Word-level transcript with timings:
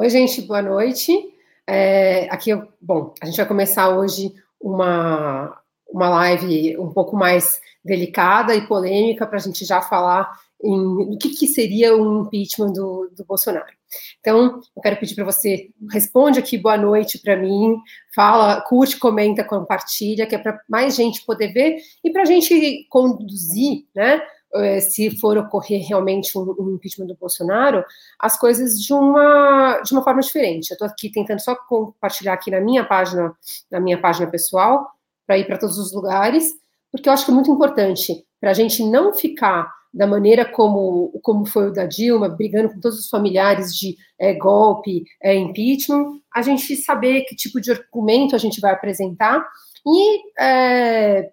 Oi, 0.00 0.08
gente, 0.10 0.40
boa 0.42 0.62
noite. 0.62 1.12
É, 1.66 2.28
aqui, 2.30 2.52
bom, 2.80 3.12
a 3.20 3.26
gente 3.26 3.36
vai 3.36 3.46
começar 3.46 3.88
hoje 3.88 4.32
uma, 4.60 5.60
uma 5.90 6.08
live 6.08 6.78
um 6.78 6.92
pouco 6.92 7.16
mais 7.16 7.60
delicada 7.84 8.54
e 8.54 8.64
polêmica 8.68 9.26
para 9.26 9.38
a 9.38 9.40
gente 9.40 9.64
já 9.64 9.82
falar 9.82 10.30
em 10.62 10.78
o 10.78 11.18
que, 11.18 11.30
que 11.30 11.48
seria 11.48 11.96
um 11.96 12.22
impeachment 12.22 12.74
do, 12.74 13.10
do 13.12 13.24
Bolsonaro. 13.24 13.66
Então, 14.20 14.60
eu 14.76 14.82
quero 14.82 14.98
pedir 14.98 15.16
para 15.16 15.24
você, 15.24 15.68
responde 15.90 16.38
aqui 16.38 16.56
boa 16.56 16.76
noite 16.76 17.18
para 17.18 17.36
mim, 17.36 17.76
fala, 18.14 18.60
curte, 18.60 18.98
comenta, 18.98 19.42
compartilha, 19.42 20.28
que 20.28 20.34
é 20.36 20.38
para 20.38 20.60
mais 20.68 20.94
gente 20.94 21.26
poder 21.26 21.52
ver 21.52 21.76
e 22.04 22.12
para 22.12 22.22
a 22.22 22.24
gente 22.24 22.86
conduzir, 22.88 23.84
né, 23.92 24.22
se 24.80 25.18
for 25.18 25.36
ocorrer 25.36 25.86
realmente 25.86 26.36
um, 26.38 26.54
um, 26.58 26.74
impeachment 26.74 27.06
do 27.06 27.16
Bolsonaro, 27.16 27.84
as 28.18 28.38
coisas 28.38 28.80
de 28.80 28.92
uma, 28.92 29.80
de 29.82 29.92
uma 29.92 30.02
forma 30.02 30.20
diferente. 30.20 30.70
Eu 30.70 30.74
estou 30.74 30.88
aqui 30.88 31.10
tentando 31.10 31.40
só 31.40 31.54
compartilhar 31.54 32.32
aqui 32.32 32.50
na 32.50 32.60
minha 32.60 32.84
página, 32.84 33.32
na 33.70 33.80
minha 33.80 34.00
página 34.00 34.26
pessoal, 34.26 34.86
para 35.26 35.38
ir 35.38 35.46
para 35.46 35.58
todos 35.58 35.78
os 35.78 35.92
lugares, 35.92 36.52
porque 36.90 37.08
eu 37.08 37.12
acho 37.12 37.24
que 37.24 37.30
é 37.30 37.34
muito 37.34 37.50
importante 37.50 38.24
para 38.40 38.50
a 38.50 38.54
gente 38.54 38.82
não 38.82 39.12
ficar 39.12 39.70
da 39.92 40.06
maneira 40.06 40.44
como, 40.44 41.18
como 41.22 41.46
foi 41.46 41.68
o 41.68 41.72
da 41.72 41.86
Dilma, 41.86 42.28
brigando 42.28 42.74
com 42.74 42.80
todos 42.80 42.98
os 42.98 43.08
familiares 43.08 43.74
de 43.74 43.96
é, 44.18 44.34
golpe, 44.34 45.02
é, 45.22 45.34
impeachment, 45.34 46.20
a 46.34 46.42
gente 46.42 46.76
saber 46.76 47.22
que 47.22 47.34
tipo 47.34 47.60
de 47.60 47.72
argumento 47.72 48.36
a 48.36 48.38
gente 48.38 48.60
vai 48.60 48.72
apresentar 48.72 49.44
e 49.86 50.20
é, 50.40 51.30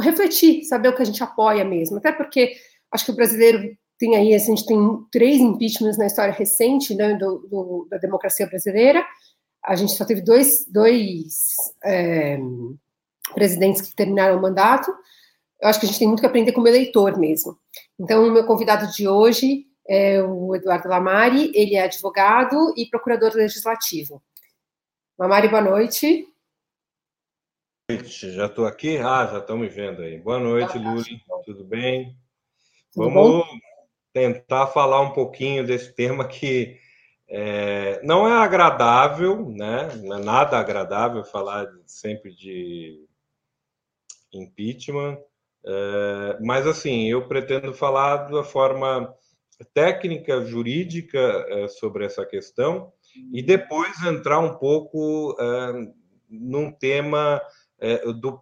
refletir, 0.00 0.64
saber 0.64 0.88
o 0.88 0.96
que 0.96 1.02
a 1.02 1.04
gente 1.04 1.22
apoia 1.22 1.64
mesmo. 1.64 1.98
Até 1.98 2.12
porque 2.12 2.54
acho 2.92 3.04
que 3.04 3.10
o 3.10 3.16
brasileiro 3.16 3.76
tem 3.98 4.16
aí, 4.16 4.34
a 4.34 4.38
gente 4.38 4.66
tem 4.66 4.78
três 5.12 5.40
impeachments 5.40 5.98
na 5.98 6.06
história 6.06 6.32
recente 6.32 6.94
né, 6.94 7.14
do, 7.14 7.38
do, 7.50 7.86
da 7.90 7.98
democracia 7.98 8.46
brasileira. 8.46 9.04
A 9.64 9.76
gente 9.76 9.92
só 9.92 10.04
teve 10.04 10.22
dois, 10.22 10.66
dois 10.66 11.54
é, 11.84 12.38
presidentes 13.34 13.82
que 13.82 13.94
terminaram 13.94 14.38
o 14.38 14.42
mandato. 14.42 14.90
Eu 15.60 15.68
acho 15.68 15.78
que 15.78 15.86
a 15.86 15.88
gente 15.88 15.98
tem 15.98 16.08
muito 16.08 16.20
que 16.20 16.26
aprender 16.26 16.52
como 16.52 16.66
eleitor 16.66 17.18
mesmo. 17.18 17.58
Então, 17.98 18.26
o 18.26 18.32
meu 18.32 18.46
convidado 18.46 18.90
de 18.92 19.06
hoje 19.06 19.66
é 19.86 20.22
o 20.22 20.54
Eduardo 20.56 20.88
Lamari, 20.88 21.52
ele 21.54 21.74
é 21.74 21.82
advogado 21.82 22.72
e 22.76 22.86
procurador 22.86 23.34
legislativo. 23.34 24.22
Lamari, 25.18 25.48
boa 25.48 25.60
noite 25.60 26.26
noite, 27.90 28.30
já 28.30 28.46
estou 28.46 28.66
aqui? 28.66 28.98
Ah, 28.98 29.26
já 29.26 29.38
estão 29.38 29.58
me 29.58 29.68
vendo 29.68 30.02
aí. 30.02 30.16
Boa 30.16 30.38
noite, 30.38 30.78
Luli, 30.78 31.20
tudo 31.44 31.64
bem? 31.64 32.16
Tudo 32.92 33.10
Vamos 33.10 33.44
bom? 33.44 33.44
tentar 34.12 34.68
falar 34.68 35.00
um 35.00 35.12
pouquinho 35.12 35.66
desse 35.66 35.92
tema 35.92 36.26
que 36.26 36.78
é, 37.28 38.00
não 38.04 38.28
é 38.28 38.32
agradável, 38.32 39.44
né? 39.50 39.88
Não 40.04 40.18
é 40.18 40.22
nada 40.22 40.56
agradável 40.56 41.24
falar 41.24 41.66
sempre 41.84 42.32
de 42.32 43.04
impeachment, 44.32 45.18
é, 45.66 46.38
mas 46.40 46.68
assim, 46.68 47.08
eu 47.08 47.26
pretendo 47.26 47.74
falar 47.74 48.28
da 48.28 48.44
forma 48.44 49.12
técnica, 49.74 50.44
jurídica 50.44 51.18
é, 51.48 51.66
sobre 51.66 52.04
essa 52.04 52.24
questão 52.24 52.92
e 53.32 53.42
depois 53.42 54.00
entrar 54.04 54.38
um 54.38 54.56
pouco 54.56 55.36
é, 55.40 56.00
num 56.30 56.70
tema 56.70 57.42
é, 57.80 58.12
do, 58.12 58.40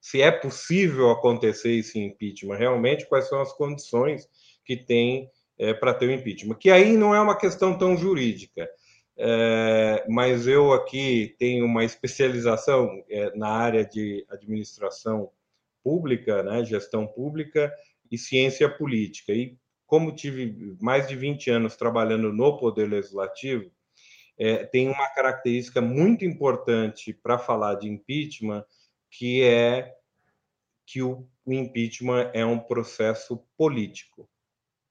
se 0.00 0.22
é 0.22 0.30
possível 0.30 1.10
acontecer 1.10 1.72
esse 1.72 1.98
impeachment 1.98 2.56
realmente, 2.56 3.06
quais 3.06 3.28
são 3.28 3.40
as 3.40 3.52
condições 3.52 4.28
que 4.64 4.76
tem 4.76 5.30
é, 5.58 5.74
para 5.74 5.92
ter 5.92 6.06
o 6.06 6.12
impeachment. 6.12 6.54
Que 6.54 6.70
aí 6.70 6.96
não 6.96 7.14
é 7.14 7.20
uma 7.20 7.36
questão 7.36 7.76
tão 7.76 7.96
jurídica, 7.96 8.68
é, 9.16 10.04
mas 10.08 10.46
eu 10.46 10.72
aqui 10.72 11.34
tenho 11.38 11.64
uma 11.64 11.84
especialização 11.84 12.88
é, 13.10 13.36
na 13.36 13.48
área 13.48 13.84
de 13.84 14.24
administração 14.30 15.30
pública, 15.82 16.42
né, 16.42 16.64
gestão 16.64 17.06
pública 17.06 17.72
e 18.10 18.16
ciência 18.16 18.68
política. 18.68 19.32
E 19.32 19.56
como 19.86 20.14
tive 20.14 20.76
mais 20.80 21.08
de 21.08 21.16
20 21.16 21.50
anos 21.50 21.76
trabalhando 21.76 22.32
no 22.32 22.56
Poder 22.58 22.88
Legislativo, 22.88 23.70
é, 24.38 24.64
tem 24.64 24.88
uma 24.88 25.08
característica 25.08 25.80
muito 25.80 26.24
importante 26.24 27.12
para 27.12 27.38
falar 27.38 27.74
de 27.74 27.88
impeachment, 27.88 28.64
que 29.10 29.42
é 29.42 29.94
que 30.86 31.02
o, 31.02 31.28
impeachment 31.46 32.30
é 32.32 32.44
um 32.44 32.58
processo 32.58 33.44
político, 33.56 34.28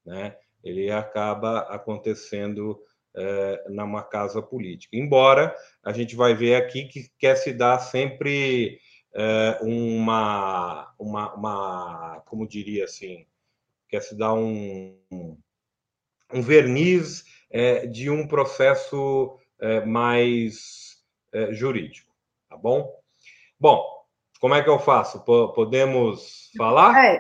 né? 0.05 0.37
Ele 0.63 0.91
acaba 0.91 1.59
acontecendo 1.59 2.79
é, 3.15 3.63
numa 3.69 4.03
casa 4.03 4.41
política. 4.41 4.97
Embora 4.97 5.55
a 5.83 5.93
gente 5.93 6.15
vai 6.15 6.35
ver 6.35 6.55
aqui 6.55 6.85
que 6.85 7.09
quer 7.17 7.35
se 7.35 7.53
dar 7.53 7.79
sempre 7.79 8.79
é, 9.15 9.59
uma, 9.61 10.93
uma, 10.99 11.33
uma, 11.33 12.23
como 12.25 12.47
diria 12.47 12.83
assim, 12.83 13.25
quer 13.87 14.01
se 14.01 14.15
dar 14.15 14.33
um, 14.33 14.97
um 16.31 16.41
verniz 16.41 17.23
é, 17.49 17.85
de 17.87 18.09
um 18.09 18.27
processo 18.27 19.37
é, 19.59 19.85
mais 19.85 20.97
é, 21.33 21.53
jurídico, 21.53 22.11
tá 22.49 22.57
bom? 22.57 22.93
Bom, 23.59 23.83
como 24.39 24.53
é 24.53 24.63
que 24.63 24.69
eu 24.69 24.79
faço? 24.79 25.19
P 25.19 25.31
podemos 25.55 26.51
falar? 26.55 27.05
É, 27.05 27.19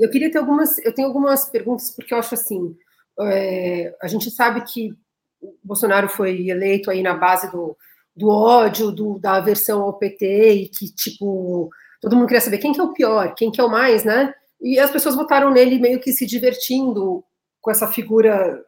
eu 0.00 0.10
queria 0.10 0.30
ter 0.30 0.38
algumas, 0.38 0.78
eu 0.78 0.94
tenho 0.94 1.08
algumas 1.08 1.48
perguntas 1.48 1.90
porque 1.90 2.14
eu 2.14 2.18
acho 2.18 2.34
assim, 2.34 2.76
é, 3.20 3.94
a 4.00 4.06
gente 4.06 4.30
sabe 4.30 4.62
que 4.62 4.94
o 5.40 5.54
Bolsonaro 5.62 6.08
foi 6.08 6.48
eleito 6.48 6.90
aí 6.90 7.02
na 7.02 7.14
base 7.14 7.50
do, 7.50 7.76
do 8.14 8.28
ódio, 8.28 8.92
do, 8.92 9.18
da 9.18 9.34
aversão 9.34 9.82
ao 9.82 9.94
PT 9.94 10.52
e 10.52 10.68
que 10.68 10.86
tipo 10.94 11.68
todo 12.00 12.16
mundo 12.16 12.26
queria 12.26 12.40
saber 12.40 12.58
quem 12.58 12.72
que 12.72 12.80
é 12.80 12.84
o 12.84 12.92
pior, 12.92 13.34
quem 13.34 13.50
que 13.50 13.60
é 13.60 13.64
o 13.64 13.70
mais, 13.70 14.04
né? 14.04 14.32
E 14.60 14.78
as 14.78 14.90
pessoas 14.90 15.16
votaram 15.16 15.50
nele 15.50 15.78
meio 15.80 16.00
que 16.00 16.12
se 16.12 16.24
divertindo 16.24 17.24
com 17.60 17.70
essa 17.70 17.88
figura 17.88 18.64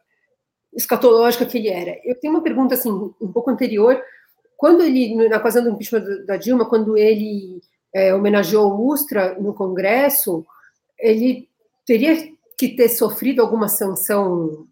escatológica 0.75 1.47
que 1.47 1.59
ele 1.59 1.69
era. 1.69 1.99
Eu 2.05 2.19
tenho 2.19 2.35
uma 2.35 2.43
pergunta 2.43 2.75
assim 2.75 2.91
um 2.91 3.33
pouco 3.33 3.51
anterior. 3.51 4.03
Quando 4.57 4.83
ele 4.83 5.29
na 5.29 5.37
ocasião 5.37 5.65
do 5.65 5.71
impeachment 5.71 6.25
da 6.27 6.37
Dilma, 6.37 6.69
quando 6.69 6.97
ele 6.97 7.61
é, 7.95 8.15
homenageou 8.15 8.73
o 8.73 8.89
Ustra 8.89 9.39
no 9.39 9.55
Congresso, 9.55 10.45
ele 10.99 11.49
teria 11.87 12.33
que 12.59 12.69
ter 12.75 12.89
sofrido 12.89 13.41
alguma 13.41 13.69
sanção 13.69 14.69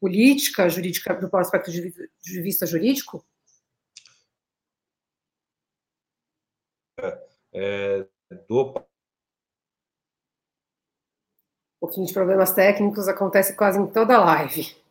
política, 0.00 0.68
jurídica, 0.68 1.14
do 1.14 1.34
aspecto 1.36 1.70
de, 1.70 1.92
vista 2.42 2.66
jurídico? 2.66 3.24
É, 7.52 8.06
é 8.30 8.34
do... 8.48 8.74
Um 11.76 11.86
pouquinho 11.86 12.06
de 12.06 12.14
problemas 12.14 12.52
técnicos 12.52 13.08
acontece 13.08 13.54
quase 13.56 13.78
em 13.78 13.86
toda 13.86 14.16
a 14.16 14.24
live. 14.24 14.83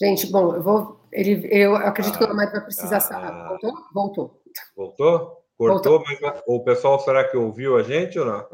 Gente, 0.00 0.26
bom, 0.30 0.54
eu 0.54 0.62
vou. 0.62 1.00
Ele, 1.12 1.46
eu 1.50 1.76
acredito 1.76 2.14
ah, 2.14 2.18
que 2.18 2.24
o 2.24 2.28
Lamar 2.28 2.50
vai 2.50 2.60
precisar. 2.60 2.98
Ah, 3.12 3.48
voltou? 3.48 3.72
Voltou. 3.92 4.42
Voltou? 4.76 5.44
Cortou, 5.56 5.98
Voltou. 5.98 6.04
mas 6.20 6.42
o 6.46 6.64
pessoal 6.64 6.98
será 6.98 7.24
que 7.24 7.36
ouviu 7.36 7.76
a 7.76 7.82
gente 7.82 8.18
ou 8.18 8.26
não? 8.26 8.48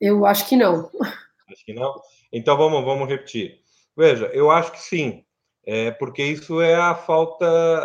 Eu 0.00 0.24
acho 0.24 0.48
que 0.48 0.56
não. 0.56 0.88
Acho 1.50 1.64
que 1.64 1.72
não? 1.72 2.00
Então 2.32 2.56
vamos, 2.56 2.84
vamos 2.84 3.08
repetir. 3.08 3.60
Veja, 3.96 4.26
eu 4.26 4.48
acho 4.50 4.70
que 4.70 4.80
sim, 4.80 5.24
é, 5.66 5.90
porque 5.90 6.22
isso 6.22 6.60
é 6.60 6.74
a 6.74 6.94
falta 6.94 7.44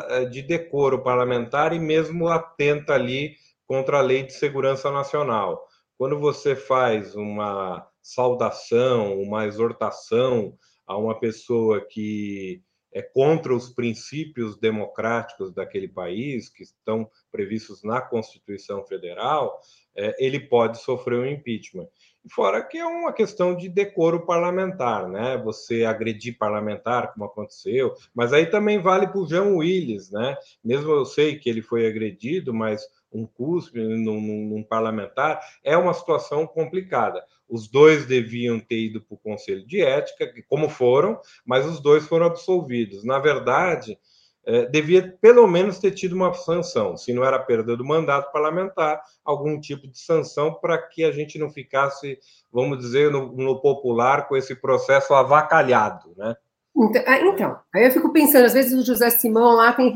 é, 0.09 0.25
de 0.25 0.43
decoro 0.43 1.01
parlamentar 1.01 1.73
e 1.73 1.79
mesmo 1.79 2.27
atenta 2.27 2.93
ali 2.93 3.35
contra 3.65 3.97
a 3.97 4.01
lei 4.01 4.23
de 4.23 4.33
segurança 4.33 4.91
nacional. 4.91 5.67
Quando 5.97 6.19
você 6.19 6.55
faz 6.55 7.15
uma 7.15 7.87
saudação, 8.01 9.19
uma 9.19 9.45
exortação 9.47 10.55
a 10.85 10.97
uma 10.97 11.19
pessoa 11.19 11.81
que 11.81 12.61
é 12.93 13.01
contra 13.01 13.53
os 13.53 13.69
princípios 13.69 14.57
democráticos 14.57 15.53
daquele 15.53 15.87
país, 15.87 16.49
que 16.49 16.63
estão 16.63 17.09
previstos 17.31 17.83
na 17.83 17.99
Constituição 17.99 18.85
Federal, 18.85 19.59
é, 19.95 20.15
ele 20.17 20.39
pode 20.39 20.79
sofrer 20.79 21.19
um 21.19 21.25
impeachment. 21.25 21.87
Fora 22.31 22.63
que 22.63 22.77
é 22.77 22.85
uma 22.85 23.11
questão 23.11 23.53
de 23.55 23.67
decoro 23.67 24.25
parlamentar, 24.25 25.09
né? 25.09 25.37
Você 25.43 25.83
agredir 25.83 26.37
parlamentar, 26.37 27.11
como 27.13 27.25
aconteceu, 27.25 27.93
mas 28.13 28.31
aí 28.31 28.45
também 28.45 28.81
vale 28.81 29.07
para 29.07 29.19
o 29.19 29.27
João 29.27 29.57
Willis, 29.57 30.09
né? 30.09 30.37
Mesmo 30.63 30.89
eu 30.91 31.05
sei 31.05 31.37
que 31.37 31.49
ele 31.49 31.61
foi 31.61 31.85
agredido, 31.85 32.53
mas 32.53 32.87
um 33.11 33.25
cuspe 33.27 33.79
num, 33.79 34.19
num, 34.19 34.63
parlamentar 34.63 35.39
é 35.63 35.77
uma 35.77 35.93
situação 35.93 36.47
complicada. 36.47 37.23
Os 37.53 37.67
dois 37.67 38.07
deviam 38.07 38.59
ter 38.59 38.79
ido 38.79 38.99
para 38.99 39.13
o 39.13 39.19
Conselho 39.19 39.63
de 39.63 39.79
Ética, 39.79 40.27
como 40.49 40.67
foram, 40.67 41.21
mas 41.45 41.67
os 41.67 41.79
dois 41.79 42.03
foram 42.07 42.25
absolvidos. 42.25 43.03
Na 43.03 43.19
verdade, 43.19 43.95
é, 44.43 44.65
devia 44.65 45.15
pelo 45.21 45.45
menos 45.45 45.77
ter 45.77 45.91
tido 45.91 46.13
uma 46.13 46.33
sanção, 46.33 46.97
se 46.97 47.13
não 47.13 47.23
era 47.23 47.37
perda 47.37 47.77
do 47.77 47.85
mandato 47.85 48.31
parlamentar, 48.31 49.03
algum 49.23 49.61
tipo 49.61 49.87
de 49.87 49.99
sanção 49.99 50.55
para 50.55 50.79
que 50.79 51.03
a 51.03 51.11
gente 51.11 51.37
não 51.37 51.47
ficasse, 51.47 52.17
vamos 52.51 52.79
dizer, 52.79 53.11
no, 53.11 53.31
no 53.31 53.61
popular 53.61 54.27
com 54.27 54.35
esse 54.35 54.55
processo 54.55 55.13
avacalhado, 55.13 56.11
né? 56.17 56.35
Então, 56.75 57.03
é, 57.03 57.21
então, 57.21 57.59
aí 57.71 57.85
eu 57.85 57.91
fico 57.91 58.11
pensando, 58.11 58.45
às 58.45 58.53
vezes 58.53 58.73
o 58.73 58.83
José 58.83 59.11
Simão 59.11 59.53
lá 59.53 59.73
tem 59.73 59.93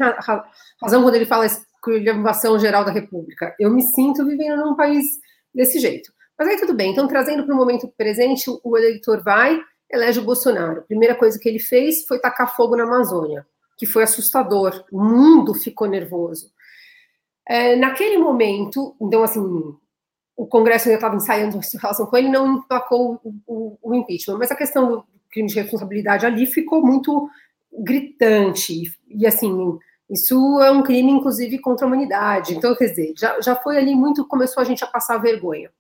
razão 0.80 1.02
quando 1.02 1.16
ele 1.16 1.26
fala 1.26 1.48
esculhambação 1.48 2.60
geral 2.60 2.86
da 2.86 2.92
República. 2.92 3.56
Eu 3.60 3.72
me 3.72 3.82
sinto 3.82 4.24
vivendo 4.24 4.64
num 4.64 4.76
país 4.76 5.08
desse 5.56 5.80
jeito. 5.80 6.16
Mas 6.38 6.48
aí 6.48 6.58
tudo 6.58 6.74
bem, 6.74 6.92
então 6.92 7.08
trazendo 7.08 7.46
para 7.46 7.54
o 7.54 7.58
momento 7.58 7.88
presente, 7.98 8.46
o 8.64 8.78
eleitor 8.78 9.24
vai, 9.24 9.60
elege 9.92 10.20
o 10.20 10.24
Bolsonaro. 10.24 10.80
A 10.80 10.84
primeira 10.84 11.16
coisa 11.16 11.40
que 11.40 11.50
ele 11.50 11.60
fez 11.60 12.06
foi 12.06 12.20
tacar 12.20 12.56
fogo 12.56 12.76
na 12.76 12.84
Amazônia 12.84 13.46
que 13.78 13.86
foi 13.86 14.04
assustador. 14.04 14.84
O 14.92 15.02
mundo 15.02 15.54
ficou 15.54 15.88
nervoso. 15.88 16.52
É, 17.48 17.76
naquele 17.76 18.18
momento, 18.18 18.96
então, 19.00 19.24
assim, 19.24 19.40
o 20.36 20.48
Congresso 20.48 20.90
ainda 20.90 20.98
estava 20.98 21.16
ensaiando 21.16 21.58
a 21.58 21.80
relação 21.80 22.08
com 22.08 22.18
ele, 22.18 22.28
não 22.28 22.58
emplacou 22.58 23.22
o, 23.24 23.34
o, 23.46 23.78
o, 23.82 23.96
impeachment, 23.96 24.38
mas 24.38 24.52
a 24.52 24.56
questão 24.56 24.90
do 24.90 25.06
crime 25.32 25.48
de 25.48 25.56
responsabilidade 25.56 26.26
ali 26.26 26.46
ficou 26.46 26.86
muito 26.86 27.30
gritante, 27.72 28.92
e 29.08 29.26
assim, 29.26 29.78
isso 30.10 30.60
é 30.62 30.72
um 30.72 30.84
crime, 30.84 31.12
inclusive, 31.12 31.60
contra 31.60 31.86
a 31.86 31.88
humanidade, 31.88 32.56
então, 32.56 32.76
quer 32.76 32.88
dizer, 32.88 33.14
já, 33.16 33.40
já 33.40 33.56
foi 33.56 33.78
ali 33.78 33.96
muito, 33.96 34.28
começou 34.28 34.62
a 34.62 34.66
gente 34.66 34.84
a 34.84 34.88
passar 34.88 35.18
vergonha. 35.18 35.72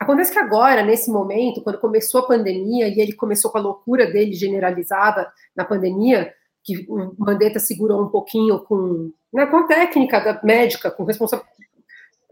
Acontece 0.00 0.32
que 0.32 0.38
agora, 0.38 0.82
nesse 0.82 1.10
momento, 1.10 1.62
quando 1.62 1.78
começou 1.78 2.22
a 2.22 2.26
pandemia, 2.26 2.88
e 2.88 2.98
ele 2.98 3.12
começou 3.12 3.50
com 3.50 3.58
a 3.58 3.60
loucura 3.60 4.10
dele 4.10 4.32
generalizada 4.32 5.30
na 5.54 5.62
pandemia, 5.62 6.32
que 6.64 6.86
o 6.88 7.14
Mandetta 7.18 7.58
segurou 7.58 8.02
um 8.02 8.08
pouquinho 8.08 8.60
com, 8.60 9.12
né, 9.30 9.44
com 9.44 9.58
a 9.58 9.66
técnica 9.66 10.18
da 10.18 10.40
médica, 10.42 10.90
com 10.90 11.04
responsabilidade. 11.04 11.54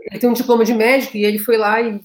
Ele 0.01 0.19
tem 0.19 0.31
um 0.31 0.35
diploma 0.35 0.65
de 0.65 0.73
médico 0.73 1.19
e 1.19 1.25
ele 1.25 1.39
foi 1.39 1.59
lá 1.59 1.79
e 1.83 2.01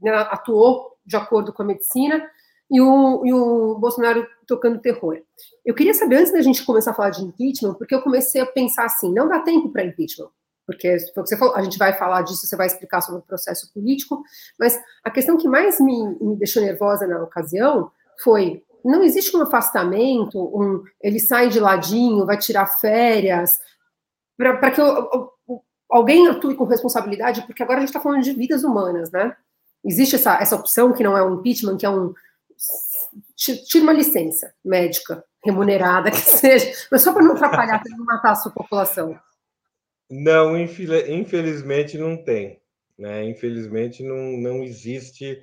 né, 0.00 0.12
atuou 0.30 0.92
de 1.04 1.16
acordo 1.16 1.52
com 1.52 1.62
a 1.62 1.66
medicina, 1.66 2.24
e 2.70 2.80
o, 2.80 3.26
e 3.26 3.34
o 3.34 3.76
Bolsonaro 3.78 4.26
tocando 4.46 4.80
terror. 4.80 5.20
Eu 5.64 5.74
queria 5.74 5.92
saber, 5.92 6.16
antes 6.16 6.32
da 6.32 6.40
gente 6.40 6.64
começar 6.64 6.92
a 6.92 6.94
falar 6.94 7.10
de 7.10 7.22
impeachment, 7.22 7.74
porque 7.74 7.94
eu 7.94 8.00
comecei 8.00 8.40
a 8.40 8.46
pensar 8.46 8.84
assim: 8.84 9.12
não 9.12 9.28
dá 9.28 9.40
tempo 9.40 9.68
para 9.68 9.84
impeachment. 9.84 10.30
Porque 10.66 10.96
você 11.14 11.36
falou, 11.36 11.56
a 11.56 11.62
gente 11.62 11.76
vai 11.76 11.92
falar 11.92 12.22
disso, 12.22 12.46
você 12.46 12.56
vai 12.56 12.66
explicar 12.66 13.00
sobre 13.00 13.20
o 13.20 13.24
processo 13.24 13.72
político, 13.72 14.22
mas 14.58 14.80
a 15.02 15.10
questão 15.10 15.36
que 15.36 15.48
mais 15.48 15.80
me, 15.80 16.16
me 16.20 16.36
deixou 16.36 16.62
nervosa 16.62 17.06
na 17.06 17.22
ocasião 17.22 17.90
foi 18.22 18.62
não 18.84 19.02
existe 19.02 19.36
um 19.36 19.42
afastamento, 19.42 20.38
um, 20.38 20.82
ele 21.00 21.20
sai 21.20 21.48
de 21.48 21.60
ladinho, 21.60 22.26
vai 22.26 22.36
tirar 22.36 22.66
férias, 22.66 23.60
para 24.36 24.70
que 24.70 24.80
eu, 24.80 24.86
eu, 25.46 25.62
alguém 25.88 26.26
atue 26.28 26.56
com 26.56 26.64
responsabilidade, 26.64 27.42
porque 27.42 27.62
agora 27.62 27.78
a 27.78 27.80
gente 27.80 27.90
está 27.90 28.00
falando 28.00 28.22
de 28.22 28.32
vidas 28.32 28.64
humanas, 28.64 29.10
né? 29.12 29.36
Existe 29.84 30.16
essa, 30.16 30.36
essa 30.36 30.56
opção 30.56 30.92
que 30.92 31.02
não 31.02 31.16
é 31.16 31.24
um 31.24 31.34
impeachment, 31.34 31.76
que 31.76 31.86
é 31.86 31.90
um. 31.90 32.12
Tira 33.36 33.84
uma 33.84 33.92
licença 33.92 34.52
médica, 34.64 35.24
remunerada, 35.44 36.10
que 36.10 36.16
seja, 36.20 36.72
mas 36.90 37.02
só 37.02 37.12
para 37.12 37.22
não 37.22 37.32
atrapalhar, 37.32 37.82
para 37.82 37.96
não 37.96 38.04
matar 38.04 38.32
a 38.32 38.36
sua 38.36 38.52
população. 38.52 39.18
Não, 40.14 40.58
infelizmente 40.58 41.96
não 41.96 42.22
tem. 42.22 42.60
Né? 42.98 43.24
Infelizmente 43.24 44.02
não, 44.02 44.36
não 44.36 44.62
existe 44.62 45.40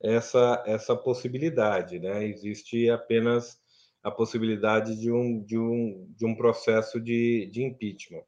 essa, 0.00 0.62
essa 0.64 0.94
possibilidade, 0.94 1.98
né? 1.98 2.24
Existe 2.24 2.88
apenas 2.88 3.58
a 4.00 4.12
possibilidade 4.12 4.96
de 4.96 5.10
um, 5.10 5.42
de 5.42 5.58
um, 5.58 6.06
de 6.16 6.24
um 6.24 6.36
processo 6.36 7.00
de, 7.00 7.50
de 7.52 7.64
impeachment. 7.64 8.22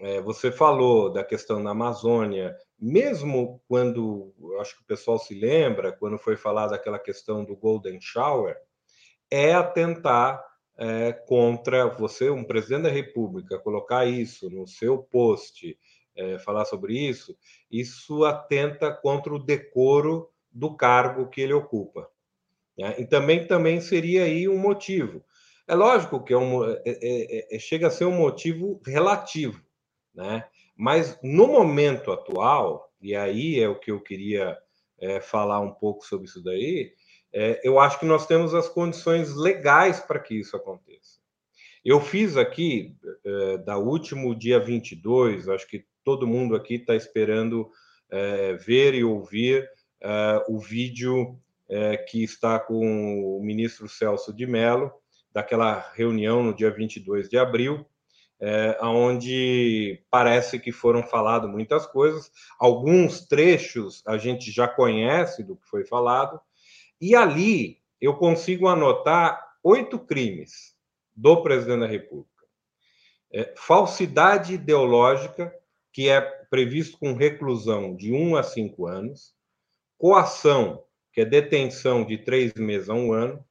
É, 0.00 0.20
você 0.20 0.50
falou 0.50 1.12
da 1.12 1.22
questão 1.22 1.62
da 1.62 1.70
Amazônia, 1.70 2.56
mesmo 2.76 3.62
quando, 3.68 4.34
acho 4.60 4.76
que 4.76 4.82
o 4.82 4.86
pessoal 4.86 5.20
se 5.20 5.34
lembra, 5.38 5.92
quando 5.92 6.18
foi 6.18 6.36
falar 6.36 6.66
daquela 6.66 6.98
questão 6.98 7.44
do 7.44 7.54
Golden 7.54 8.00
Shower, 8.00 8.56
é 9.30 9.52
atentar 9.54 10.44
é, 10.76 11.12
contra 11.12 11.86
você, 11.96 12.30
um 12.30 12.44
presidente 12.44 12.84
da 12.84 12.90
República, 12.90 13.58
colocar 13.58 14.06
isso 14.06 14.50
no 14.50 14.66
seu 14.66 14.98
post, 14.98 15.78
é, 16.16 16.38
falar 16.38 16.64
sobre 16.64 16.98
isso, 16.98 17.36
isso 17.70 18.24
atenta 18.24 18.92
contra 18.92 19.34
o 19.34 19.38
decoro 19.38 20.30
do 20.50 20.74
cargo 20.76 21.28
que 21.28 21.40
ele 21.40 21.52
ocupa. 21.52 22.08
Né? 22.76 22.96
E 22.98 23.06
também, 23.06 23.46
também 23.46 23.80
seria 23.80 24.24
aí 24.24 24.48
um 24.48 24.58
motivo. 24.58 25.24
É 25.66 25.74
lógico 25.74 26.22
que 26.22 26.32
é 26.32 26.38
um, 26.38 26.64
é, 26.64 26.82
é, 26.84 27.56
é, 27.56 27.58
chega 27.58 27.86
a 27.86 27.90
ser 27.90 28.04
um 28.04 28.16
motivo 28.16 28.80
relativo, 28.84 29.62
né? 30.14 30.46
mas 30.76 31.18
no 31.22 31.46
momento 31.46 32.12
atual, 32.12 32.92
e 33.00 33.14
aí 33.14 33.60
é 33.60 33.68
o 33.68 33.78
que 33.78 33.90
eu 33.90 34.00
queria 34.00 34.58
é, 34.98 35.20
falar 35.20 35.60
um 35.60 35.72
pouco 35.72 36.04
sobre 36.04 36.26
isso 36.26 36.42
daí, 36.42 36.92
é, 37.32 37.60
eu 37.64 37.78
acho 37.78 37.98
que 37.98 38.06
nós 38.06 38.26
temos 38.26 38.54
as 38.54 38.68
condições 38.68 39.34
legais 39.34 40.00
para 40.00 40.18
que 40.18 40.34
isso 40.34 40.56
aconteça. 40.56 41.20
Eu 41.84 42.00
fiz 42.00 42.36
aqui, 42.36 42.96
é, 43.24 43.58
da 43.58 43.78
último 43.78 44.34
dia 44.34 44.60
22, 44.60 45.48
acho 45.48 45.66
que 45.66 45.84
todo 46.04 46.26
mundo 46.26 46.54
aqui 46.54 46.74
está 46.74 46.94
esperando 46.94 47.70
ver 48.66 48.92
e 48.92 49.02
ouvir 49.02 49.66
uh, 50.02 50.54
o 50.54 50.58
vídeo 50.58 51.30
uh, 51.30 52.04
que 52.08 52.22
está 52.22 52.58
com 52.58 53.36
o 53.38 53.42
ministro 53.42 53.88
Celso 53.88 54.32
de 54.32 54.46
Mello, 54.46 54.92
daquela 55.32 55.90
reunião 55.94 56.42
no 56.42 56.54
dia 56.54 56.70
22 56.70 57.28
de 57.28 57.38
abril, 57.38 57.86
é, 58.38 58.76
onde 58.82 60.04
parece 60.10 60.58
que 60.58 60.70
foram 60.70 61.02
faladas 61.02 61.48
muitas 61.48 61.86
coisas, 61.86 62.30
alguns 62.58 63.26
trechos 63.26 64.02
a 64.04 64.18
gente 64.18 64.50
já 64.50 64.68
conhece 64.68 65.42
do 65.42 65.56
que 65.56 65.66
foi 65.66 65.86
falado, 65.86 66.38
e 67.02 67.16
ali 67.16 67.82
eu 68.00 68.14
consigo 68.14 68.68
anotar 68.68 69.56
oito 69.64 69.98
crimes 69.98 70.76
do 71.16 71.42
presidente 71.42 71.80
da 71.80 71.86
República. 71.86 72.30
É, 73.32 73.52
falsidade 73.56 74.54
ideológica, 74.54 75.52
que 75.92 76.08
é 76.08 76.20
previsto 76.20 76.96
com 76.98 77.14
reclusão 77.14 77.96
de 77.96 78.12
um 78.12 78.36
a 78.36 78.44
cinco 78.44 78.86
anos, 78.86 79.34
coação, 79.98 80.84
que 81.12 81.20
é 81.20 81.24
detenção 81.24 82.04
de 82.04 82.18
três 82.18 82.54
meses 82.54 82.88
a 82.88 82.94
um 82.94 83.12
ano, 83.12 83.44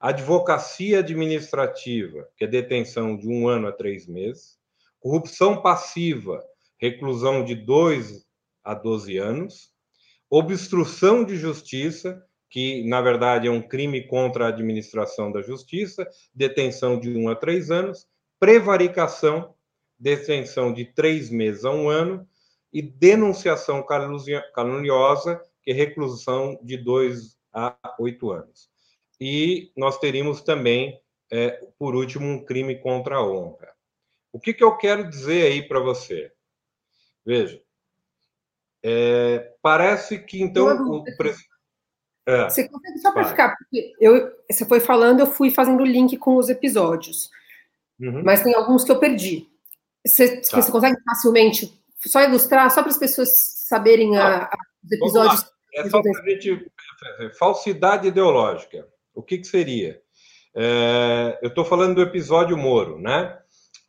advocacia 0.00 0.98
administrativa, 0.98 2.28
que 2.36 2.44
é 2.44 2.48
detenção 2.48 3.16
de 3.16 3.28
um 3.28 3.46
ano 3.46 3.68
a 3.68 3.72
três 3.72 4.08
meses, 4.08 4.58
corrupção 4.98 5.62
passiva, 5.62 6.44
reclusão 6.76 7.44
de 7.44 7.54
dois 7.54 8.26
a 8.64 8.74
doze 8.74 9.16
anos, 9.16 9.72
obstrução 10.28 11.24
de 11.24 11.36
justiça, 11.36 12.24
que 12.50 12.82
na 12.88 13.00
verdade 13.00 13.46
é 13.46 13.50
um 13.50 13.62
crime 13.62 14.02
contra 14.06 14.44
a 14.44 14.48
administração 14.48 15.30
da 15.30 15.40
justiça, 15.40 16.06
detenção 16.34 16.98
de 16.98 17.16
um 17.16 17.28
a 17.28 17.36
três 17.36 17.70
anos, 17.70 18.08
prevaricação, 18.40 19.54
detenção 19.98 20.72
de 20.72 20.84
três 20.84 21.30
meses 21.30 21.64
a 21.64 21.70
um 21.70 21.88
ano, 21.88 22.28
e 22.72 22.82
denunciação 22.82 23.84
caluniosa, 24.54 25.40
que 25.62 25.70
é 25.70 25.74
reclusão 25.74 26.58
de 26.62 26.76
dois 26.76 27.36
a 27.52 27.76
oito 27.98 28.30
anos. 28.30 28.68
E 29.20 29.72
nós 29.76 29.98
teríamos 29.98 30.40
também, 30.40 31.00
é, 31.30 31.50
por 31.78 31.94
último, 31.94 32.26
um 32.26 32.44
crime 32.44 32.76
contra 32.80 33.16
a 33.16 33.26
honra. 33.26 33.74
O 34.32 34.40
que, 34.40 34.54
que 34.54 34.62
eu 34.62 34.76
quero 34.76 35.08
dizer 35.08 35.46
aí 35.46 35.66
para 35.66 35.80
você? 35.80 36.32
Veja, 37.26 37.60
é, 38.82 39.52
parece 39.60 40.18
que 40.18 40.40
então 40.40 40.66
o 40.90 41.04
é, 42.30 42.44
Você 42.48 42.68
consegue 42.68 42.98
só 42.98 43.12
para 43.12 43.24
ficar, 43.24 43.56
porque 43.56 43.92
eu, 44.00 44.30
você 44.50 44.64
foi 44.64 44.80
falando, 44.80 45.20
eu 45.20 45.26
fui 45.26 45.50
fazendo 45.50 45.84
link 45.84 46.16
com 46.16 46.36
os 46.36 46.48
episódios, 46.48 47.30
uhum. 48.00 48.22
mas 48.24 48.42
tem 48.42 48.54
alguns 48.54 48.84
que 48.84 48.92
eu 48.92 48.98
perdi. 48.98 49.48
Você, 50.06 50.40
tá. 50.40 50.60
você 50.60 50.72
consegue 50.72 50.96
facilmente 51.04 51.78
só 52.06 52.22
ilustrar, 52.22 52.70
só 52.70 52.82
para 52.82 52.90
as 52.90 52.98
pessoas 52.98 53.30
saberem 53.68 54.16
a, 54.16 54.44
a, 54.44 54.58
os 54.84 54.92
episódios 54.92 55.50
é 55.74 55.88
só 55.88 56.02
para 56.02 56.10
a 56.10 56.28
gente. 56.28 56.66
Falsidade 57.38 58.08
ideológica. 58.08 58.86
O 59.14 59.22
que, 59.22 59.38
que 59.38 59.46
seria? 59.46 60.00
É, 60.54 61.38
eu 61.42 61.48
estou 61.48 61.64
falando 61.64 61.94
do 61.94 62.02
episódio 62.02 62.56
Moro, 62.56 62.98
né? 62.98 63.38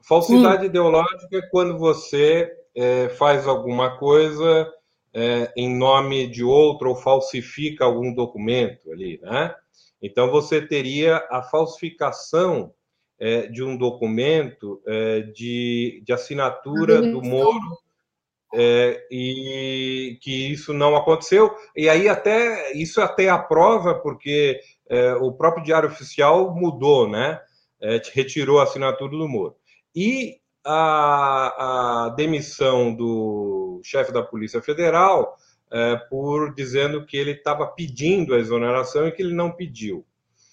Falsidade 0.08 0.64
Sim. 0.64 0.68
ideológica 0.68 1.38
é 1.38 1.42
quando 1.50 1.78
você 1.78 2.52
é, 2.76 3.10
faz 3.10 3.48
alguma 3.48 3.98
coisa 3.98 4.72
é, 5.14 5.52
em 5.56 5.74
nome 5.74 6.28
de 6.28 6.44
outro 6.44 6.90
ou 6.90 6.96
falsifica 6.96 7.86
algum 7.86 8.14
documento 8.14 8.92
ali, 8.92 9.20
né? 9.22 9.54
Então 10.02 10.32
você 10.32 10.62
teria 10.62 11.18
a 11.30 11.44
falsificação 11.44 12.74
é, 13.20 13.46
de 13.48 13.64
um 13.64 13.78
documento 13.78 14.82
é, 14.88 15.22
de, 15.22 16.02
de 16.04 16.12
assinatura 16.12 17.02
do 17.02 17.22
Moro 17.22 17.78
é, 18.54 19.06
e 19.12 20.18
que 20.22 20.52
isso 20.52 20.74
não 20.74 20.96
aconteceu. 20.96 21.56
E 21.76 21.88
aí 21.88 22.10
até 22.10 22.74
isso 22.74 23.00
até 23.00 23.30
a 23.30 23.38
prova, 23.38 23.96
porque 23.96 24.60
é, 24.90 25.14
o 25.16 25.32
próprio 25.32 25.64
Diário 25.64 25.90
Oficial 25.90 26.54
mudou, 26.56 27.08
né? 27.08 27.40
É, 27.80 28.02
retirou 28.14 28.60
a 28.60 28.64
assinatura 28.64 29.12
do 29.12 29.28
Moro. 29.28 29.56
e 29.96 30.41
a, 30.64 32.06
a 32.06 32.10
demissão 32.10 32.94
do 32.94 33.82
chefe 33.84 34.12
da 34.12 34.22
Polícia 34.22 34.62
Federal 34.62 35.36
é, 35.72 35.96
por 35.96 36.54
dizendo 36.54 37.06
que 37.06 37.16
ele 37.16 37.32
estava 37.32 37.66
pedindo 37.66 38.36
a 38.36 38.40
exoneração 38.40 39.08
e 39.08 39.12
que 39.12 39.22
ele 39.22 39.34
não 39.34 39.52
pediu. 39.52 40.06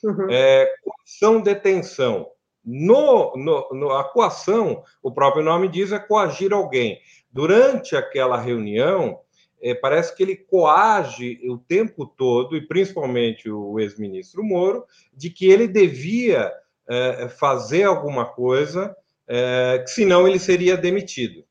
Uhum. 0.02 0.30
É, 0.30 0.72
coação, 0.82 1.40
detenção. 1.40 2.28
No, 2.64 3.34
no, 3.36 3.68
no, 3.72 3.90
a 3.92 4.04
coação, 4.04 4.84
o 5.02 5.10
próprio 5.10 5.42
nome 5.42 5.68
diz, 5.68 5.90
é 5.90 5.98
coagir 5.98 6.52
alguém. 6.52 7.00
Durante 7.32 7.96
aquela 7.96 8.38
reunião, 8.38 9.18
é, 9.60 9.74
parece 9.74 10.14
que 10.14 10.22
ele 10.22 10.36
coage 10.36 11.40
o 11.48 11.58
tempo 11.58 12.06
todo, 12.06 12.56
e 12.56 12.66
principalmente 12.66 13.50
o 13.50 13.80
ex-ministro 13.80 14.44
Moro, 14.44 14.84
de 15.12 15.30
que 15.30 15.50
ele 15.50 15.66
devia 15.66 16.52
é, 16.88 17.28
fazer 17.28 17.84
alguma 17.84 18.24
coisa, 18.24 18.94
é, 19.28 19.84
senão 19.86 20.26
ele 20.26 20.38
seria 20.38 20.76
demitido. 20.76 21.44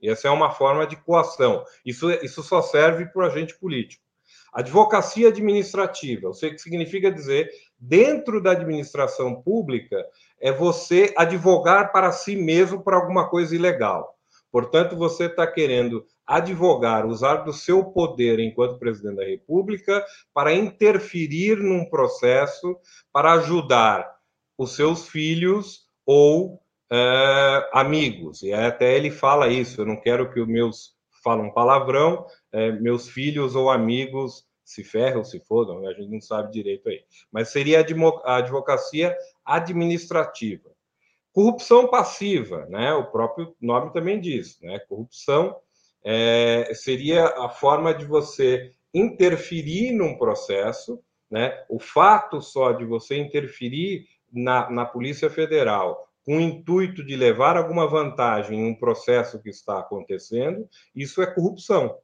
E 0.00 0.08
essa 0.08 0.28
é 0.28 0.30
uma 0.30 0.50
forma 0.50 0.86
de 0.86 0.96
coação. 0.96 1.64
Isso, 1.84 2.10
isso 2.22 2.42
só 2.42 2.62
serve 2.62 3.06
para 3.06 3.22
o 3.22 3.26
agente 3.26 3.58
político. 3.58 4.04
Advocacia 4.52 5.28
administrativa, 5.28 6.30
o 6.30 6.32
que 6.32 6.58
significa 6.58 7.10
dizer, 7.10 7.50
dentro 7.78 8.40
da 8.40 8.52
administração 8.52 9.42
pública, 9.42 10.02
é 10.40 10.50
você 10.50 11.12
advogar 11.16 11.92
para 11.92 12.12
si 12.12 12.36
mesmo 12.36 12.82
por 12.82 12.94
alguma 12.94 13.28
coisa 13.28 13.54
ilegal. 13.54 14.16
Portanto, 14.50 14.96
você 14.96 15.26
está 15.26 15.46
querendo 15.46 16.06
advogar, 16.26 17.06
usar 17.06 17.36
do 17.36 17.52
seu 17.52 17.84
poder 17.84 18.38
enquanto 18.38 18.78
presidente 18.78 19.16
da 19.16 19.24
República 19.24 20.04
para 20.32 20.54
interferir 20.54 21.58
num 21.58 21.84
processo 21.84 22.78
para 23.12 23.34
ajudar 23.34 24.10
os 24.56 24.74
seus 24.74 25.06
filhos 25.08 25.86
ou 26.06 26.62
é, 26.90 27.70
amigos. 27.72 28.42
E 28.42 28.52
até 28.52 28.96
ele 28.96 29.10
fala 29.10 29.48
isso: 29.48 29.80
eu 29.80 29.86
não 29.86 30.00
quero 30.00 30.32
que 30.32 30.40
os 30.40 30.48
meus 30.48 30.96
falam 31.22 31.50
palavrão, 31.50 32.24
é, 32.52 32.70
meus 32.72 33.08
filhos 33.08 33.56
ou 33.56 33.70
amigos 33.70 34.44
se 34.64 34.82
ferram, 34.82 35.24
se 35.24 35.38
fodam, 35.40 35.86
a 35.86 35.92
gente 35.92 36.10
não 36.10 36.20
sabe 36.20 36.52
direito 36.52 36.88
aí. 36.88 37.02
Mas 37.30 37.50
seria 37.50 37.78
a 38.24 38.36
advocacia 38.36 39.16
administrativa. 39.44 40.70
Corrupção 41.32 41.88
passiva, 41.88 42.66
né? 42.66 42.92
O 42.94 43.10
próprio 43.10 43.54
nome 43.60 43.92
também 43.92 44.20
diz, 44.20 44.58
né? 44.60 44.78
Corrupção 44.88 45.56
é, 46.04 46.72
seria 46.74 47.26
a 47.26 47.48
forma 47.48 47.94
de 47.94 48.04
você 48.04 48.72
interferir 48.92 49.92
num 49.92 50.16
processo, 50.16 51.00
né? 51.30 51.64
O 51.68 51.78
fato 51.78 52.40
só 52.40 52.72
de 52.72 52.84
você 52.84 53.18
interferir 53.18 54.06
na, 54.32 54.70
na 54.70 54.84
Polícia 54.84 55.28
Federal 55.28 56.08
com 56.26 56.38
o 56.38 56.40
intuito 56.40 57.06
de 57.06 57.14
levar 57.14 57.56
alguma 57.56 57.86
vantagem 57.86 58.58
em 58.58 58.70
um 58.70 58.74
processo 58.74 59.40
que 59.40 59.48
está 59.48 59.78
acontecendo, 59.78 60.68
isso 60.92 61.22
é 61.22 61.26
corrupção. 61.26 61.96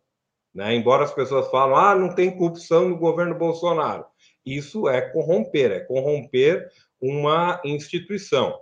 Né? 0.55 0.77
Embora 0.77 1.03
as 1.03 1.13
pessoas 1.13 1.51
falem, 1.51 1.77
ah, 1.77 1.95
não 1.97 2.15
tem 2.15 2.31
corrupção 2.31 2.89
no 2.89 2.97
governo 2.97 3.35
Bolsonaro. 3.35 4.07
Isso 4.47 4.89
é 4.89 5.01
corromper, 5.01 5.73
é 5.73 5.81
corromper 5.81 6.71
uma 7.01 7.61
instituição. 7.65 8.61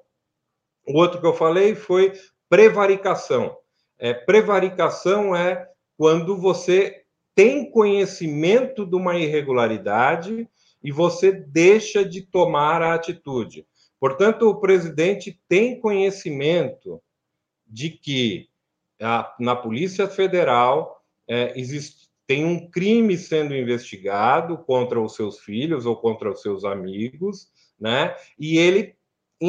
O 0.88 0.98
outro 0.98 1.20
que 1.20 1.26
eu 1.26 1.34
falei 1.34 1.74
foi 1.74 2.14
prevaricação. 2.48 3.54
É, 3.98 4.14
prevaricação 4.14 5.36
é 5.36 5.68
quando 5.98 6.38
você 6.38 7.02
tem 7.34 7.70
conhecimento 7.70 8.86
de 8.86 8.96
uma 8.96 9.14
irregularidade 9.18 10.48
e 10.82 10.90
você 10.90 11.30
deixa 11.30 12.02
de 12.02 12.22
tomar 12.22 12.80
a 12.80 12.94
atitude. 12.94 13.66
Portanto, 14.00 14.48
o 14.48 14.58
presidente 14.58 15.38
tem 15.46 15.78
conhecimento 15.78 17.02
de 17.66 17.90
que 17.90 18.48
a, 19.00 19.34
na 19.38 19.54
Polícia 19.54 20.08
Federal 20.08 21.00
é, 21.28 21.52
existe, 21.54 22.08
tem 22.26 22.44
um 22.44 22.70
crime 22.70 23.16
sendo 23.18 23.54
investigado 23.54 24.56
contra 24.58 25.00
os 25.00 25.14
seus 25.14 25.38
filhos 25.38 25.84
ou 25.84 25.96
contra 25.96 26.30
os 26.30 26.40
seus 26.40 26.64
amigos, 26.64 27.48
né? 27.78 28.16
E 28.38 28.58
ele, 28.58 28.94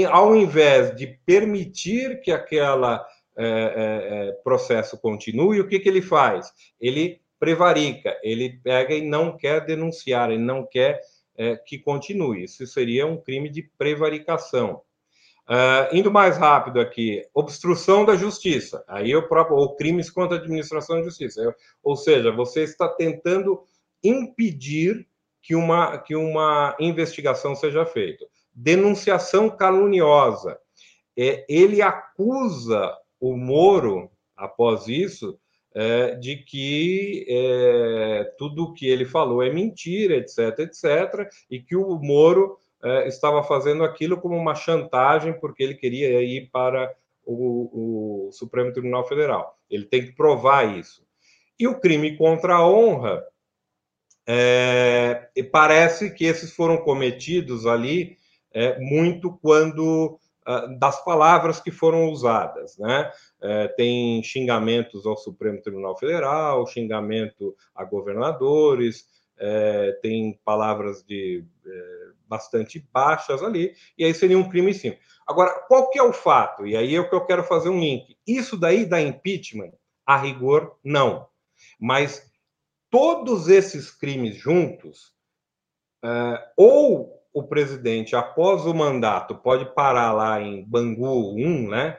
ao 0.09 0.35
invés 0.35 0.95
de 0.95 1.07
permitir 1.25 2.21
que 2.21 2.31
aquela 2.31 3.05
é, 3.37 3.45
é, 3.45 4.29
é, 4.29 4.31
processo 4.43 4.99
continue, 4.99 5.61
o 5.61 5.67
que, 5.67 5.79
que 5.79 5.87
ele 5.87 6.01
faz? 6.01 6.51
Ele 6.79 7.21
prevarica, 7.39 8.19
ele 8.21 8.59
pega 8.63 8.93
e 8.93 9.01
não 9.01 9.35
quer 9.37 9.65
denunciar, 9.65 10.29
ele 10.29 10.43
não 10.43 10.65
quer 10.65 11.01
é, 11.37 11.55
que 11.55 11.79
continue. 11.79 12.43
Isso 12.43 12.65
seria 12.67 13.05
um 13.05 13.17
crime 13.17 13.49
de 13.49 13.63
prevaricação. 13.77 14.81
Uh, 15.49 15.93
indo 15.93 16.11
mais 16.11 16.37
rápido 16.37 16.79
aqui, 16.79 17.27
obstrução 17.33 18.05
da 18.05 18.15
justiça. 18.15 18.85
Aí 18.87 19.13
o 19.15 19.27
próprio, 19.27 19.57
ou 19.57 19.75
crimes 19.75 20.09
contra 20.09 20.37
a 20.37 20.39
administração 20.39 20.97
da 20.97 21.03
justiça. 21.03 21.55
Ou 21.83 21.95
seja, 21.95 22.31
você 22.31 22.63
está 22.63 22.87
tentando 22.87 23.61
impedir 24.03 25.07
que 25.41 25.55
uma, 25.55 25.97
que 25.97 26.15
uma 26.15 26.75
investigação 26.79 27.55
seja 27.55 27.85
feita. 27.85 28.25
Denunciação 28.53 29.49
caluniosa. 29.49 30.57
É, 31.17 31.45
ele 31.49 31.81
acusa 31.81 32.95
o 33.19 33.35
Moro, 33.35 34.09
após 34.35 34.87
isso, 34.87 35.37
é, 35.73 36.15
de 36.15 36.35
que 36.35 37.25
é, 37.29 38.33
tudo 38.37 38.63
o 38.63 38.73
que 38.73 38.87
ele 38.87 39.05
falou 39.05 39.41
é 39.41 39.49
mentira, 39.49 40.15
etc, 40.15 40.59
etc, 40.59 41.31
e 41.49 41.61
que 41.61 41.75
o 41.75 41.95
Moro 41.97 42.57
é, 42.83 43.07
estava 43.07 43.41
fazendo 43.43 43.83
aquilo 43.83 44.19
como 44.19 44.35
uma 44.35 44.53
chantagem 44.53 45.31
porque 45.39 45.63
ele 45.63 45.75
queria 45.75 46.21
ir 46.21 46.49
para 46.51 46.93
o, 47.25 48.27
o, 48.27 48.31
Supremo 48.33 48.73
Tribunal 48.73 49.07
Federal. 49.07 49.57
Ele 49.69 49.85
tem 49.85 50.05
que 50.05 50.11
provar 50.11 50.77
isso. 50.77 51.05
E 51.57 51.67
o 51.67 51.79
crime 51.79 52.17
contra 52.17 52.55
a 52.55 52.67
honra, 52.67 53.23
parece 55.51 56.11
que 56.11 56.25
esses 56.25 56.53
foram 56.53 56.77
cometidos 56.77 57.65
ali 57.65 58.17
muito 58.79 59.37
quando 59.41 60.19
das 60.79 61.03
palavras 61.03 61.59
que 61.59 61.71
foram 61.71 62.09
usadas, 62.09 62.77
né? 62.77 63.11
É, 63.41 63.67
tem 63.69 64.23
xingamentos 64.23 65.05
ao 65.05 65.15
Supremo 65.15 65.61
Tribunal 65.61 65.97
Federal, 65.97 66.65
xingamento 66.65 67.55
a 67.75 67.83
governadores, 67.83 69.05
é, 69.37 69.99
tem 70.01 70.39
palavras 70.43 71.03
de 71.03 71.43
é, 71.65 72.09
bastante 72.27 72.87
baixas 72.93 73.43
ali, 73.43 73.73
e 73.97 74.05
aí 74.05 74.13
seria 74.13 74.37
um 74.37 74.49
crime 74.49 74.73
sim. 74.73 74.95
Agora, 75.27 75.51
qual 75.67 75.89
que 75.89 75.99
é 75.99 76.03
o 76.03 76.13
fato? 76.13 76.65
E 76.65 76.75
aí 76.75 76.95
é 76.95 76.99
o 76.99 77.09
que 77.09 77.15
eu 77.15 77.25
quero 77.25 77.43
fazer 77.43 77.69
um 77.69 77.79
link. 77.79 78.17
Isso 78.25 78.57
daí 78.57 78.85
da 78.85 79.01
impeachment, 79.01 79.71
a 80.05 80.17
rigor, 80.17 80.77
não. 80.83 81.27
Mas 81.79 82.29
todos 82.89 83.47
esses 83.47 83.91
crimes 83.91 84.35
juntos, 84.35 85.13
é, 86.03 86.51
ou 86.57 87.20
o 87.33 87.43
presidente, 87.43 88.15
após 88.15 88.65
o 88.65 88.73
mandato, 88.73 89.35
pode 89.35 89.73
parar 89.73 90.11
lá 90.11 90.41
em 90.41 90.63
Bangu 90.63 91.35
1, 91.35 91.69
né? 91.69 91.97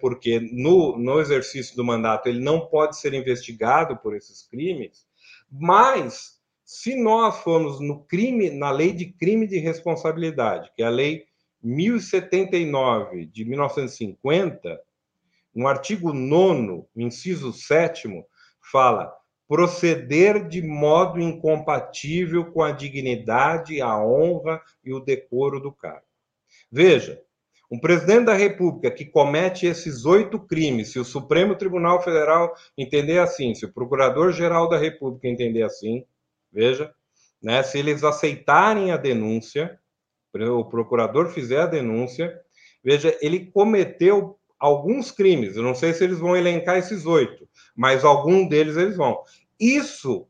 Porque 0.00 0.40
no, 0.40 0.96
no 0.98 1.20
exercício 1.20 1.76
do 1.76 1.84
mandato 1.84 2.28
ele 2.28 2.40
não 2.40 2.66
pode 2.66 2.98
ser 2.98 3.12
investigado 3.14 3.96
por 3.96 4.16
esses 4.16 4.42
crimes, 4.42 5.06
mas 5.50 6.40
se 6.64 6.94
nós 6.94 7.38
formos 7.38 7.80
no 7.80 8.04
crime, 8.04 8.50
na 8.50 8.70
lei 8.70 8.92
de 8.92 9.06
crime 9.06 9.46
de 9.46 9.58
responsabilidade, 9.58 10.70
que 10.74 10.82
é 10.82 10.86
a 10.86 10.90
lei 10.90 11.24
1079 11.62 13.26
de 13.26 13.44
1950, 13.44 14.80
no 15.54 15.66
artigo 15.66 16.12
9, 16.12 16.84
inciso 16.96 17.52
7 17.52 18.08
fala 18.70 19.12
proceder 19.50 20.46
de 20.46 20.62
modo 20.62 21.20
incompatível 21.20 22.52
com 22.52 22.62
a 22.62 22.70
dignidade, 22.70 23.82
a 23.82 24.00
honra 24.00 24.62
e 24.84 24.94
o 24.94 25.00
decoro 25.00 25.58
do 25.58 25.72
cargo. 25.72 26.06
Veja, 26.70 27.20
um 27.68 27.76
presidente 27.76 28.26
da 28.26 28.34
República 28.34 28.92
que 28.92 29.04
comete 29.04 29.66
esses 29.66 30.06
oito 30.06 30.38
crimes, 30.38 30.92
se 30.92 31.00
o 31.00 31.04
Supremo 31.04 31.56
Tribunal 31.56 32.00
Federal 32.00 32.54
entender 32.78 33.18
assim, 33.18 33.52
se 33.52 33.66
o 33.66 33.72
Procurador-Geral 33.72 34.68
da 34.68 34.78
República 34.78 35.26
entender 35.26 35.64
assim, 35.64 36.04
veja, 36.52 36.94
né, 37.42 37.60
se 37.64 37.76
eles 37.76 38.04
aceitarem 38.04 38.92
a 38.92 38.96
denúncia, 38.96 39.80
o 40.32 40.64
procurador 40.64 41.28
fizer 41.30 41.62
a 41.62 41.66
denúncia, 41.66 42.40
veja, 42.84 43.18
ele 43.20 43.46
cometeu 43.46 44.38
alguns 44.60 45.10
crimes, 45.10 45.56
eu 45.56 45.62
não 45.62 45.74
sei 45.74 45.94
se 45.94 46.04
eles 46.04 46.18
vão 46.18 46.36
elencar 46.36 46.76
esses 46.76 47.06
oito, 47.06 47.48
mas 47.74 48.04
algum 48.04 48.46
deles 48.46 48.76
eles 48.76 48.96
vão. 48.96 49.24
Isso 49.58 50.28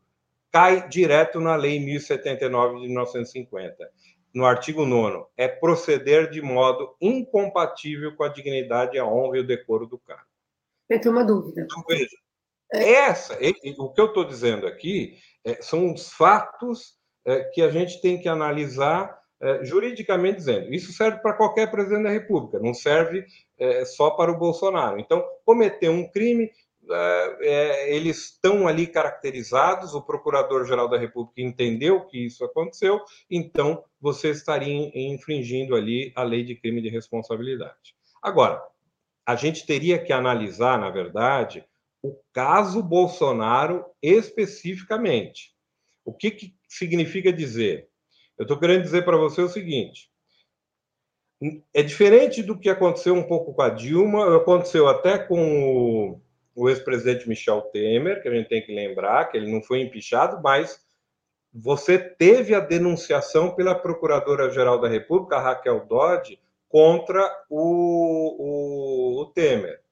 cai 0.52 0.88
direto 0.88 1.40
na 1.40 1.56
Lei 1.56 1.80
1079 1.80 2.80
de 2.80 2.86
1950. 2.86 3.90
No 4.32 4.46
artigo 4.46 4.86
9, 4.86 5.24
é 5.36 5.48
proceder 5.48 6.30
de 6.30 6.40
modo 6.40 6.94
incompatível 7.00 8.14
com 8.14 8.22
a 8.22 8.28
dignidade, 8.28 8.96
a 8.96 9.04
honra 9.04 9.38
e 9.38 9.40
o 9.40 9.46
decoro 9.46 9.86
do 9.86 9.98
cargo. 9.98 10.22
Eu 10.88 11.00
tenho 11.00 11.14
uma 11.14 11.24
dúvida. 11.24 11.62
Então, 11.62 11.82
veja, 11.88 12.16
é. 12.72 12.92
essa, 12.92 13.34
o 13.78 13.92
que 13.92 14.00
eu 14.00 14.06
estou 14.06 14.24
dizendo 14.24 14.68
aqui 14.68 15.16
é, 15.44 15.60
são 15.60 15.92
os 15.92 16.12
fatos 16.12 16.96
é, 17.24 17.42
que 17.44 17.60
a 17.60 17.70
gente 17.70 18.00
tem 18.00 18.20
que 18.20 18.28
analisar 18.28 19.19
é, 19.40 19.64
juridicamente 19.64 20.36
dizendo. 20.36 20.72
Isso 20.74 20.92
serve 20.92 21.18
para 21.18 21.32
qualquer 21.32 21.70
presidente 21.70 22.04
da 22.04 22.10
República, 22.10 22.58
não 22.58 22.74
serve 22.74 23.24
é, 23.58 23.84
só 23.84 24.10
para 24.10 24.30
o 24.30 24.38
Bolsonaro. 24.38 24.98
Então, 24.98 25.24
cometeu 25.44 25.92
um 25.92 26.06
crime, 26.08 26.50
é, 26.90 27.36
é 27.40 27.96
eles 27.96 28.24
estão 28.24 28.68
ali 28.68 28.86
caracterizados, 28.86 29.94
o 29.94 30.02
Procurador-Geral 30.02 30.88
da 30.88 30.98
República 30.98 31.40
entendeu 31.40 32.06
que 32.06 32.26
isso 32.26 32.44
aconteceu, 32.44 33.00
então 33.30 33.84
você 34.00 34.30
estaria 34.30 34.90
infringindo 34.94 35.74
ali 35.74 36.12
a 36.14 36.22
lei 36.22 36.44
de 36.44 36.54
crime 36.54 36.82
de 36.82 36.88
responsabilidade. 36.88 37.94
Agora, 38.22 38.62
a 39.24 39.36
gente 39.36 39.66
teria 39.66 39.98
que 39.98 40.12
analisar, 40.12 40.78
na 40.78 40.90
verdade, 40.90 41.64
o 42.02 42.16
caso 42.32 42.82
Bolsonaro 42.82 43.84
especificamente. 44.02 45.54
O 46.04 46.12
que, 46.12 46.30
que 46.30 46.54
significa 46.66 47.32
dizer? 47.32 47.89
Eu 48.40 48.44
estou 48.44 48.58
querendo 48.58 48.80
dizer 48.80 49.04
para 49.04 49.18
você 49.18 49.42
o 49.42 49.50
seguinte: 49.50 50.10
é 51.74 51.82
diferente 51.82 52.42
do 52.42 52.58
que 52.58 52.70
aconteceu 52.70 53.14
um 53.14 53.22
pouco 53.22 53.52
com 53.52 53.60
a 53.60 53.68
Dilma, 53.68 54.34
aconteceu 54.34 54.88
até 54.88 55.18
com 55.18 56.14
o, 56.14 56.20
o 56.54 56.70
ex-presidente 56.70 57.28
Michel 57.28 57.60
Temer, 57.70 58.22
que 58.22 58.28
a 58.28 58.34
gente 58.34 58.48
tem 58.48 58.64
que 58.64 58.74
lembrar 58.74 59.26
que 59.26 59.36
ele 59.36 59.52
não 59.52 59.62
foi 59.62 59.82
empichado, 59.82 60.42
mas 60.42 60.82
você 61.52 61.98
teve 61.98 62.54
a 62.54 62.60
denunciação 62.60 63.54
pela 63.54 63.74
Procuradora-Geral 63.74 64.80
da 64.80 64.88
República, 64.88 65.38
Raquel 65.38 65.84
Dodge, 65.84 66.40
contra 66.66 67.30
o, 67.50 69.18
o, 69.18 69.20
o 69.20 69.26
Temer. 69.34 69.82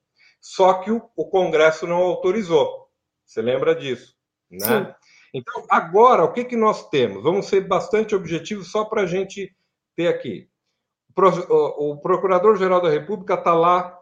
Só 0.40 0.72
que 0.80 0.90
o, 0.90 1.06
o, 1.14 1.26
Congresso 1.26 1.86
não 1.86 1.98
autorizou. 1.98 2.88
Você 3.26 3.42
lembra 3.42 3.74
disso, 3.74 4.16
né? 4.50 4.66
Sim. 4.66 4.94
Então, 5.32 5.64
agora, 5.68 6.24
o 6.24 6.32
que, 6.32 6.44
que 6.44 6.56
nós 6.56 6.88
temos? 6.88 7.22
Vamos 7.22 7.46
ser 7.46 7.66
bastante 7.66 8.14
objetivos 8.14 8.70
só 8.70 8.84
para 8.84 9.02
a 9.02 9.06
gente 9.06 9.54
ter 9.94 10.08
aqui. 10.08 10.48
O 11.78 11.96
Procurador-Geral 11.96 12.80
da 12.80 12.90
República 12.90 13.34
está 13.34 13.52
lá 13.52 13.98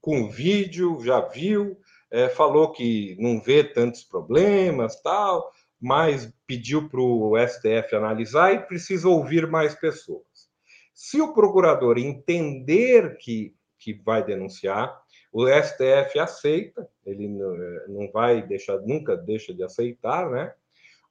com 0.00 0.28
vídeo, 0.28 1.00
já 1.02 1.20
viu, 1.20 1.78
é, 2.10 2.28
falou 2.28 2.72
que 2.72 3.16
não 3.18 3.40
vê 3.40 3.64
tantos 3.64 4.04
problemas, 4.04 5.00
tal, 5.00 5.50
mas 5.80 6.32
pediu 6.46 6.88
para 6.88 7.00
o 7.00 7.34
STF 7.38 7.94
analisar 7.94 8.52
e 8.52 8.60
precisa 8.60 9.08
ouvir 9.08 9.46
mais 9.46 9.74
pessoas. 9.74 10.50
Se 10.92 11.20
o 11.20 11.32
procurador 11.32 11.98
entender 11.98 13.16
que, 13.16 13.54
que 13.78 13.94
vai 13.94 14.22
denunciar, 14.22 15.01
o 15.32 15.46
STF 15.48 16.18
aceita, 16.18 16.86
ele 17.06 17.24
eh, 17.24 17.84
não 17.88 18.10
vai 18.12 18.42
deixar, 18.42 18.78
nunca 18.80 19.16
deixa 19.16 19.54
de 19.54 19.62
aceitar, 19.62 20.28
né? 20.30 20.52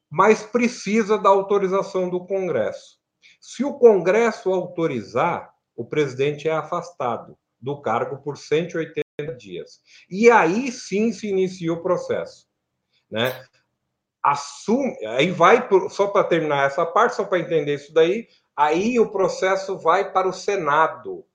Mas 0.07 0.43
precisa 0.43 1.17
da 1.17 1.29
autorização 1.29 2.07
do 2.07 2.25
Congresso. 2.27 2.99
Se 3.39 3.63
o 3.63 3.73
Congresso 3.73 4.51
autorizar, 4.51 5.51
o 5.75 5.83
presidente 5.83 6.47
é 6.47 6.51
afastado 6.51 7.35
do 7.59 7.81
cargo 7.81 8.17
por 8.17 8.37
180 8.37 9.03
dias. 9.37 9.79
E 10.09 10.29
aí 10.29 10.71
sim 10.71 11.11
se 11.11 11.27
inicia 11.27 11.73
o 11.73 11.81
processo, 11.81 12.47
né? 13.09 13.43
Assume, 14.21 14.95
aí 15.07 15.31
vai 15.31 15.67
só 15.89 16.07
para 16.07 16.23
terminar 16.23 16.67
essa 16.67 16.85
parte, 16.85 17.15
só 17.15 17.23
para 17.23 17.39
entender 17.39 17.73
isso 17.73 17.91
daí, 17.91 18.27
aí 18.55 18.99
o 18.99 19.09
processo 19.09 19.79
vai 19.79 20.11
para 20.11 20.27
o 20.27 20.33
Senado 20.33 21.25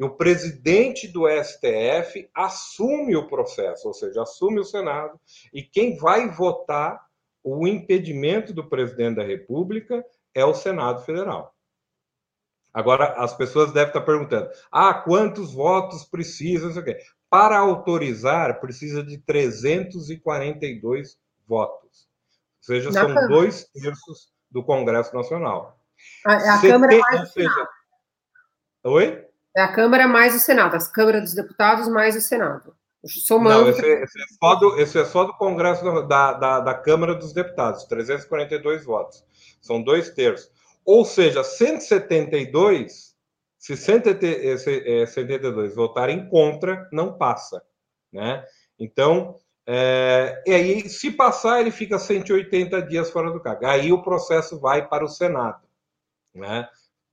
e 0.00 0.02
o 0.02 0.16
presidente 0.16 1.06
do 1.06 1.28
STF 1.28 2.26
assume 2.34 3.14
o 3.14 3.28
processo, 3.28 3.86
ou 3.86 3.92
seja, 3.92 4.22
assume 4.22 4.58
o 4.58 4.64
Senado, 4.64 5.20
e 5.52 5.62
quem 5.62 5.98
vai 5.98 6.30
votar 6.30 7.06
o 7.44 7.68
impedimento 7.68 8.54
do 8.54 8.66
presidente 8.66 9.16
da 9.16 9.22
República 9.22 10.02
é 10.34 10.42
o 10.42 10.54
Senado 10.54 11.02
Federal. 11.02 11.54
Agora, 12.72 13.12
as 13.22 13.36
pessoas 13.36 13.72
devem 13.72 13.88
estar 13.88 14.00
perguntando: 14.00 14.48
ah, 14.72 14.94
quantos 14.94 15.52
votos 15.52 16.02
precisa? 16.04 16.82
Para 17.28 17.58
autorizar, 17.58 18.58
precisa 18.58 19.04
de 19.04 19.18
342 19.18 21.18
votos. 21.46 22.08
Ou 22.60 22.62
seja, 22.62 22.90
são 22.90 23.08
Câmara. 23.08 23.28
dois 23.28 23.64
terços 23.64 24.32
do 24.50 24.64
Congresso 24.64 25.14
Nacional. 25.14 25.78
A, 26.24 26.54
a 26.54 26.60
Câmara 26.62 26.98
mais. 26.98 27.32
Seja... 27.32 27.68
Oi? 28.84 29.28
É 29.56 29.62
a 29.62 29.72
Câmara 29.72 30.06
mais 30.06 30.34
o 30.34 30.38
Senado, 30.38 30.76
a 30.76 30.92
Câmara 30.92 31.20
dos 31.20 31.34
Deputados 31.34 31.88
mais 31.88 32.16
o 32.16 32.20
Senado. 32.20 32.74
Somando... 33.04 33.62
Não, 33.62 33.68
esse, 33.70 33.80
esse, 33.80 34.20
é 34.20 34.26
só 34.38 34.54
do, 34.56 34.78
esse 34.78 34.98
é 34.98 35.04
só 35.04 35.24
do 35.24 35.32
Congresso 35.34 35.82
da, 36.02 36.32
da, 36.34 36.60
da 36.60 36.74
Câmara 36.74 37.14
dos 37.14 37.32
Deputados, 37.32 37.84
342 37.84 38.84
votos. 38.84 39.24
São 39.60 39.82
dois 39.82 40.10
terços. 40.10 40.50
Ou 40.84 41.04
seja, 41.04 41.42
172, 41.42 43.14
se 43.58 43.76
172 43.76 45.74
votarem 45.74 46.28
contra, 46.28 46.88
não 46.92 47.16
passa. 47.16 47.62
Né? 48.12 48.44
Então, 48.78 49.36
é, 49.66 50.42
e 50.46 50.52
aí, 50.52 50.88
se 50.88 51.10
passar, 51.10 51.60
ele 51.60 51.70
fica 51.70 51.98
180 51.98 52.82
dias 52.82 53.10
fora 53.10 53.30
do 53.30 53.40
cargo. 53.40 53.66
Aí 53.66 53.92
o 53.92 54.02
processo 54.02 54.58
vai 54.58 54.86
para 54.88 55.04
o 55.04 55.08
Senado. 55.08 55.62
Né? 56.34 56.68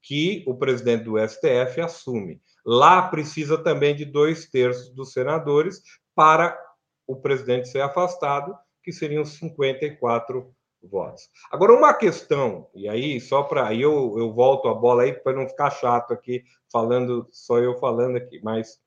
Que 0.07 0.41
o 0.47 0.55
presidente 0.55 1.03
do 1.03 1.17
STF 1.19 1.81
assume. 1.81 2.41
Lá 2.65 3.09
precisa 3.09 3.57
também 3.57 3.93
de 3.93 4.05
dois 4.05 4.49
terços 4.49 4.89
dos 4.89 5.11
senadores 5.11 5.81
para 6.15 6.57
o 7.05 7.17
presidente 7.17 7.67
ser 7.67 7.81
afastado, 7.81 8.57
que 8.81 8.93
seriam 8.93 9.25
54 9.25 10.49
votos. 10.81 11.29
Agora, 11.51 11.73
uma 11.73 11.93
questão, 11.93 12.69
e 12.73 12.87
aí, 12.87 13.19
só 13.19 13.43
para. 13.43 13.73
Eu, 13.73 14.15
eu 14.17 14.33
volto 14.33 14.69
a 14.69 14.73
bola 14.73 15.03
aí 15.03 15.11
para 15.11 15.33
não 15.33 15.47
ficar 15.47 15.71
chato 15.71 16.13
aqui, 16.13 16.41
falando, 16.71 17.27
só 17.29 17.57
eu 17.57 17.77
falando 17.77 18.15
aqui, 18.15 18.39
mas. 18.41 18.79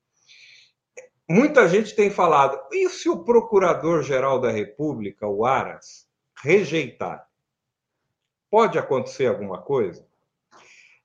Muita 1.29 1.69
gente 1.69 1.95
tem 1.95 2.11
falado, 2.11 2.59
e 2.73 2.89
se 2.89 3.09
o 3.09 3.23
Procurador-Geral 3.23 4.41
da 4.41 4.51
República, 4.51 5.29
o 5.29 5.45
Aras, 5.45 6.09
rejeitar? 6.43 7.29
Pode 8.51 8.79
acontecer 8.79 9.27
alguma 9.27 9.63
coisa? 9.63 10.10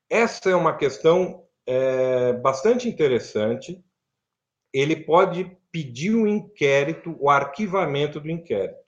Essa 0.10 0.50
é 0.50 0.56
uma 0.56 0.78
questão 0.78 1.46
é, 1.66 2.34
bastante 2.34 2.88
interessante. 2.88 3.84
Ele 4.72 4.96
pode 4.96 5.58
pedir 5.72 6.16
um 6.16 6.28
inquérito, 6.28 7.16
o 7.20 7.30
arquivamento 7.30 8.20
do 8.20 8.30
inquérito. 8.30 8.86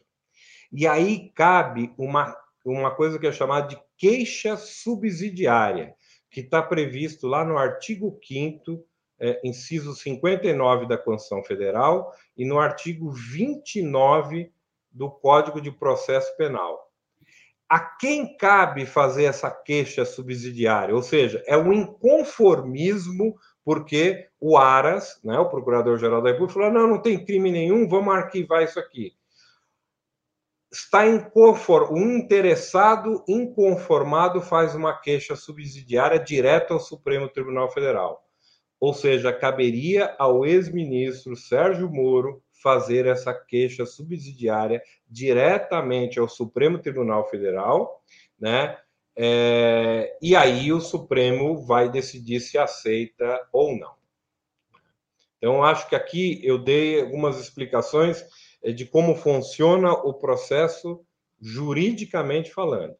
E 0.71 0.85
aí 0.85 1.31
cabe 1.33 1.93
uma, 1.97 2.35
uma 2.65 2.93
coisa 2.93 3.17
que 3.17 3.27
é 3.27 3.31
chamada 3.31 3.67
de 3.67 3.81
queixa 3.97 4.55
subsidiária, 4.57 5.95
que 6.29 6.41
está 6.41 6.61
previsto 6.61 7.27
lá 7.27 7.43
no 7.43 7.57
artigo 7.57 8.19
5 8.23 8.85
é, 9.19 9.41
inciso 9.43 9.95
59 9.95 10.87
da 10.87 10.97
Constituição 10.97 11.43
Federal 11.43 12.13
e 12.37 12.45
no 12.45 12.59
artigo 12.59 13.11
29 13.11 14.51
do 14.91 15.09
Código 15.09 15.59
de 15.59 15.71
Processo 15.71 16.35
Penal 16.37 16.86
a 17.69 17.79
quem 17.79 18.37
cabe 18.37 18.85
fazer 18.85 19.25
essa 19.25 19.51
queixa 19.51 20.05
subsidiária? 20.05 20.95
Ou 20.95 21.01
seja, 21.01 21.43
é 21.45 21.57
um 21.57 21.73
inconformismo, 21.73 23.35
porque 23.63 24.27
o 24.39 24.57
Aras, 24.57 25.19
né, 25.23 25.37
o 25.37 25.49
Procurador-Geral 25.49 26.21
da 26.21 26.31
República, 26.31 26.53
falou: 26.53 26.71
não, 26.71 26.87
não 26.87 27.01
tem 27.01 27.23
crime 27.23 27.51
nenhum, 27.51 27.87
vamos 27.87 28.13
arquivar 28.13 28.63
isso 28.63 28.79
aqui. 28.79 29.13
Está 30.71 31.07
inconform... 31.07 31.93
Um 31.93 32.17
interessado 32.17 33.23
inconformado 33.27 34.41
faz 34.41 34.75
uma 34.75 34.97
queixa 34.97 35.35
subsidiária 35.35 36.19
direto 36.19 36.73
ao 36.73 36.79
Supremo 36.79 37.27
Tribunal 37.29 37.71
Federal. 37.71 38.23
Ou 38.79 38.93
seja, 38.93 39.33
caberia 39.33 40.15
ao 40.19 40.45
ex-ministro 40.45 41.35
Sérgio 41.35 41.89
Moro 41.89 42.43
fazer 42.61 43.05
essa 43.05 43.33
queixa 43.33 43.85
subsidiária 43.85 44.81
diretamente 45.07 46.19
ao 46.19 46.27
Supremo 46.27 46.79
Tribunal 46.79 47.29
Federal, 47.29 48.01
né? 48.39 48.77
É, 49.15 50.15
e 50.21 50.35
aí 50.35 50.71
o 50.71 50.79
Supremo 50.79 51.65
vai 51.65 51.89
decidir 51.89 52.39
se 52.39 52.57
aceita 52.57 53.41
ou 53.51 53.75
não. 53.75 53.95
Então, 55.37 55.63
acho 55.63 55.87
que 55.89 55.95
aqui 55.95 56.39
eu 56.43 56.57
dei 56.57 57.01
algumas 57.01 57.39
explicações 57.39 58.23
é, 58.63 58.71
de 58.71 58.85
como 58.85 59.15
funciona 59.15 59.91
o 59.91 60.13
processo 60.13 61.01
juridicamente 61.39 62.51
falando. 62.51 62.95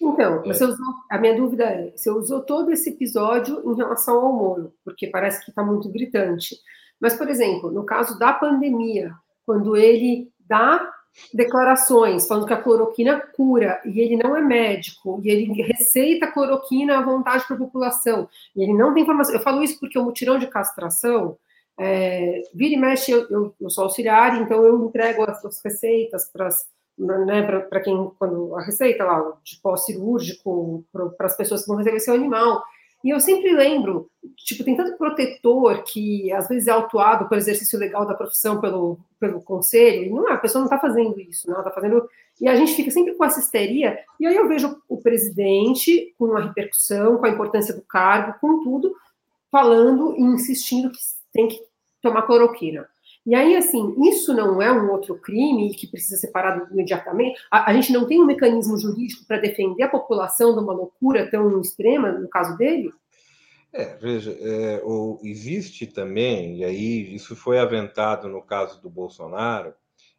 Então, 0.00 0.42
é. 0.44 0.48
você 0.48 0.64
usou, 0.64 0.86
a 1.10 1.18
minha 1.18 1.36
dúvida 1.36 1.64
é: 1.64 1.90
você 1.90 2.10
usou 2.10 2.42
todo 2.42 2.70
esse 2.70 2.90
episódio 2.90 3.62
em 3.64 3.76
relação 3.76 4.16
ao 4.16 4.32
Moro, 4.32 4.74
porque 4.84 5.06
parece 5.06 5.42
que 5.44 5.50
está 5.50 5.62
muito 5.62 5.88
gritante. 5.90 6.56
Mas, 7.00 7.14
por 7.14 7.28
exemplo, 7.28 7.70
no 7.70 7.84
caso 7.84 8.18
da 8.18 8.32
pandemia, 8.32 9.12
quando 9.44 9.76
ele 9.76 10.30
dá 10.40 10.90
declarações 11.32 12.26
falando 12.26 12.46
que 12.46 12.52
a 12.52 12.60
cloroquina 12.60 13.20
cura 13.20 13.80
e 13.84 14.00
ele 14.00 14.16
não 14.16 14.36
é 14.36 14.40
médico 14.40 15.20
e 15.22 15.30
ele 15.30 15.62
receita 15.62 16.26
cloroquina 16.26 16.98
à 16.98 17.02
vontade 17.02 17.46
para 17.46 17.54
a 17.54 17.58
população 17.58 18.28
e 18.54 18.62
ele 18.62 18.74
não 18.74 18.92
tem 18.92 19.04
informação. 19.04 19.34
Eu 19.34 19.40
falo 19.40 19.62
isso 19.62 19.78
porque 19.78 19.98
o 19.98 20.04
mutirão 20.04 20.38
de 20.38 20.48
castração 20.48 21.36
é, 21.78 22.42
vira 22.52 22.74
e 22.74 22.76
mexe, 22.76 23.10
eu, 23.10 23.28
eu, 23.30 23.54
eu, 23.60 23.70
sou 23.70 23.84
auxiliar, 23.84 24.40
então 24.40 24.64
eu 24.64 24.84
entrego 24.86 25.28
as, 25.28 25.44
as 25.44 25.62
receitas 25.62 26.30
para 26.32 26.48
né, 26.96 27.42
para 27.42 27.80
quem, 27.80 28.10
quando 28.18 28.54
a 28.56 28.62
receita 28.62 29.04
lá 29.04 29.36
de 29.42 29.60
pós-cirúrgico, 29.60 30.84
para 30.92 31.26
as 31.26 31.36
pessoas 31.36 31.62
que 31.62 31.68
vão 31.68 31.76
receber 31.76 31.98
seu 31.98 32.14
animal. 32.14 32.62
E 33.04 33.10
eu 33.10 33.20
sempre 33.20 33.52
lembro, 33.52 34.10
tipo, 34.34 34.64
tem 34.64 34.74
tanto 34.74 34.96
protetor 34.96 35.82
que 35.82 36.32
às 36.32 36.48
vezes 36.48 36.66
é 36.66 36.70
autuado 36.70 37.28
pelo 37.28 37.38
exercício 37.38 37.78
legal 37.78 38.06
da 38.06 38.14
profissão 38.14 38.62
pelo, 38.62 38.98
pelo 39.20 39.42
conselho, 39.42 40.04
e 40.04 40.08
não, 40.08 40.26
a 40.26 40.38
pessoa 40.38 40.60
não 40.60 40.66
está 40.66 40.78
fazendo 40.78 41.20
isso, 41.20 41.46
não, 41.50 41.58
está 41.58 41.70
fazendo. 41.70 42.08
E 42.40 42.48
a 42.48 42.56
gente 42.56 42.72
fica 42.72 42.90
sempre 42.90 43.12
com 43.12 43.22
essa 43.22 43.40
histeria, 43.40 43.98
e 44.18 44.26
aí 44.26 44.34
eu 44.34 44.48
vejo 44.48 44.80
o 44.88 44.96
presidente 44.96 46.14
com 46.18 46.34
a 46.34 46.40
repercussão, 46.40 47.18
com 47.18 47.26
a 47.26 47.28
importância 47.28 47.74
do 47.74 47.82
cargo, 47.82 48.38
com 48.40 48.64
tudo, 48.64 48.96
falando 49.50 50.16
e 50.16 50.22
insistindo 50.22 50.90
que 50.90 50.98
tem 51.30 51.46
que 51.46 51.62
tomar 52.00 52.22
cloroquina. 52.22 52.88
E 53.26 53.34
aí, 53.34 53.56
assim, 53.56 53.94
isso 54.08 54.34
não 54.34 54.60
é 54.60 54.70
um 54.70 54.90
outro 54.90 55.18
crime 55.18 55.74
que 55.74 55.86
precisa 55.86 56.16
ser 56.16 56.28
parado 56.28 56.70
imediatamente. 56.72 57.40
A, 57.50 57.70
a 57.70 57.74
gente 57.74 57.92
não 57.92 58.06
tem 58.06 58.20
um 58.20 58.26
mecanismo 58.26 58.76
jurídico 58.76 59.24
para 59.26 59.38
defender 59.38 59.82
a 59.84 59.88
população 59.88 60.52
de 60.52 60.60
uma 60.60 60.74
loucura 60.74 61.30
tão 61.30 61.60
extrema, 61.60 62.12
no 62.12 62.28
caso 62.28 62.56
dele? 62.58 62.92
É, 63.72 63.96
veja, 63.96 64.36
é, 64.38 64.80
existe 65.24 65.86
também, 65.86 66.58
e 66.58 66.64
aí 66.64 67.14
isso 67.14 67.34
foi 67.34 67.58
aventado 67.58 68.28
no 68.28 68.40
caso 68.40 68.80
do 68.80 68.88
Bolsonaro, 68.88 69.74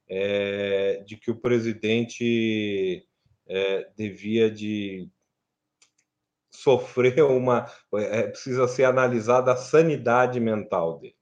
é, 0.09 1.01
de 1.05 1.15
que 1.15 1.31
o 1.31 1.35
presidente 1.35 3.07
é, 3.47 3.87
devia 3.95 4.51
de 4.51 5.09
sofrer 6.51 7.23
uma. 7.23 7.65
É, 7.93 8.23
precisa 8.23 8.67
ser 8.67 8.85
analisada 8.85 9.53
a 9.53 9.57
sanidade 9.57 10.39
mental 10.39 10.99
dele. 10.99 11.14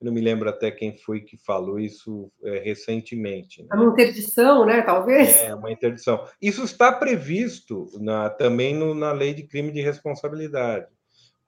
Eu 0.00 0.06
não 0.06 0.12
me 0.12 0.20
lembro 0.20 0.48
até 0.48 0.70
quem 0.70 0.96
foi 0.96 1.20
que 1.20 1.36
falou 1.36 1.78
isso 1.78 2.32
é, 2.42 2.58
recentemente. 2.60 3.62
Né? 3.62 3.68
É 3.70 3.74
uma 3.74 3.92
interdição, 3.92 4.64
né? 4.64 4.82
Talvez. 4.82 5.36
É, 5.36 5.54
uma 5.54 5.70
interdição. 5.70 6.26
Isso 6.40 6.64
está 6.64 6.90
previsto 6.90 7.86
na, 8.00 8.30
também 8.30 8.74
no, 8.74 8.94
na 8.94 9.12
lei 9.12 9.34
de 9.34 9.42
crime 9.42 9.70
de 9.70 9.82
responsabilidade. 9.82 10.86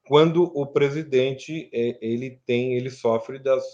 Quando 0.07 0.43
o 0.43 0.67
presidente 0.67 1.71
é, 1.73 1.97
ele 2.03 2.39
tem, 2.45 2.75
ele 2.75 2.91
sofre 2.91 3.39
das 3.39 3.65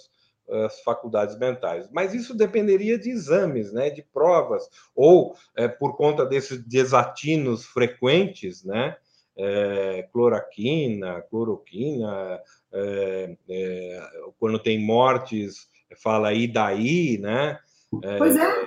as 0.51 0.81
faculdades 0.81 1.38
mentais. 1.38 1.88
Mas 1.93 2.14
isso 2.14 2.35
dependeria 2.35 2.99
de 2.99 3.11
exames, 3.11 3.73
né, 3.73 3.91
de 3.91 4.03
provas, 4.03 4.69
ou 4.95 5.35
é, 5.55 5.69
por 5.69 5.97
conta 5.97 6.25
desses 6.25 6.64
desatinos 6.64 7.67
frequentes, 7.67 8.64
né, 8.64 8.97
é, 9.37 10.09
cloroquina, 10.12 11.23
cloroquina, 11.31 12.41
é, 12.72 13.37
é, 13.48 14.11
quando 14.38 14.59
tem 14.59 14.78
mortes, 14.78 15.68
fala 16.02 16.28
aí 16.28 16.46
daí, 16.46 17.18
né? 17.18 17.59
É, 18.02 18.18
pois 18.18 18.37
é. 18.37 18.66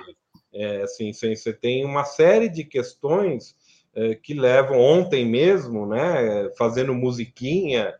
é 0.52 0.82
assim, 0.82 1.12
você 1.12 1.52
tem 1.52 1.84
uma 1.84 2.04
série 2.04 2.48
de 2.48 2.64
questões 2.64 3.54
é, 3.94 4.14
que 4.14 4.34
levam 4.34 4.78
ontem 4.80 5.24
mesmo, 5.24 5.86
né? 5.86 6.50
Fazendo 6.56 6.94
musiquinha 6.94 7.94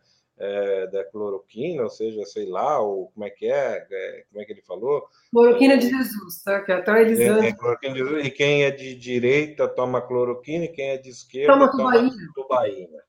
da 0.91 1.05
cloroquina, 1.05 1.83
ou 1.83 1.89
seja, 1.89 2.25
sei 2.25 2.47
lá, 2.47 2.77
ou 2.77 3.09
como 3.11 3.25
é 3.25 3.29
que 3.29 3.45
é, 3.45 3.79
como 4.29 4.41
é 4.41 4.45
que 4.45 4.51
ele 4.51 4.61
falou? 4.61 5.07
Cloroquina 5.31 5.77
de 5.77 5.87
Jesus, 5.87 6.43
tá? 6.43 6.61
Que 6.61 6.73
até 6.73 7.01
Elisandro. 7.01 7.45
É, 7.45 7.47
é 7.47 7.53
cloroquina 7.53 7.93
de 7.93 7.99
Jesus, 7.99 8.25
e 8.25 8.31
quem 8.31 8.63
é 8.65 8.71
de 8.71 8.93
direita 8.93 9.69
toma 9.69 10.01
cloroquina, 10.01 10.65
e 10.65 10.67
quem 10.67 10.89
é 10.89 10.97
de 10.97 11.11
esquerda 11.11 11.53
toma, 11.53 11.71
toma 11.71 12.11
tubaína 12.35 13.03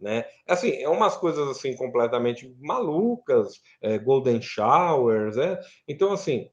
né? 0.00 0.24
Assim, 0.46 0.70
é 0.70 0.88
umas 0.88 1.16
coisas 1.16 1.48
assim 1.48 1.76
completamente 1.76 2.52
malucas, 2.58 3.60
é, 3.80 3.98
golden 3.98 4.40
showers, 4.40 5.36
é. 5.36 5.60
Então 5.86 6.12
assim, 6.12 6.50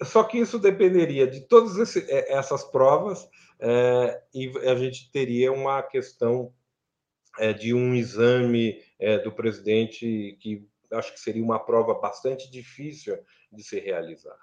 é, 0.00 0.04
só 0.04 0.24
que 0.24 0.38
isso 0.38 0.58
dependeria 0.58 1.26
de 1.26 1.42
todas 1.42 1.76
esse, 1.76 2.10
é, 2.10 2.32
essas 2.32 2.64
provas 2.64 3.28
é, 3.60 4.22
e 4.34 4.50
a 4.68 4.74
gente 4.74 5.10
teria 5.12 5.52
uma 5.52 5.82
questão 5.82 6.52
é, 7.38 7.52
de 7.52 7.72
um 7.74 7.94
exame 7.94 8.82
é, 8.98 9.18
do 9.18 9.32
presidente 9.32 10.36
que 10.40 10.66
acho 10.92 11.12
que 11.12 11.20
seria 11.20 11.42
uma 11.42 11.58
prova 11.58 11.94
bastante 11.94 12.50
difícil 12.50 13.16
de 13.52 13.62
se 13.62 13.78
realizar. 13.78 14.36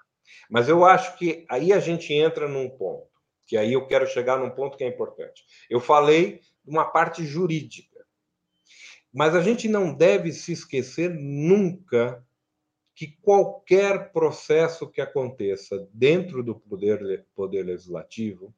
Mas 0.50 0.68
eu 0.68 0.84
acho 0.84 1.16
que 1.18 1.44
aí 1.48 1.72
a 1.72 1.80
gente 1.80 2.12
entra 2.12 2.48
num 2.48 2.68
ponto, 2.70 3.08
que 3.46 3.56
aí 3.56 3.72
eu 3.72 3.86
quero 3.86 4.06
chegar 4.06 4.38
num 4.38 4.50
ponto 4.50 4.76
que 4.76 4.84
é 4.84 4.88
importante. 4.88 5.44
Eu 5.68 5.80
falei 5.80 6.40
uma 6.68 6.84
parte 6.84 7.24
jurídica. 7.24 7.98
Mas 9.12 9.34
a 9.34 9.40
gente 9.40 9.68
não 9.68 9.94
deve 9.94 10.32
se 10.32 10.52
esquecer 10.52 11.10
nunca 11.10 12.24
que 12.94 13.06
qualquer 13.22 14.12
processo 14.12 14.90
que 14.90 15.00
aconteça 15.00 15.88
dentro 15.92 16.42
do 16.42 16.58
poder, 16.58 17.24
poder 17.34 17.64
legislativo 17.64 18.54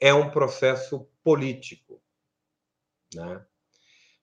é 0.00 0.14
um 0.14 0.30
processo 0.30 1.08
político. 1.22 2.00
Né? 3.14 3.44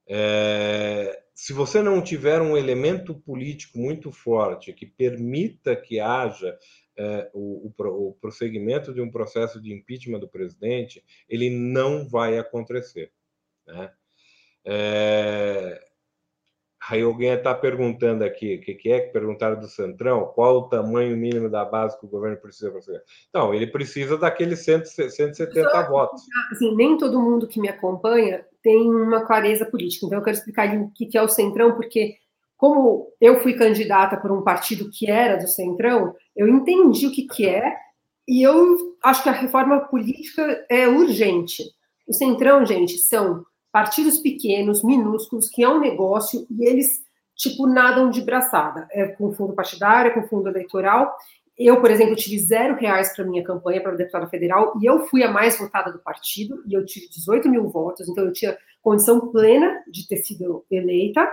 É, 0.07 1.23
se 1.33 1.51
você 1.53 1.81
não 1.81 2.01
tiver 2.01 2.41
um 2.41 2.55
elemento 2.55 3.15
político 3.15 3.77
muito 3.77 4.11
forte 4.11 4.71
que 4.71 4.85
permita 4.85 5.75
que 5.75 5.99
haja 5.99 6.57
é, 6.97 7.29
o, 7.33 7.71
o, 7.77 8.07
o, 8.09 8.13
prosseguimento 8.13 8.93
de 8.93 9.01
um 9.01 9.11
processo 9.11 9.61
de 9.61 9.73
impeachment 9.73 10.19
do 10.19 10.27
presidente, 10.27 11.03
ele 11.27 11.49
não 11.49 12.07
vai 12.07 12.37
acontecer. 12.37 13.11
Né? 13.65 13.91
É... 14.65 15.93
Aí 16.89 17.01
alguém 17.01 17.31
está 17.31 17.55
perguntando 17.55 18.25
aqui, 18.25 18.55
o 18.55 18.61
que, 18.61 18.73
que, 18.73 18.91
é 18.91 18.99
que 18.99 19.13
perguntaram 19.13 19.57
do 19.57 19.69
Centrão? 19.69 20.25
Qual 20.35 20.57
o 20.57 20.67
tamanho 20.67 21.15
mínimo 21.15 21.49
da 21.49 21.63
base 21.63 21.97
que 21.97 22.05
o 22.05 22.09
governo 22.09 22.35
precisa 22.35 22.71
para 22.71 22.81
fazer? 22.81 23.01
Então, 23.29 23.53
ele 23.53 23.67
precisa 23.67 24.17
daqueles 24.17 24.59
170 24.59 25.69
Só, 25.69 25.87
votos. 25.89 26.21
Assim, 26.51 26.75
nem 26.75 26.97
todo 26.97 27.21
mundo 27.21 27.47
que 27.47 27.61
me 27.61 27.69
acompanha 27.69 28.45
tem 28.61 28.89
uma 28.89 29.25
clareza 29.25 29.65
política. 29.65 30.05
Então, 30.05 30.19
eu 30.19 30.23
quero 30.23 30.35
explicar 30.35 30.77
o 30.77 30.91
que, 30.91 31.05
que 31.05 31.17
é 31.17 31.21
o 31.21 31.29
Centrão, 31.29 31.73
porque 31.73 32.17
como 32.63 33.09
eu 33.19 33.41
fui 33.41 33.55
candidata 33.55 34.15
por 34.15 34.31
um 34.31 34.41
partido 34.41 34.89
que 34.89 35.11
era 35.11 35.35
do 35.35 35.49
Centrão, 35.49 36.15
eu 36.33 36.47
entendi 36.47 37.05
o 37.05 37.11
que, 37.11 37.23
que 37.23 37.45
é 37.45 37.75
e 38.25 38.41
eu 38.41 38.95
acho 39.03 39.21
que 39.21 39.27
a 39.27 39.33
reforma 39.33 39.81
política 39.81 40.65
é 40.69 40.87
urgente. 40.87 41.61
O 42.07 42.13
Centrão, 42.13 42.65
gente, 42.65 42.97
são 42.99 43.45
partidos 43.69 44.17
pequenos, 44.19 44.81
minúsculos, 44.81 45.49
que 45.49 45.61
é 45.61 45.67
um 45.67 45.81
negócio 45.81 46.47
e 46.49 46.65
eles, 46.65 47.01
tipo, 47.35 47.67
nadam 47.67 48.09
de 48.09 48.21
braçada. 48.21 48.87
É 48.91 49.07
com 49.07 49.33
fundo 49.33 49.51
partidário, 49.51 50.11
é 50.11 50.13
com 50.13 50.25
fundo 50.29 50.47
eleitoral. 50.47 51.13
Eu, 51.57 51.81
por 51.81 51.91
exemplo, 51.91 52.15
tive 52.15 52.39
zero 52.39 52.77
reais 52.77 53.13
para 53.13 53.25
minha 53.25 53.43
campanha 53.43 53.81
para 53.81 53.91
deputada 53.91 54.27
federal 54.27 54.73
e 54.81 54.85
eu 54.85 55.05
fui 55.07 55.21
a 55.21 55.29
mais 55.29 55.59
votada 55.59 55.91
do 55.91 55.99
partido 55.99 56.63
e 56.65 56.73
eu 56.73 56.85
tive 56.85 57.09
18 57.09 57.49
mil 57.49 57.67
votos, 57.67 58.07
então 58.07 58.23
eu 58.23 58.31
tinha 58.31 58.57
condição 58.81 59.19
plena 59.31 59.83
de 59.85 60.07
ter 60.07 60.17
sido 60.17 60.65
eleita. 60.71 61.29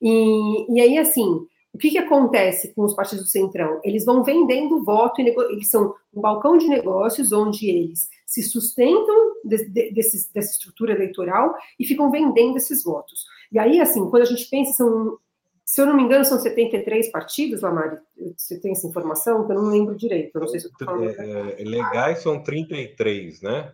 E, 0.00 0.74
e 0.74 0.80
aí, 0.80 0.98
assim, 0.98 1.46
o 1.74 1.78
que, 1.78 1.90
que 1.90 1.98
acontece 1.98 2.72
com 2.72 2.82
os 2.82 2.94
partidos 2.94 3.24
do 3.24 3.30
Centrão? 3.30 3.80
Eles 3.82 4.04
vão 4.04 4.22
vendendo 4.22 4.84
voto, 4.84 5.20
e 5.20 5.28
eles 5.28 5.68
são 5.68 5.92
um 6.14 6.20
balcão 6.20 6.56
de 6.56 6.68
negócios 6.68 7.32
onde 7.32 7.68
eles 7.68 8.08
se 8.24 8.42
sustentam 8.44 9.34
de, 9.44 9.64
de, 9.68 9.90
desse, 9.90 10.32
dessa 10.32 10.52
estrutura 10.52 10.92
eleitoral 10.92 11.54
e 11.78 11.84
ficam 11.84 12.10
vendendo 12.10 12.56
esses 12.56 12.84
votos. 12.84 13.26
E 13.50 13.58
aí, 13.58 13.80
assim, 13.80 14.08
quando 14.08 14.22
a 14.22 14.26
gente 14.26 14.48
pensa, 14.48 14.72
são, 14.72 15.18
se 15.64 15.80
eu 15.80 15.86
não 15.86 15.96
me 15.96 16.04
engano, 16.04 16.24
são 16.24 16.38
73 16.38 17.10
partidos, 17.10 17.62
Lamari, 17.62 17.98
você 18.36 18.58
tem 18.60 18.70
essa 18.70 18.86
informação? 18.86 19.44
Eu 19.48 19.54
não 19.56 19.68
lembro 19.68 19.96
direito, 19.96 20.36
eu 20.36 20.40
não 20.42 20.48
sei 20.48 20.60
se 20.60 20.66
eu 20.66 20.86
falando. 20.86 21.08
É, 21.08 21.60
é, 21.60 21.64
legais 21.64 22.22
são 22.22 22.40
33, 22.40 23.42
né? 23.42 23.72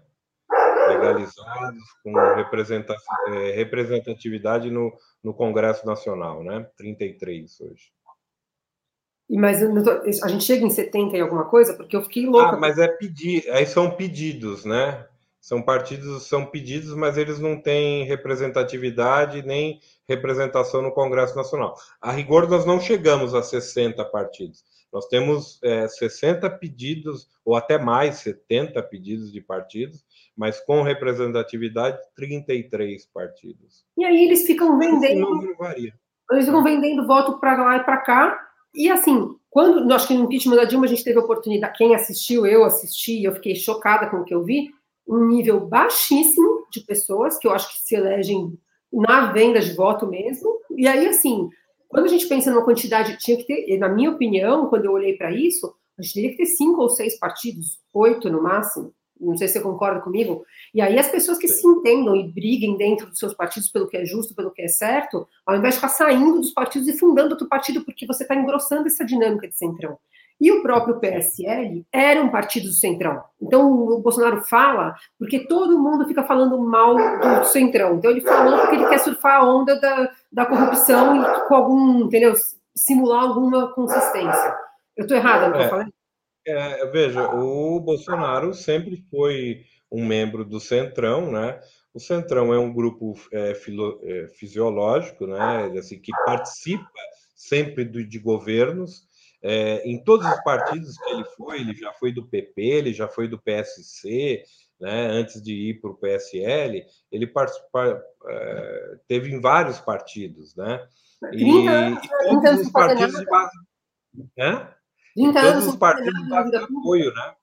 Legalizados 0.91 1.83
com 2.03 2.19
é, 2.19 3.53
representatividade 3.53 4.71
no, 4.71 4.93
no 5.23 5.35
Congresso 5.35 5.87
Nacional, 5.87 6.43
né? 6.43 6.67
33 6.77 7.61
hoje. 7.61 7.93
Mas 9.29 9.63
a 10.23 10.29
gente 10.29 10.43
chega 10.43 10.65
em 10.65 10.71
70 10.71 11.17
e 11.17 11.21
alguma 11.21 11.45
coisa, 11.45 11.75
porque 11.75 11.97
eu 11.97 12.03
fiquei 12.03 12.27
louca. 12.27 12.57
Ah, 12.57 12.57
mas 12.57 12.79
é 12.79 12.89
pedir, 12.89 13.49
aí 13.51 13.65
são 13.65 13.91
pedidos, 13.93 14.65
né? 14.65 15.07
São 15.41 15.63
partidos, 15.63 16.25
são 16.27 16.45
pedidos, 16.45 16.95
mas 16.95 17.17
eles 17.17 17.39
não 17.39 17.61
têm 17.61 18.05
representatividade 18.05 19.43
nem 19.43 19.81
representação 20.09 20.83
no 20.83 20.93
Congresso 20.93 21.37
Nacional. 21.37 21.77
A 22.01 22.11
rigor, 22.11 22.49
nós 22.49 22.67
não 22.67 22.81
chegamos 22.81 23.33
a 23.33 23.43
60 23.43 24.05
partidos. 24.07 24.65
Nós 24.93 25.07
temos 25.07 25.61
é, 25.63 25.87
60 25.87 26.51
pedidos, 26.51 27.29
ou 27.45 27.55
até 27.55 27.79
mais, 27.79 28.17
70 28.17 28.83
pedidos 28.83 29.33
de 29.33 29.41
partidos, 29.41 30.05
mas 30.41 30.59
com 30.59 30.81
representatividade, 30.81 31.99
33 32.17 33.05
partidos. 33.13 33.85
E 33.95 34.07
aí 34.07 34.25
eles 34.25 34.47
ficam 34.47 34.79
vendendo. 34.79 35.55
Varia. 35.59 35.93
Eles 36.33 36.47
ficam 36.47 36.65
vendendo 36.65 37.07
voto 37.07 37.39
para 37.39 37.63
lá 37.63 37.77
e 37.77 37.85
para 37.85 37.99
cá. 37.99 38.41
E 38.75 38.89
assim, 38.89 39.37
quando 39.51 39.93
acho 39.93 40.09
que 40.09 40.15
no 40.15 40.25
impeachment 40.25 40.57
da 40.57 40.65
Dilma 40.65 40.87
a 40.87 40.89
gente 40.89 41.05
teve 41.05 41.19
a 41.19 41.23
oportunidade, 41.23 41.77
quem 41.77 41.95
assistiu, 41.95 42.47
eu 42.47 42.65
assisti, 42.65 43.23
eu 43.23 43.35
fiquei 43.35 43.55
chocada 43.55 44.09
com 44.09 44.17
o 44.17 44.25
que 44.25 44.33
eu 44.33 44.43
vi, 44.43 44.71
um 45.07 45.29
nível 45.29 45.61
baixíssimo 45.61 46.67
de 46.73 46.81
pessoas 46.81 47.37
que 47.39 47.47
eu 47.47 47.53
acho 47.53 47.69
que 47.75 47.83
se 47.83 47.95
elegem 47.95 48.59
na 48.91 49.33
venda 49.33 49.61
de 49.61 49.75
voto 49.75 50.07
mesmo. 50.07 50.59
E 50.75 50.89
aí, 50.89 51.07
assim, 51.07 51.51
quando 51.87 52.07
a 52.07 52.09
gente 52.09 52.27
pensa 52.27 52.51
numa 52.51 52.65
quantidade, 52.65 53.19
tinha 53.19 53.37
que 53.37 53.45
ter, 53.45 53.77
na 53.77 53.91
minha 53.91 54.11
opinião, 54.11 54.71
quando 54.71 54.87
eu 54.87 54.93
olhei 54.93 55.19
para 55.19 55.31
isso, 55.33 55.71
A 55.99 56.03
gente 56.03 56.15
teria 56.15 56.31
que 56.31 56.39
ter 56.39 56.47
cinco 56.47 56.81
ou 56.81 56.89
seis 56.89 57.19
partidos, 57.19 57.79
oito 57.93 58.31
no 58.31 58.43
máximo. 58.43 58.95
Não 59.21 59.37
sei 59.37 59.49
se 59.49 59.55
você 59.55 59.61
concorda 59.61 60.01
comigo. 60.01 60.45
E 60.73 60.81
aí 60.81 60.99
as 60.99 61.09
pessoas 61.09 61.39
que 61.39 61.47
se 61.47 61.67
entendam 61.67 62.17
e 62.17 62.27
briguem 62.27 62.77
dentro 62.77 63.07
dos 63.07 63.19
seus 63.19 63.35
partidos 63.35 63.69
pelo 63.69 63.87
que 63.87 63.97
é 63.97 64.05
justo, 64.05 64.35
pelo 64.35 64.51
que 64.51 64.63
é 64.63 64.69
certo, 64.69 65.29
ao 65.45 65.57
invés 65.57 65.75
de 65.75 65.81
ficar 65.81 65.93
saindo 65.93 66.41
dos 66.41 66.53
partidos 66.53 66.89
e 66.89 66.99
fundando 66.99 67.33
outro 67.33 67.49
partido, 67.49 67.85
porque 67.85 68.07
você 68.07 68.23
está 68.23 68.35
engrossando 68.35 68.87
essa 68.87 69.05
dinâmica 69.05 69.47
de 69.47 69.55
centrão. 69.55 69.99
E 70.41 70.51
o 70.51 70.63
próprio 70.63 70.99
PSL 70.99 71.85
era 71.93 72.23
um 72.23 72.31
partido 72.31 72.69
do 72.69 72.73
Centrão. 72.73 73.23
Então 73.41 73.71
o 73.71 73.99
Bolsonaro 73.99 74.41
fala 74.41 74.95
porque 75.19 75.41
todo 75.41 75.79
mundo 75.79 76.07
fica 76.07 76.23
falando 76.23 76.59
mal 76.59 76.97
do 76.97 77.45
Centrão. 77.45 77.97
Então 77.97 78.11
ele 78.11 78.23
falou 78.23 78.59
porque 78.61 78.77
ele 78.77 78.89
quer 78.89 78.99
surfar 78.99 79.37
a 79.37 79.45
onda 79.45 79.79
da, 79.79 80.11
da 80.33 80.47
corrupção 80.47 81.23
e 81.23 81.47
com 81.47 81.55
algum, 81.55 82.07
entendeu? 82.07 82.33
Simular 82.75 83.25
alguma 83.25 83.71
consistência. 83.75 84.57
Eu 84.97 85.03
estou 85.03 85.17
errada 85.17 85.49
no 85.49 85.55
que 85.55 85.61
é, 85.61 85.67
eu 85.67 85.71
falei? 85.71 85.87
É, 86.51 86.87
veja, 86.87 87.29
o 87.35 87.81
Bolsonaro 87.81 88.53
sempre 88.55 89.05
foi 89.11 89.65
um 89.91 90.05
membro 90.05 90.45
do 90.45 90.61
Centrão, 90.61 91.31
né? 91.31 91.61
O 91.93 91.99
Centrão 91.99 92.55
é 92.55 92.59
um 92.59 92.73
grupo 92.73 93.15
é, 93.33 93.55
filo, 93.55 94.01
é, 94.05 94.29
fisiológico, 94.29 95.27
né? 95.27 95.73
Assim, 95.79 95.99
que 95.99 96.13
participa 96.25 96.89
sempre 97.35 97.85
do, 97.85 98.05
de 98.07 98.19
governos 98.19 99.09
é, 99.43 99.83
em 99.89 100.03
todos 100.03 100.27
os 100.27 100.43
partidos 100.43 100.99
que 100.99 101.11
ele 101.11 101.25
foi, 101.37 101.61
ele 101.61 101.75
já 101.75 101.93
foi 101.95 102.13
do 102.13 102.27
PP, 102.27 102.63
ele 102.63 102.93
já 102.93 103.09
foi 103.09 103.27
do 103.27 103.39
PSC, 103.39 104.43
né, 104.79 105.07
antes 105.07 105.43
de 105.43 105.53
ir 105.53 105.81
para 105.81 105.91
o 105.91 105.97
PSL, 105.97 106.85
ele 107.11 107.27
participa, 107.27 108.03
é, 108.29 108.99
teve 109.09 109.31
em 109.33 109.41
vários 109.41 109.81
partidos, 109.81 110.55
né? 110.57 110.87
E, 111.33 111.45
e 111.45 112.43
todos 112.43 112.61
os 112.61 112.71
partidos 112.71 113.19
de 113.19 113.25
base, 113.27 113.59
né? 114.37 114.75
E 115.17 115.33
todos 115.33 115.67
os 115.67 115.77
partidos 115.77 116.51
de 116.51 116.57
apoio, 116.57 117.13
né? 117.15 117.35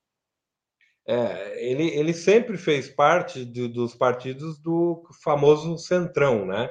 É, 1.09 1.65
ele, 1.65 1.87
ele 1.87 2.13
sempre 2.13 2.57
fez 2.57 2.89
parte 2.89 3.45
de, 3.45 3.67
dos 3.67 3.95
partidos 3.95 4.59
do 4.59 5.03
famoso 5.23 5.77
centrão, 5.77 6.45
né? 6.45 6.69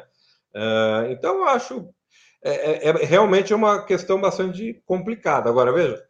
Uh, 0.54 1.11
então, 1.11 1.37
eu 1.37 1.44
acho 1.44 1.94
é, 2.46 2.50
é, 2.50 2.88
é, 2.90 2.92
realmente 3.04 3.52
é 3.52 3.56
uma 3.56 3.85
questão 3.85 4.20
bastante 4.20 4.80
complicada. 4.87 5.50
Agora, 5.50 5.72
veja, 5.72 6.00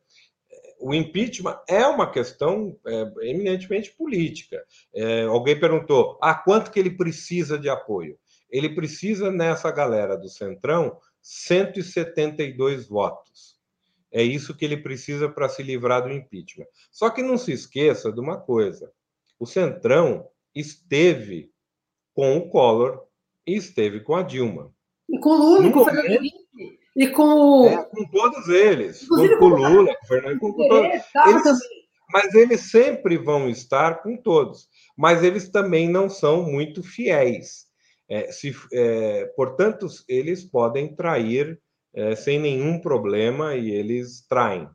o 0.78 0.92
impeachment 0.94 1.58
é 1.66 1.86
uma 1.86 2.10
questão 2.10 2.78
é, 2.86 3.30
eminentemente 3.30 3.90
política. 3.92 4.62
É, 4.94 5.22
alguém 5.22 5.58
perguntou: 5.58 6.18
ah, 6.22 6.34
quanto 6.34 6.70
que 6.70 6.78
ele 6.78 6.90
precisa 6.90 7.58
de 7.58 7.70
apoio? 7.70 8.18
Ele 8.50 8.68
precisa, 8.74 9.30
nessa 9.30 9.70
galera 9.70 10.14
do 10.14 10.28
Centrão, 10.28 10.98
172 11.22 12.86
votos. 12.86 13.55
É 14.12 14.22
isso 14.22 14.56
que 14.56 14.64
ele 14.64 14.76
precisa 14.76 15.28
para 15.28 15.48
se 15.48 15.62
livrar 15.62 16.02
do 16.02 16.12
impeachment. 16.12 16.66
Só 16.90 17.10
que 17.10 17.22
não 17.22 17.36
se 17.36 17.52
esqueça 17.52 18.12
de 18.12 18.20
uma 18.20 18.38
coisa: 18.40 18.90
o 19.38 19.46
Centrão 19.46 20.28
esteve 20.54 21.50
com 22.14 22.36
o 22.38 22.48
Collor 22.48 23.04
e 23.46 23.56
esteve 23.56 24.00
com 24.00 24.14
a 24.14 24.22
Dilma. 24.22 24.72
E 25.08 25.18
com 25.18 25.30
o 25.30 25.36
Lula, 25.36 25.70
com 25.70 25.80
o 25.80 25.84
Fernando 25.84 26.06
Henrique. 26.06 26.46
E 26.96 27.08
com. 27.08 27.66
É, 27.66 27.84
com 27.84 28.04
todos 28.10 28.48
eles. 28.48 29.06
com, 29.06 29.38
com 29.38 29.44
o 29.44 29.48
Lula, 29.48 29.94
com 29.94 30.04
o 30.04 30.08
Fernando 30.08 30.38
com, 30.38 30.52
com 30.52 30.68
todos. 30.68 30.90
Eles, 31.26 31.58
mas 32.10 32.34
eles 32.34 32.60
sempre 32.70 33.18
vão 33.18 33.50
estar 33.50 34.02
com 34.02 34.16
todos. 34.16 34.68
Mas 34.96 35.22
eles 35.22 35.50
também 35.50 35.88
não 35.88 36.08
são 36.08 36.42
muito 36.42 36.82
fiéis. 36.82 37.66
É, 38.08 38.30
se, 38.30 38.54
é, 38.72 39.26
portanto, 39.36 39.86
eles 40.08 40.44
podem 40.44 40.94
trair 40.94 41.60
é, 41.96 42.14
sem 42.14 42.38
nenhum 42.38 42.78
problema 42.78 43.54
e 43.54 43.70
eles 43.70 44.20
traem. 44.28 44.68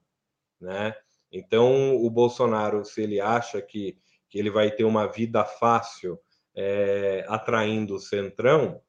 Né? 0.59 0.95
Então, 1.31 1.95
o 1.95 2.09
Bolsonaro, 2.09 2.83
se 2.83 3.01
ele 3.01 3.21
acha 3.21 3.61
que, 3.61 3.97
que 4.27 4.39
ele 4.39 4.49
vai 4.49 4.71
ter 4.71 4.83
uma 4.83 5.05
vida 5.05 5.45
fácil 5.45 6.19
é, 6.55 7.23
atraindo 7.29 7.95
o 7.95 7.99
centrão, 7.99 8.81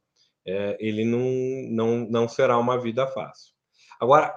é, 0.47 0.77
ele 0.81 1.05
não, 1.05 1.21
não, 1.71 2.11
não 2.11 2.29
será 2.29 2.59
uma 2.59 2.81
vida 2.81 3.07
fácil. 3.07 3.55
Agora, 4.01 4.35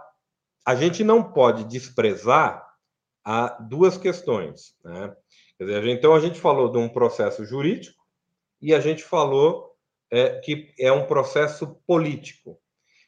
a 0.65 0.75
gente 0.75 1.03
não 1.03 1.31
pode 1.31 1.63
desprezar 1.63 2.63
a 3.23 3.47
duas 3.62 3.97
questões. 3.97 4.75
Né? 4.84 5.15
Dizer, 5.60 5.88
então, 5.88 6.13
a 6.13 6.19
gente 6.19 6.39
falou 6.39 6.69
de 6.69 6.77
um 6.77 6.89
processo 6.89 7.45
jurídico 7.45 8.03
e 8.62 8.73
a 8.75 8.79
gente 8.79 9.03
falou 9.03 9.73
é, 10.12 10.39
que 10.39 10.73
é 10.77 10.91
um 10.91 11.08
processo 11.08 11.81
político. 11.88 12.60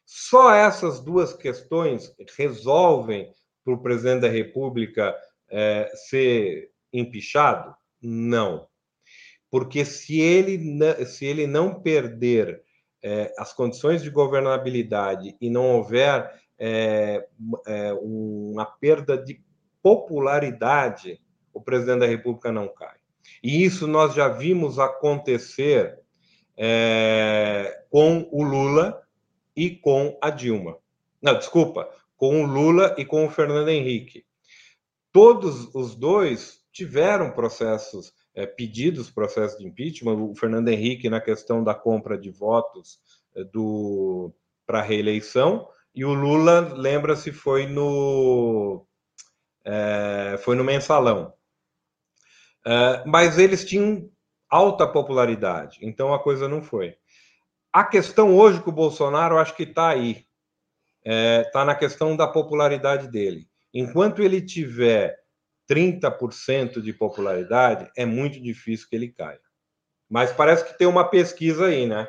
Só 0.09 0.55
essas 0.55 1.01
duas 1.01 1.33
questões 1.33 2.15
resolvem 2.37 3.29
para 3.61 3.73
o 3.73 3.81
presidente 3.81 4.21
da 4.21 4.29
República 4.29 5.13
é, 5.51 5.91
ser 6.07 6.71
empichado? 6.93 7.75
Não. 8.01 8.69
Porque 9.51 9.83
se 9.83 10.21
ele, 10.21 11.05
se 11.05 11.25
ele 11.25 11.45
não 11.45 11.81
perder 11.81 12.63
é, 13.03 13.33
as 13.37 13.51
condições 13.51 14.01
de 14.01 14.09
governabilidade 14.09 15.35
e 15.41 15.49
não 15.49 15.75
houver 15.75 16.33
é, 16.57 17.27
é, 17.67 17.93
uma 18.01 18.65
perda 18.65 19.17
de 19.17 19.43
popularidade, 19.83 21.19
o 21.53 21.61
presidente 21.61 21.99
da 21.99 22.07
República 22.07 22.49
não 22.49 22.69
cai. 22.69 22.95
E 23.43 23.61
isso 23.61 23.85
nós 23.85 24.13
já 24.13 24.29
vimos 24.29 24.79
acontecer 24.79 25.99
é, 26.55 27.83
com 27.89 28.25
o 28.31 28.41
Lula 28.41 29.05
e 29.57 29.71
com 29.71 30.17
a 30.21 30.29
Dilma. 30.29 30.77
Não, 31.19 31.37
desculpa, 31.37 31.89
com 32.15 32.43
o 32.43 32.45
Lula 32.45 32.95
e 32.97 33.03
com 33.03 33.25
o 33.25 33.29
Fernando 33.29 33.69
Henrique. 33.69 34.23
Todos 35.11 35.73
os 35.73 35.95
dois 35.95 36.61
tiveram 36.71 37.31
processos 37.31 38.13
é, 38.35 38.45
pedidos 38.45 39.09
processo 39.09 39.57
de 39.57 39.65
impeachment, 39.65 40.13
o 40.13 40.35
Fernando 40.35 40.67
Henrique 40.67 41.09
na 41.09 41.19
questão 41.19 41.63
da 41.63 41.73
compra 41.73 42.15
de 42.15 42.29
votos 42.29 42.99
é, 43.35 43.43
do 43.43 44.31
para 44.63 44.81
reeleição 44.81 45.67
e 45.95 46.05
o 46.05 46.13
Lula 46.13 46.59
lembra-se 46.75 47.31
foi 47.31 47.65
no 47.65 48.85
é, 49.65 50.37
foi 50.37 50.55
no 50.55 50.63
mensalão, 50.63 51.33
é, 52.63 53.03
mas 53.07 53.39
eles 53.39 53.65
tinham 53.65 54.07
alta 54.47 54.87
popularidade, 54.87 55.79
então 55.81 56.13
a 56.13 56.21
coisa 56.21 56.47
não 56.47 56.61
foi. 56.61 56.95
A 57.77 57.83
questão 57.83 58.35
hoje 58.35 58.59
com 58.59 58.71
o 58.71 58.73
Bolsonaro, 58.73 59.37
acho 59.37 59.55
que 59.55 59.61
está 59.61 59.89
aí, 59.89 60.25
está 61.05 61.61
é, 61.61 61.63
na 61.63 61.75
questão 61.75 62.17
da 62.17 62.25
popularidade 62.25 63.07
dele. 63.07 63.47
Enquanto 63.71 64.23
ele 64.23 64.41
tiver 64.41 65.15
30% 65.69 66.81
de 66.81 66.91
popularidade, 66.91 67.87
é 67.95 68.03
muito 68.03 68.41
difícil 68.41 68.87
que 68.89 68.95
ele 68.95 69.09
caia. 69.09 69.39
Mas 70.09 70.31
parece 70.31 70.65
que 70.65 70.75
tem 70.75 70.87
uma 70.87 71.07
pesquisa 71.07 71.67
aí, 71.67 71.85
né? 71.85 72.07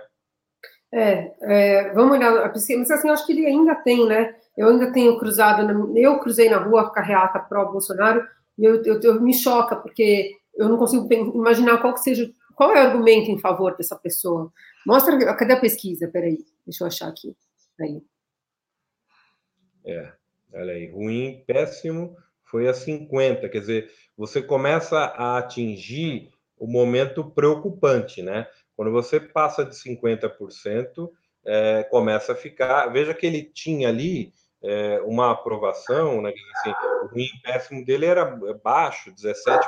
É, 0.90 1.32
é 1.42 1.92
vamos 1.92 2.16
olhar 2.16 2.34
a 2.38 2.48
pesquisa, 2.48 2.78
mas 2.78 2.90
assim, 2.90 3.10
acho 3.10 3.26
que 3.26 3.32
ele 3.32 3.44
ainda 3.44 3.74
tem, 3.74 4.06
né? 4.06 4.34
Eu 4.56 4.68
ainda 4.68 4.90
tenho 4.90 5.18
cruzado, 5.18 5.98
eu 5.98 6.18
cruzei 6.18 6.48
na 6.48 6.56
rua 6.56 6.90
carreata 6.90 7.40
pró-Bolsonaro 7.40 8.26
e 8.56 8.64
eu, 8.64 8.82
eu, 8.84 8.98
eu, 9.02 9.20
me 9.20 9.34
choca, 9.34 9.76
porque 9.76 10.34
eu 10.56 10.66
não 10.66 10.78
consigo 10.78 11.06
imaginar 11.12 11.76
qual 11.76 11.92
que 11.92 12.00
seja, 12.00 12.30
qual 12.56 12.74
é 12.74 12.82
o 12.82 12.86
argumento 12.86 13.30
em 13.30 13.38
favor 13.38 13.76
dessa 13.76 13.96
pessoa. 13.96 14.50
Mostra, 14.86 15.34
cadê 15.36 15.52
a 15.52 15.60
pesquisa? 15.60 16.08
Peraí, 16.08 16.38
deixa 16.66 16.84
eu 16.84 16.88
achar 16.88 17.08
aqui. 17.08 17.36
Aí. 17.80 18.02
É, 19.84 20.12
olha 20.52 20.72
aí, 20.72 20.90
ruim, 20.90 21.42
péssimo, 21.46 22.16
foi 22.44 22.68
a 22.68 22.74
50, 22.74 23.48
quer 23.48 23.60
dizer, 23.60 23.92
você 24.16 24.42
começa 24.42 24.98
a 24.98 25.38
atingir 25.38 26.30
o 26.58 26.66
momento 26.66 27.24
preocupante, 27.24 28.22
né? 28.22 28.46
Quando 28.76 28.90
você 28.90 29.20
passa 29.20 29.64
de 29.64 29.74
50%, 29.74 31.10
é, 31.44 31.82
começa 31.84 32.32
a 32.32 32.36
ficar. 32.36 32.86
Veja 32.88 33.14
que 33.14 33.26
ele 33.26 33.42
tinha 33.42 33.88
ali 33.88 34.32
é, 34.62 35.00
uma 35.04 35.30
aprovação, 35.30 36.20
né? 36.22 36.32
Assim, 36.56 36.74
o 37.04 37.06
ruim 37.08 37.28
péssimo 37.42 37.84
dele 37.84 38.06
era 38.06 38.24
baixo, 38.62 39.12
17%, 39.12 39.60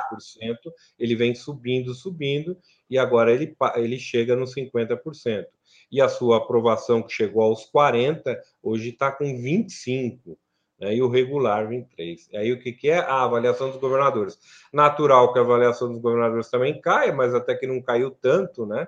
ele 0.99 1.15
vem 1.15 1.33
subindo, 1.33 1.93
subindo, 1.93 2.57
e 2.89 2.97
agora 2.97 3.31
ele, 3.31 3.55
ele 3.75 3.99
chega 3.99 4.35
nos 4.35 4.53
50%. 4.53 5.45
E 5.91 6.01
a 6.01 6.07
sua 6.07 6.37
aprovação, 6.37 7.03
que 7.03 7.13
chegou 7.13 7.43
aos 7.43 7.69
40%, 7.71 8.37
hoje 8.63 8.89
está 8.89 9.11
com 9.11 9.25
25% 9.25 10.37
né, 10.81 10.95
e 10.95 11.01
o 11.01 11.07
regular 11.07 11.67
23. 11.67 12.29
Aí 12.33 12.51
o 12.51 12.59
que, 12.59 12.71
que 12.71 12.89
é? 12.89 12.97
A 12.97 13.23
avaliação 13.23 13.69
dos 13.69 13.79
governadores. 13.79 14.39
Natural 14.73 15.31
que 15.31 15.39
a 15.39 15.43
avaliação 15.43 15.89
dos 15.89 16.01
governadores 16.01 16.49
também 16.49 16.81
caia, 16.81 17.13
mas 17.13 17.35
até 17.35 17.55
que 17.55 17.67
não 17.67 17.81
caiu 17.81 18.09
tanto, 18.09 18.65
né? 18.65 18.87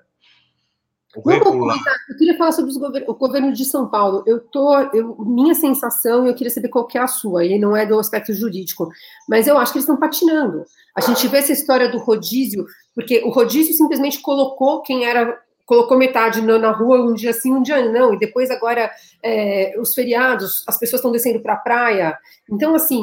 Eu 2.10 2.18
queria 2.18 2.38
falar 2.38 2.52
sobre 2.52 2.74
gover... 2.74 3.06
o 3.08 3.14
governo 3.14 3.54
de 3.54 3.66
São 3.66 3.88
Paulo. 3.88 4.24
Eu 4.26 4.40
tô, 4.40 4.76
eu, 4.94 5.16
minha 5.20 5.54
sensação, 5.54 6.26
eu 6.26 6.34
queria 6.34 6.52
saber 6.52 6.70
qual 6.70 6.88
que 6.88 6.98
é 6.98 7.02
a 7.02 7.08
sua, 7.08 7.46
e 7.46 7.60
não 7.60 7.76
é 7.76 7.86
do 7.86 8.00
aspecto 8.00 8.34
jurídico, 8.34 8.90
mas 9.30 9.48
eu 9.48 9.58
acho 9.58 9.72
que 9.72 9.78
eles 9.78 9.84
estão 9.84 10.00
patinando. 10.00 10.64
A 10.96 11.02
gente 11.02 11.28
vê 11.28 11.38
essa 11.38 11.52
história 11.52 11.90
do 11.90 12.00
rodízio, 12.00 12.66
porque 12.96 13.22
o 13.24 13.30
rodízio 13.30 13.74
simplesmente 13.74 14.22
colocou 14.22 14.82
quem 14.82 15.06
era 15.06 15.40
colocou 15.66 15.98
metade 15.98 16.42
na, 16.42 16.72
rua 16.72 17.02
um 17.02 17.14
dia 17.14 17.32
sim, 17.32 17.54
um 17.54 17.62
dia 17.62 17.90
não, 17.90 18.14
e 18.14 18.20
depois 18.20 18.52
agora 18.52 18.92
é, 19.24 19.74
os 19.80 19.94
feriados, 19.94 20.64
as 20.68 20.78
pessoas 20.78 21.00
estão 21.00 21.12
descendo 21.12 21.40
para 21.42 21.54
a 21.54 21.58
praia. 21.58 22.18
Então, 22.52 22.76
assim, 22.76 23.02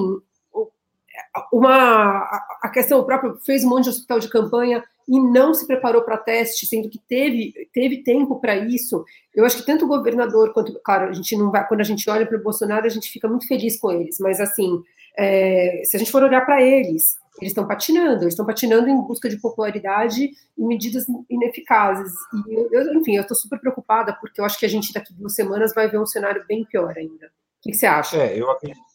uma 1.53 2.29
a 2.63 2.69
questão 2.69 3.01
o 3.01 3.05
próprio 3.05 3.39
fez 3.45 3.65
um 3.65 3.69
monte 3.69 3.85
de 3.85 3.91
hospital 3.91 4.19
de 4.19 4.29
campanha 4.29 4.85
e 5.11 5.19
não 5.19 5.53
se 5.53 5.67
preparou 5.67 6.03
para 6.03 6.17
teste, 6.17 6.67
sendo 6.67 6.89
que 6.89 6.99
teve 7.01 7.53
teve 7.75 8.05
tempo 8.05 8.41
para 8.41 8.57
isso. 8.57 9.05
Eu 9.35 9.45
acho 9.45 9.57
que 9.57 9.67
tanto 9.67 9.85
o 9.85 9.89
governador 9.89 10.53
quanto, 10.53 10.79
claro, 10.85 11.09
a 11.09 11.13
gente 11.13 11.37
não 11.37 11.51
vai 11.51 11.67
quando 11.67 11.81
a 11.81 11.85
gente 11.85 12.09
olha 12.09 12.25
para 12.25 12.39
o 12.39 12.43
Bolsonaro 12.43 12.87
a 12.87 12.91
gente 12.91 13.11
fica 13.11 13.27
muito 13.27 13.49
feliz 13.49 13.77
com 13.77 13.91
eles, 13.91 14.19
mas 14.21 14.41
assim 14.41 14.81
é, 15.19 15.83
se 15.85 15.97
a 15.97 15.99
gente 15.99 16.13
for 16.13 16.23
olhar 16.23 16.47
para 16.47 16.63
eles, 16.63 17.19
eles 17.41 17.51
estão 17.51 17.67
patinando, 17.67 18.23
eles 18.23 18.35
estão 18.35 18.47
patinando 18.47 18.89
em 18.89 18.97
busca 19.01 19.29
de 19.29 19.37
popularidade 19.37 20.31
e 20.57 20.65
medidas 20.65 21.07
ineficazes. 21.29 22.13
E 22.47 22.77
eu, 22.77 22.95
enfim, 22.95 23.17
eu 23.17 23.23
estou 23.23 23.37
super 23.37 23.59
preocupada 23.59 24.13
porque 24.21 24.41
eu 24.41 24.45
acho 24.45 24.59
que 24.59 24.67
a 24.67 24.69
gente 24.69 24.93
daqui 24.93 25.13
duas 25.13 25.35
semanas 25.35 25.75
vai 25.75 25.89
ver 25.89 25.99
um 25.99 26.07
cenário 26.07 26.45
bem 26.47 26.65
pior 26.65 26.97
ainda. 26.97 27.27
O 27.27 27.63
que, 27.63 27.71
que 27.73 27.77
você 27.77 27.87
acha? 27.87 28.17
É, 28.17 28.41
eu, 28.41 28.47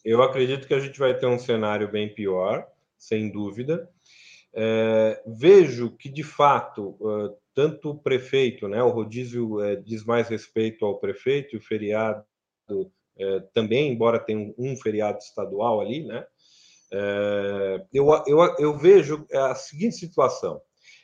eu 0.04 0.22
acredito 0.22 0.66
que 0.66 0.74
a 0.74 0.80
gente 0.80 0.98
vai 0.98 1.14
ter 1.14 1.26
um 1.26 1.38
cenário 1.38 1.88
bem 1.88 2.12
pior, 2.12 2.66
sem 2.96 3.30
dúvida. 3.30 3.88
É, 4.58 5.22
vejo 5.26 5.90
que, 5.96 6.08
de 6.08 6.22
fato, 6.22 6.96
uh, 7.00 7.36
tanto 7.54 7.90
o 7.90 7.98
prefeito, 7.98 8.66
né, 8.68 8.82
o 8.82 8.88
rodízio 8.88 9.60
é, 9.60 9.76
diz 9.76 10.02
mais 10.04 10.28
respeito 10.28 10.86
ao 10.86 10.98
prefeito, 10.98 11.54
e 11.54 11.58
o 11.58 11.62
feriado 11.62 12.24
é, 13.18 13.40
também, 13.52 13.92
embora 13.92 14.18
tenha 14.18 14.54
um 14.56 14.76
feriado 14.76 15.18
estadual 15.18 15.80
ali, 15.80 16.04
né, 16.04 16.26
eu, 17.92 18.08
eu, 18.26 18.38
eu 18.58 18.78
vejo 18.78 19.26
a 19.32 19.54
seguinte 19.56 19.96
situação: 19.96 20.60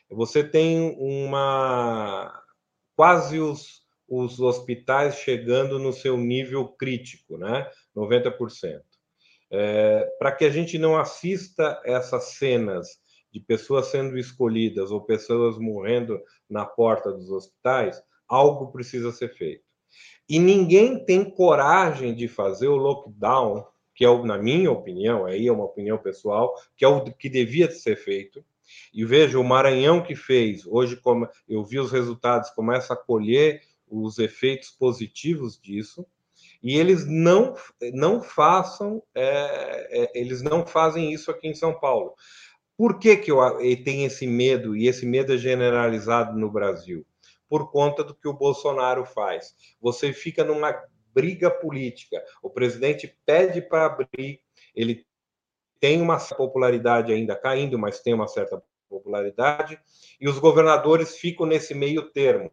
você 0.09 0.43
tem 0.43 0.95
uma 0.97 2.41
quase 2.95 3.39
os, 3.39 3.81
os 4.07 4.39
hospitais 4.39 5.15
chegando 5.15 5.79
no 5.79 5.91
seu 5.91 6.17
nível 6.17 6.67
crítico, 6.67 7.37
né? 7.37 7.69
90%. 7.95 8.81
É, 9.51 10.09
Para 10.17 10.31
que 10.31 10.45
a 10.45 10.49
gente 10.49 10.77
não 10.77 10.97
assista 10.97 11.81
essas 11.85 12.35
cenas 12.35 13.02
de 13.33 13.39
pessoas 13.39 13.87
sendo 13.87 14.17
escolhidas 14.17 14.91
ou 14.91 15.01
pessoas 15.01 15.57
morrendo 15.57 16.21
na 16.47 16.65
porta 16.65 17.11
dos 17.11 17.31
hospitais, 17.31 18.01
algo 18.27 18.71
precisa 18.71 19.11
ser 19.11 19.33
feito. 19.33 19.63
E 20.29 20.37
ninguém 20.39 21.03
tem 21.03 21.27
coragem 21.27 22.13
de 22.13 22.27
fazer 22.27 22.67
o 22.67 22.77
lockdown 22.77 23.65
que 23.95 24.05
é, 24.05 24.23
na 24.23 24.37
minha 24.37 24.71
opinião, 24.71 25.25
aí 25.25 25.47
é 25.47 25.51
uma 25.51 25.65
opinião 25.65 25.97
pessoal, 25.97 26.55
que 26.75 26.83
é 26.83 26.87
o 26.87 27.03
que 27.03 27.29
devia 27.29 27.69
ser 27.69 27.95
feito. 27.95 28.43
E 28.93 29.05
veja, 29.05 29.39
o 29.39 29.43
Maranhão 29.43 30.01
que 30.01 30.15
fez, 30.15 30.65
hoje 30.65 30.95
como 30.95 31.27
eu 31.47 31.63
vi 31.63 31.79
os 31.79 31.91
resultados, 31.91 32.49
começa 32.49 32.93
a 32.93 32.97
colher 32.97 33.61
os 33.87 34.17
efeitos 34.17 34.71
positivos 34.71 35.59
disso, 35.59 36.05
e 36.61 36.77
eles 36.77 37.05
não, 37.05 37.55
não 37.93 38.21
façam, 38.21 39.03
é, 39.13 40.03
é, 40.03 40.11
eles 40.19 40.41
não 40.41 40.65
fazem 40.65 41.11
isso 41.13 41.29
aqui 41.29 41.47
em 41.47 41.53
São 41.53 41.77
Paulo. 41.77 42.13
Por 42.77 42.99
que, 42.99 43.15
que 43.17 43.31
eu, 43.31 43.39
tenho 43.83 44.07
esse 44.07 44.25
medo, 44.25 44.75
e 44.75 44.87
esse 44.87 45.05
medo 45.05 45.33
é 45.33 45.37
generalizado 45.37 46.37
no 46.37 46.49
Brasil? 46.49 47.05
Por 47.47 47.71
conta 47.71 48.03
do 48.03 48.15
que 48.15 48.27
o 48.27 48.33
Bolsonaro 48.33 49.05
faz. 49.05 49.55
Você 49.79 50.11
fica 50.11 50.43
numa 50.43 50.73
briga 51.13 51.51
política. 51.51 52.23
O 52.41 52.49
presidente 52.49 53.15
pede 53.25 53.61
para 53.61 53.85
abrir, 53.85 54.41
ele 54.75 55.05
tem 55.79 56.01
uma 56.01 56.17
popularidade 56.17 57.11
ainda 57.11 57.35
caindo, 57.35 57.77
mas 57.77 57.99
tem 57.99 58.13
uma 58.13 58.27
certa 58.27 58.61
popularidade, 58.89 59.79
e 60.19 60.29
os 60.29 60.39
governadores 60.39 61.17
ficam 61.17 61.45
nesse 61.45 61.73
meio 61.73 62.11
termo, 62.11 62.51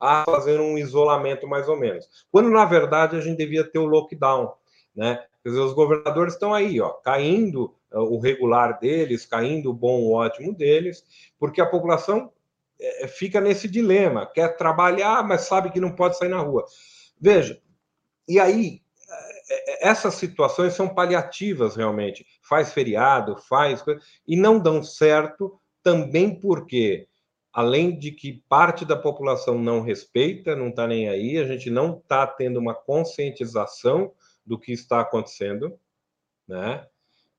a 0.00 0.24
fazer 0.24 0.60
um 0.60 0.78
isolamento 0.78 1.46
mais 1.46 1.68
ou 1.68 1.76
menos. 1.76 2.08
Quando, 2.30 2.48
na 2.48 2.64
verdade, 2.64 3.16
a 3.16 3.20
gente 3.20 3.36
devia 3.36 3.64
ter 3.64 3.78
o 3.78 3.86
lockdown, 3.86 4.54
né? 4.94 5.24
Quer 5.42 5.50
dizer, 5.50 5.60
os 5.60 5.72
governadores 5.72 6.34
estão 6.34 6.52
aí, 6.52 6.80
ó, 6.80 6.90
caindo 6.90 7.74
uh, 7.92 8.00
o 8.00 8.18
regular 8.20 8.78
deles, 8.78 9.24
caindo 9.24 9.70
o 9.70 9.74
bom, 9.74 10.02
o 10.02 10.12
ótimo 10.12 10.54
deles, 10.54 11.04
porque 11.38 11.60
a 11.60 11.66
população 11.66 12.32
é, 12.80 13.06
fica 13.08 13.40
nesse 13.40 13.68
dilema, 13.68 14.26
quer 14.26 14.56
trabalhar, 14.56 15.26
mas 15.26 15.42
sabe 15.42 15.70
que 15.70 15.80
não 15.80 15.94
pode 15.94 16.18
sair 16.18 16.28
na 16.28 16.40
rua. 16.40 16.64
Veja, 17.20 17.60
e 18.28 18.38
aí, 18.38 18.82
essas 19.80 20.14
situações 20.14 20.74
são 20.74 20.88
paliativas 20.88 21.76
realmente. 21.76 22.26
Faz 22.42 22.72
feriado, 22.72 23.36
faz. 23.48 23.84
E 24.26 24.36
não 24.36 24.58
dão 24.58 24.82
certo 24.82 25.58
também 25.82 26.38
porque, 26.38 27.08
além 27.52 27.98
de 27.98 28.12
que 28.12 28.42
parte 28.48 28.84
da 28.84 28.96
população 28.96 29.58
não 29.58 29.80
respeita, 29.80 30.54
não 30.54 30.68
está 30.68 30.86
nem 30.86 31.08
aí, 31.08 31.38
a 31.38 31.44
gente 31.44 31.70
não 31.70 31.96
está 31.96 32.26
tendo 32.26 32.58
uma 32.58 32.74
conscientização 32.74 34.12
do 34.48 34.58
que 34.58 34.72
está 34.72 35.00
acontecendo, 35.00 35.78
né? 36.46 36.86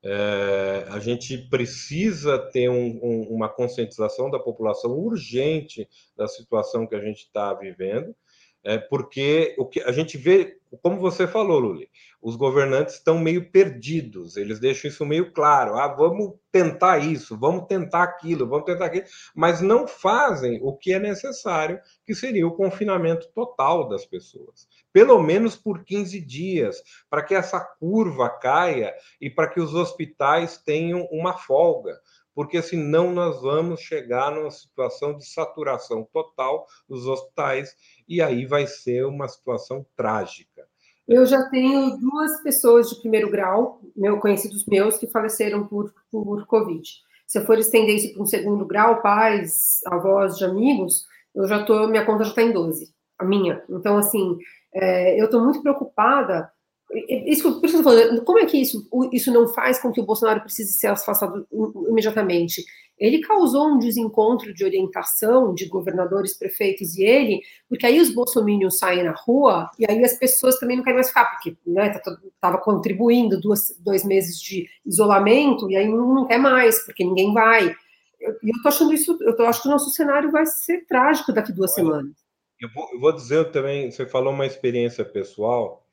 É, 0.01 0.85
a 0.89 0.99
gente 0.99 1.37
precisa 1.49 2.39
ter 2.39 2.69
um, 2.69 2.99
um, 3.03 3.21
uma 3.31 3.49
conscientização 3.49 4.29
da 4.29 4.39
população 4.39 4.91
urgente 4.91 5.89
da 6.15 6.25
situação 6.25 6.87
que 6.87 6.95
a 6.95 7.01
gente 7.01 7.23
está 7.23 7.53
vivendo, 7.53 8.15
é, 8.63 8.77
porque 8.77 9.55
o 9.57 9.65
que 9.65 9.81
a 9.81 9.91
gente 9.91 10.17
vê 10.17 10.59
como 10.83 10.99
você 10.99 11.27
falou, 11.27 11.59
Luli, 11.59 11.89
os 12.21 12.35
governantes 12.35 12.95
estão 12.95 13.17
meio 13.17 13.49
perdidos, 13.49 14.37
eles 14.37 14.59
deixam 14.59 14.89
isso 14.89 15.05
meio 15.05 15.33
claro. 15.33 15.75
Ah, 15.75 15.87
vamos 15.87 16.35
tentar 16.51 16.99
isso, 16.99 17.37
vamos 17.37 17.65
tentar 17.65 18.03
aquilo, 18.03 18.47
vamos 18.47 18.65
tentar 18.65 18.85
aquilo, 18.85 19.05
mas 19.35 19.61
não 19.61 19.87
fazem 19.87 20.59
o 20.61 20.75
que 20.75 20.93
é 20.93 20.99
necessário, 20.99 21.79
que 22.05 22.13
seria 22.13 22.47
o 22.47 22.55
confinamento 22.55 23.29
total 23.33 23.87
das 23.87 24.05
pessoas, 24.05 24.67
pelo 24.93 25.21
menos 25.21 25.55
por 25.55 25.83
15 25.83 26.21
dias, 26.21 26.81
para 27.09 27.23
que 27.23 27.33
essa 27.33 27.59
curva 27.59 28.29
caia 28.29 28.93
e 29.19 29.29
para 29.29 29.47
que 29.47 29.59
os 29.59 29.73
hospitais 29.73 30.57
tenham 30.57 31.07
uma 31.11 31.33
folga 31.33 31.99
porque 32.39 32.61
senão 32.61 33.11
nós 33.11 33.41
vamos 33.41 33.81
chegar 33.81 34.31
numa 34.31 34.49
situação 34.49 35.17
de 35.17 35.29
saturação 35.29 36.07
total 36.09 36.65
dos 36.87 37.05
hospitais 37.05 37.75
e 38.07 38.21
aí 38.21 38.45
vai 38.45 38.65
ser 38.65 39.05
uma 39.05 39.27
situação 39.27 39.85
trágica. 39.93 40.65
Eu 41.05 41.25
já 41.25 41.49
tenho 41.49 41.97
duas 41.97 42.41
pessoas 42.41 42.89
de 42.91 43.01
primeiro 43.01 43.29
grau, 43.29 43.81
meu, 43.93 44.21
conhecidos 44.21 44.65
meus, 44.65 44.97
que 44.97 45.05
faleceram 45.05 45.67
por, 45.67 45.93
por 46.09 46.45
Covid. 46.45 46.81
Se 47.27 47.39
eu 47.39 47.45
for 47.45 47.59
estender 47.59 47.97
isso 47.97 48.13
para 48.13 48.23
um 48.23 48.25
segundo 48.25 48.65
grau, 48.65 49.01
pais, 49.01 49.51
avós 49.87 50.37
de 50.37 50.45
amigos, 50.45 51.05
eu 51.35 51.45
já 51.45 51.65
tô, 51.65 51.89
minha 51.89 52.05
conta 52.05 52.23
já 52.23 52.29
está 52.29 52.41
em 52.41 52.53
12, 52.53 52.89
a 53.17 53.25
minha. 53.25 53.61
Então, 53.69 53.97
assim, 53.97 54.37
é, 54.73 55.19
eu 55.19 55.25
estou 55.25 55.43
muito 55.43 55.61
preocupada 55.61 56.49
isso, 56.91 57.59
por 57.59 57.65
isso 57.65 57.83
falando, 57.83 58.23
como 58.23 58.39
é 58.39 58.45
que 58.45 58.57
isso, 58.57 58.87
isso 59.11 59.31
não 59.31 59.47
faz 59.47 59.79
com 59.79 59.91
que 59.91 60.01
o 60.01 60.05
Bolsonaro 60.05 60.41
precise 60.41 60.73
ser 60.73 60.87
afastado 60.87 61.47
imediatamente? 61.87 62.63
Ele 62.97 63.19
causou 63.19 63.69
um 63.69 63.79
desencontro 63.79 64.53
de 64.53 64.65
orientação 64.65 65.53
de 65.53 65.67
governadores, 65.67 66.37
prefeitos 66.37 66.97
e 66.97 67.03
ele, 67.03 67.41
porque 67.69 67.85
aí 67.85 67.99
os 67.99 68.13
bolsominions 68.13 68.77
saem 68.77 69.03
na 69.03 69.13
rua 69.13 69.69
e 69.79 69.89
aí 69.89 70.03
as 70.03 70.17
pessoas 70.17 70.59
também 70.59 70.75
não 70.75 70.83
querem 70.83 70.97
mais 70.97 71.07
ficar, 71.07 71.25
porque 71.25 71.55
estava 71.65 72.57
né, 72.57 72.61
contribuindo 72.61 73.39
duas, 73.39 73.73
dois 73.79 74.03
meses 74.03 74.41
de 74.41 74.67
isolamento 74.85 75.71
e 75.71 75.77
aí 75.77 75.87
não, 75.87 76.13
não 76.13 76.27
quer 76.27 76.39
mais, 76.39 76.83
porque 76.85 77.05
ninguém 77.05 77.33
vai. 77.33 77.69
E 77.69 77.73
eu, 78.19 78.33
eu 78.43 78.61
tô 78.61 78.67
achando 78.67 78.93
isso, 78.93 79.17
eu 79.21 79.35
tô, 79.35 79.43
acho 79.43 79.61
que 79.61 79.67
o 79.69 79.71
nosso 79.71 79.91
cenário 79.91 80.29
vai 80.29 80.45
ser 80.45 80.85
trágico 80.85 81.31
daqui 81.31 81.53
duas 81.53 81.71
Olha, 81.77 81.85
semanas. 81.85 82.11
Eu 82.59 82.69
vou, 82.75 82.89
eu 82.91 82.99
vou 82.99 83.13
dizer 83.13 83.49
também, 83.51 83.89
você 83.89 84.05
falou 84.05 84.33
uma 84.33 84.45
experiência 84.45 85.05
pessoal, 85.05 85.87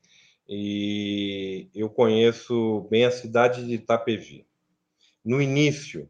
e 0.48 1.68
eu 1.74 1.90
conheço 1.90 2.86
bem 2.90 3.04
a 3.04 3.10
cidade 3.10 3.66
de 3.66 3.74
Itapevi. 3.74 4.46
No 5.24 5.42
início, 5.42 6.08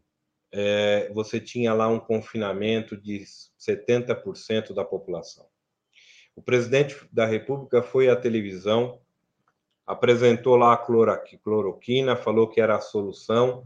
é, 0.51 1.11
você 1.13 1.39
tinha 1.39 1.73
lá 1.73 1.87
um 1.87 1.99
confinamento 1.99 2.95
de 2.95 3.23
70% 3.59 4.73
da 4.73 4.85
população. 4.85 5.47
O 6.35 6.41
presidente 6.41 6.95
da 7.11 7.25
República 7.25 7.81
foi 7.81 8.09
à 8.09 8.15
televisão, 8.15 9.01
apresentou 9.85 10.55
lá 10.55 10.73
a 10.73 10.77
cloroquina, 10.77 12.15
falou 12.15 12.47
que 12.47 12.61
era 12.61 12.75
a 12.75 12.81
solução, 12.81 13.65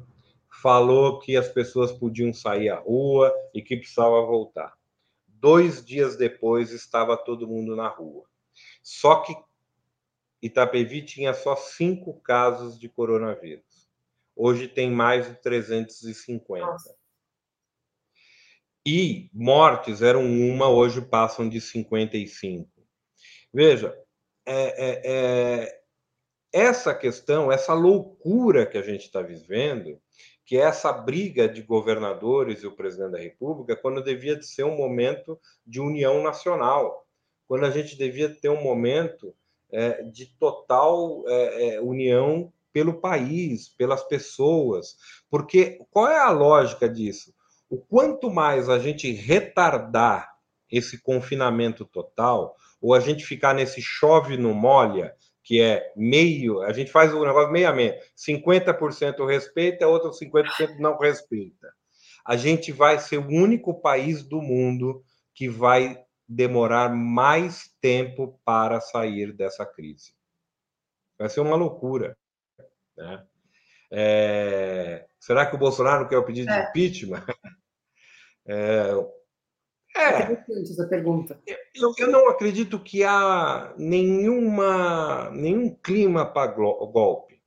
falou 0.62 1.20
que 1.20 1.36
as 1.36 1.50
pessoas 1.50 1.92
podiam 1.92 2.34
sair 2.34 2.70
à 2.70 2.80
rua 2.80 3.34
e 3.54 3.62
que 3.62 3.76
precisava 3.76 4.22
voltar. 4.22 4.74
Dois 5.28 5.84
dias 5.84 6.16
depois, 6.16 6.72
estava 6.72 7.18
todo 7.18 7.48
mundo 7.48 7.76
na 7.76 7.90
rua. 7.90 8.24
Só 8.84 9.16
que 9.18 9.36
Itapevi 10.42 11.04
tinha 11.04 11.34
só 11.34 11.56
cinco 11.56 12.20
casos 12.22 12.80
de 12.80 12.90
coronavírus. 12.90 13.90
Hoje 14.36 14.68
tem 14.68 14.90
mais 14.90 15.28
de 15.28 15.36
350. 15.42 16.66
Nossa. 16.66 16.96
E 18.86 19.30
mortes 19.32 20.02
eram 20.02 20.26
uma, 20.26 20.68
hoje 20.68 21.02
passam 21.02 21.48
de 21.48 21.62
55. 21.62 22.68
Veja, 23.54 23.96
é, 24.46 24.54
é, 24.54 25.02
é, 25.04 25.82
essa 26.52 26.96
questão, 26.96 27.52
essa 27.52 27.74
loucura 27.74 28.66
que 28.66 28.78
a 28.78 28.82
gente 28.82 29.02
está 29.02 29.22
vivendo, 29.22 30.02
que 30.44 30.58
é 30.58 30.62
essa 30.62 30.92
briga 30.92 31.48
de 31.48 31.62
governadores 31.62 32.64
e 32.64 32.68
o 32.68 32.76
presidente 32.76 33.12
da 33.12 33.20
República, 33.20 33.76
quando 33.76 34.04
devia 34.04 34.36
de 34.36 34.46
ser 34.46 34.64
um 34.64 34.76
momento 34.76 35.40
de 35.66 35.80
união 35.80 36.24
nacional, 36.24 37.06
quando 37.48 37.66
a 37.66 37.72
gente 37.72 37.96
devia 37.96 38.30
ter 38.30 38.50
um 38.50 38.64
momento 38.64 39.36
é, 39.72 40.04
de 40.04 40.26
total 40.38 41.24
é, 41.28 41.76
é, 41.76 41.82
união 41.82 42.52
pelo 42.74 42.94
país, 42.94 43.70
pelas 43.70 44.04
pessoas, 44.04 44.96
porque 45.30 45.80
qual 45.92 46.08
é 46.08 46.20
a 46.20 46.30
lógica 46.30 46.88
disso? 46.88 47.34
O 47.70 47.78
quanto 47.78 48.30
mais 48.30 48.70
a 48.70 48.80
gente 48.80 49.12
retardar 49.12 50.32
esse 50.72 51.02
confinamento 51.02 51.86
total, 51.86 52.56
ou 52.82 52.94
a 52.94 53.00
gente 53.00 53.26
ficar 53.26 53.54
nesse 53.54 53.82
chove 53.82 54.38
no 54.38 54.54
molha, 54.54 55.14
que 55.44 55.62
é 55.62 55.92
meio, 55.96 56.62
a 56.62 56.72
gente 56.72 56.92
faz 56.92 57.14
o 57.14 57.26
negócio 57.26 57.52
meio 57.52 57.68
a 57.68 57.74
meio, 57.74 57.94
50% 58.16 59.26
respeita, 59.28 59.88
outro 59.88 60.12
50% 60.12 60.78
não 60.80 60.98
respeita. 60.98 61.68
A 62.26 62.38
gente 62.38 62.72
vai 62.72 63.00
ser 63.00 63.18
o 63.18 63.28
único 63.28 63.74
país 63.82 64.24
do 64.24 64.42
mundo 64.42 65.04
que 65.34 65.50
vai 65.50 65.98
demorar 66.32 66.90
mais 66.90 67.70
tempo 67.82 68.40
para 68.46 68.80
sair 68.80 69.34
dessa 69.34 69.66
crise. 69.66 70.14
Vai 71.20 71.28
ser 71.30 71.42
uma 71.42 71.58
loucura. 71.58 72.18
Né? 72.96 73.28
É... 73.92 75.08
Será 75.20 75.46
que 75.46 75.56
o 75.56 75.60
Bolsonaro 75.60 76.08
quer 76.08 76.18
o 76.18 76.26
pedido 76.26 76.50
é. 76.50 76.62
de 76.62 76.70
impeachment? 76.70 77.26
É... 78.44 78.90
É 79.96 80.18
interessante 80.24 80.72
essa 80.72 80.88
pergunta. 80.88 81.40
Eu, 81.76 81.94
eu, 81.96 82.10
não 82.10 82.28
acredito 82.28 82.80
que 82.80 83.04
há 83.04 83.72
nenhuma, 83.78 85.30
nenhum 85.30 85.76
clima 85.76 86.26
para 86.26 86.52
golpe. 86.52 87.40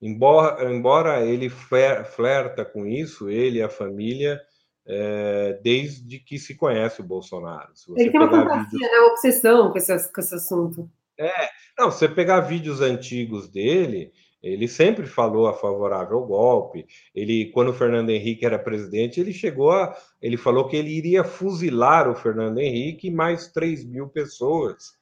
Embora, 0.00 0.72
embora 0.72 1.26
ele 1.26 1.50
flerta 1.50 2.64
com 2.64 2.86
isso, 2.86 3.28
ele 3.28 3.58
e 3.58 3.62
a 3.62 3.68
família, 3.68 4.40
é, 4.86 5.58
desde 5.62 6.18
que 6.20 6.38
se 6.38 6.54
conhece 6.54 7.00
o 7.00 7.04
Bolsonaro. 7.04 7.72
ele 7.96 8.10
tem 8.10 8.20
uma 8.20 8.30
fantasia, 8.30 8.64
vídeos... 8.70 8.80
né, 8.80 8.98
uma 8.98 9.10
obsessão 9.10 9.72
com 9.72 9.78
esse, 9.78 10.12
com 10.12 10.20
esse 10.20 10.34
assunto. 10.34 10.90
É, 11.18 11.48
não, 11.78 11.90
se 11.90 11.98
você 11.98 12.08
pegar 12.08 12.40
vídeos 12.40 12.80
antigos 12.80 13.48
dele, 13.48 14.12
ele 14.42 14.68
sempre 14.68 15.06
falou 15.06 15.48
a 15.48 15.54
favorável 15.54 16.18
ao 16.18 16.26
golpe. 16.26 16.86
Ele, 17.14 17.50
quando 17.52 17.70
o 17.70 17.74
Fernando 17.74 18.10
Henrique 18.10 18.46
era 18.46 18.58
presidente, 18.58 19.18
ele 19.18 19.32
chegou 19.32 19.72
a, 19.72 19.96
ele 20.22 20.36
falou 20.36 20.68
que 20.68 20.76
ele 20.76 20.90
iria 20.90 21.24
fuzilar 21.24 22.08
o 22.08 22.14
Fernando 22.14 22.58
Henrique 22.58 23.08
e 23.08 23.10
mais 23.10 23.48
3 23.48 23.84
mil 23.84 24.08
pessoas, 24.08 24.92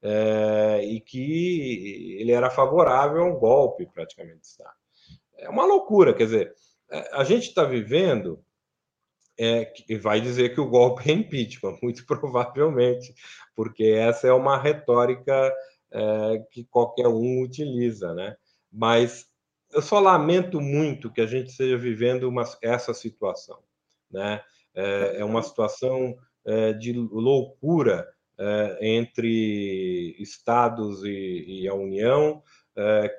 é, 0.00 0.80
e 0.84 1.00
que 1.00 2.16
ele 2.18 2.32
era 2.32 2.50
favorável 2.50 3.22
a 3.22 3.26
um 3.26 3.38
golpe, 3.38 3.86
praticamente 3.92 4.44
está. 4.44 4.72
É 5.36 5.48
uma 5.50 5.66
loucura, 5.66 6.14
quer 6.14 6.24
dizer, 6.24 6.52
é, 6.90 7.10
a 7.12 7.24
gente 7.24 7.48
está 7.48 7.64
vivendo 7.64 8.42
é, 9.38 9.72
vai 10.00 10.20
dizer 10.20 10.54
que 10.54 10.60
o 10.60 10.68
golpe 10.68 11.10
é 11.10 11.14
impeachment, 11.14 11.78
muito 11.82 12.06
provavelmente, 12.06 13.14
porque 13.54 13.84
essa 13.84 14.26
é 14.26 14.32
uma 14.32 14.58
retórica 14.58 15.52
é, 15.92 16.44
que 16.50 16.64
qualquer 16.64 17.08
um 17.08 17.42
utiliza, 17.42 18.14
né? 18.14 18.36
Mas 18.72 19.26
eu 19.72 19.82
só 19.82 19.98
lamento 19.98 20.60
muito 20.60 21.10
que 21.10 21.20
a 21.20 21.26
gente 21.26 21.50
esteja 21.50 21.76
vivendo 21.76 22.24
uma, 22.24 22.44
essa 22.62 22.94
situação, 22.94 23.58
né? 24.10 24.40
É, 24.74 25.20
é 25.20 25.24
uma 25.24 25.42
situação 25.42 26.16
é, 26.44 26.72
de 26.72 26.92
loucura 26.92 28.08
é, 28.38 28.78
entre 28.80 30.16
estados 30.18 31.04
e, 31.04 31.62
e 31.62 31.68
a 31.68 31.74
União, 31.74 32.42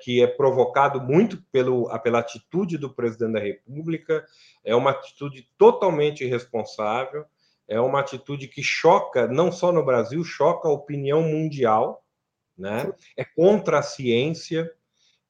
que 0.02 0.22
é 0.22 0.26
provocado 0.26 1.00
muito 1.00 1.42
pelo, 1.50 1.88
pela 2.00 2.18
atitude 2.18 2.76
do 2.76 2.92
presidente 2.92 3.32
da 3.32 3.40
República, 3.40 4.24
é 4.64 4.74
uma 4.74 4.90
atitude 4.90 5.48
totalmente 5.56 6.24
irresponsável, 6.24 7.24
é 7.68 7.80
uma 7.80 8.00
atitude 8.00 8.48
que 8.48 8.62
choca, 8.62 9.26
não 9.26 9.50
só 9.50 9.72
no 9.72 9.84
Brasil, 9.84 10.22
choca 10.22 10.68
a 10.68 10.72
opinião 10.72 11.22
mundial, 11.22 12.04
né? 12.56 12.92
é 13.16 13.24
contra 13.24 13.78
a 13.78 13.82
ciência, 13.82 14.70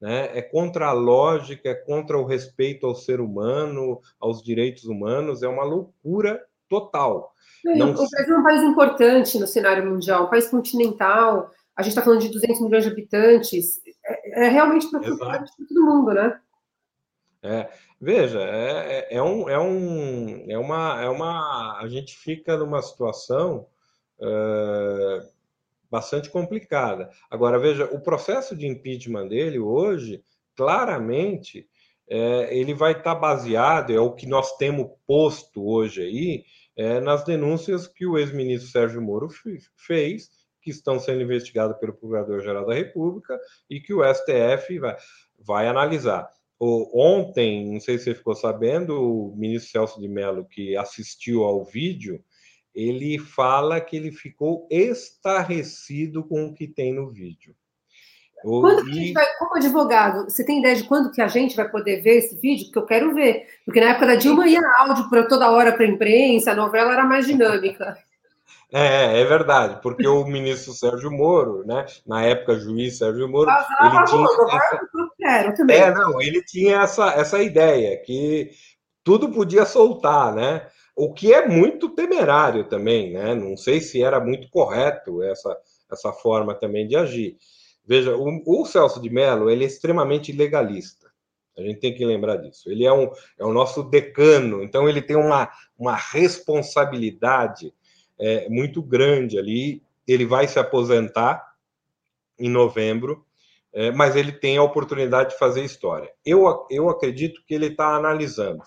né? 0.00 0.36
é 0.36 0.42
contra 0.42 0.88
a 0.88 0.92
lógica, 0.92 1.70
é 1.70 1.74
contra 1.74 2.18
o 2.18 2.26
respeito 2.26 2.86
ao 2.86 2.94
ser 2.94 3.20
humano, 3.20 4.00
aos 4.20 4.42
direitos 4.42 4.84
humanos, 4.84 5.42
é 5.42 5.48
uma 5.48 5.64
loucura 5.64 6.42
total. 6.68 7.32
Não... 7.64 7.92
O 7.92 8.08
Brasil 8.10 8.34
é 8.34 8.38
um 8.38 8.42
país 8.42 8.62
importante 8.62 9.38
no 9.38 9.46
cenário 9.46 9.86
mundial, 9.88 10.24
um 10.24 10.30
país 10.30 10.48
continental, 10.48 11.50
a 11.76 11.82
gente 11.82 11.92
está 11.92 12.02
falando 12.02 12.20
de 12.20 12.30
200 12.30 12.60
milhões 12.62 12.84
de 12.84 12.90
habitantes, 12.90 13.80
é, 14.36 14.46
é 14.46 14.48
realmente 14.48 14.90
para 14.90 15.00
todo 15.00 15.84
mundo, 15.84 16.12
né? 16.12 16.40
É, 17.42 17.70
veja, 18.00 18.40
é, 18.40 19.06
é, 19.10 19.16
é, 19.16 19.22
um, 19.22 19.48
é, 19.48 19.58
um, 19.58 20.50
é, 20.50 20.58
uma, 20.58 21.02
é 21.02 21.08
uma. 21.08 21.78
A 21.80 21.88
gente 21.88 22.16
fica 22.16 22.56
numa 22.56 22.82
situação 22.82 23.66
uh, 24.18 25.26
bastante 25.90 26.28
complicada. 26.28 27.08
Agora, 27.30 27.58
veja, 27.58 27.84
o 27.86 28.00
processo 28.00 28.56
de 28.56 28.66
impeachment 28.66 29.28
dele 29.28 29.58
hoje, 29.58 30.22
claramente, 30.56 31.68
é, 32.08 32.56
ele 32.56 32.74
vai 32.74 32.92
estar 32.92 33.14
tá 33.14 33.20
baseado, 33.20 33.92
é 33.92 34.00
o 34.00 34.12
que 34.12 34.26
nós 34.26 34.56
temos 34.56 34.90
posto 35.06 35.64
hoje 35.66 36.02
aí, 36.02 36.44
é, 36.76 37.00
nas 37.00 37.24
denúncias 37.24 37.86
que 37.86 38.06
o 38.06 38.18
ex-ministro 38.18 38.70
Sérgio 38.70 39.00
Moro 39.00 39.28
fez 39.76 40.30
que 40.66 40.72
estão 40.72 40.98
sendo 40.98 41.22
investigados 41.22 41.78
pelo 41.78 41.92
Procurador-Geral 41.92 42.66
da 42.66 42.74
República 42.74 43.38
e 43.70 43.80
que 43.80 43.94
o 43.94 44.02
STF 44.02 44.80
vai, 44.80 44.96
vai 45.38 45.68
analisar. 45.68 46.28
O, 46.58 46.90
ontem, 47.00 47.72
não 47.72 47.78
sei 47.78 47.98
se 47.98 48.04
você 48.04 48.14
ficou 48.16 48.34
sabendo, 48.34 49.00
o 49.00 49.36
ministro 49.36 49.70
Celso 49.70 50.00
de 50.00 50.08
Mello, 50.08 50.44
que 50.44 50.76
assistiu 50.76 51.44
ao 51.44 51.64
vídeo, 51.64 52.20
ele 52.74 53.16
fala 53.16 53.80
que 53.80 53.96
ele 53.96 54.10
ficou 54.10 54.66
estarrecido 54.68 56.24
com 56.24 56.46
o 56.46 56.52
que 56.52 56.66
tem 56.66 56.92
no 56.92 57.10
vídeo. 57.10 57.54
Quando 58.42 58.88
e... 58.88 59.12
vai, 59.12 59.24
como 59.38 59.54
advogado, 59.54 60.24
você 60.24 60.44
tem 60.44 60.58
ideia 60.58 60.74
de 60.74 60.82
quando 60.82 61.12
que 61.12 61.22
a 61.22 61.28
gente 61.28 61.54
vai 61.54 61.68
poder 61.70 62.02
ver 62.02 62.18
esse 62.18 62.40
vídeo? 62.40 62.66
Porque 62.66 62.78
eu 62.80 62.86
quero 62.86 63.14
ver. 63.14 63.46
Porque 63.64 63.80
na 63.80 63.90
época 63.90 64.06
da 64.06 64.14
Dilma 64.16 64.48
ia 64.48 64.60
áudio 64.78 65.08
para 65.08 65.28
toda 65.28 65.50
hora 65.50 65.72
para 65.72 65.84
a 65.84 65.88
imprensa, 65.88 66.50
a 66.50 66.56
novela 66.56 66.92
era 66.92 67.04
mais 67.04 67.24
dinâmica. 67.24 67.96
É, 68.72 69.20
é 69.20 69.24
verdade, 69.24 69.80
porque 69.80 70.06
o 70.08 70.24
ministro 70.24 70.72
Sérgio 70.72 71.10
Moro, 71.10 71.64
né, 71.64 71.86
na 72.04 72.24
época 72.24 72.58
juiz 72.58 72.98
Sérgio 72.98 73.28
Moro, 73.28 73.48
ele 73.48 74.04
tinha 74.04 74.26
essa... 74.26 74.80
É, 75.70 75.94
não, 75.94 76.20
ele 76.20 76.42
tinha 76.42 76.82
essa, 76.82 77.12
essa 77.12 77.42
ideia 77.42 77.96
que 78.02 78.50
tudo 79.04 79.30
podia 79.30 79.64
soltar, 79.64 80.34
né? 80.34 80.66
O 80.96 81.12
que 81.12 81.32
é 81.32 81.46
muito 81.46 81.90
temerário 81.90 82.64
também, 82.64 83.12
né? 83.12 83.34
Não 83.34 83.56
sei 83.56 83.80
se 83.80 84.02
era 84.02 84.18
muito 84.18 84.48
correto 84.50 85.22
essa, 85.22 85.56
essa 85.92 86.12
forma 86.12 86.54
também 86.54 86.88
de 86.88 86.96
agir. 86.96 87.36
Veja, 87.86 88.16
o, 88.16 88.42
o 88.44 88.66
Celso 88.66 89.00
de 89.00 89.08
Mello, 89.08 89.48
ele 89.48 89.62
é 89.62 89.66
extremamente 89.66 90.32
legalista. 90.32 91.06
A 91.56 91.62
gente 91.62 91.78
tem 91.80 91.94
que 91.94 92.04
lembrar 92.04 92.36
disso. 92.36 92.68
Ele 92.70 92.84
é, 92.84 92.92
um, 92.92 93.10
é 93.38 93.44
o 93.44 93.52
nosso 93.52 93.84
decano, 93.84 94.62
então 94.62 94.88
ele 94.88 95.00
tem 95.00 95.16
uma, 95.16 95.48
uma 95.78 95.94
responsabilidade 95.94 97.72
é, 98.18 98.48
muito 98.48 98.82
grande 98.82 99.38
ali. 99.38 99.82
Ele 100.06 100.24
vai 100.24 100.46
se 100.46 100.58
aposentar 100.58 101.44
em 102.38 102.48
novembro, 102.48 103.24
é, 103.72 103.90
mas 103.90 104.16
ele 104.16 104.32
tem 104.32 104.56
a 104.56 104.62
oportunidade 104.62 105.30
de 105.30 105.38
fazer 105.38 105.64
história. 105.64 106.10
Eu, 106.24 106.66
eu 106.70 106.88
acredito 106.88 107.42
que 107.46 107.54
ele 107.54 107.66
está 107.66 107.96
analisando 107.96 108.62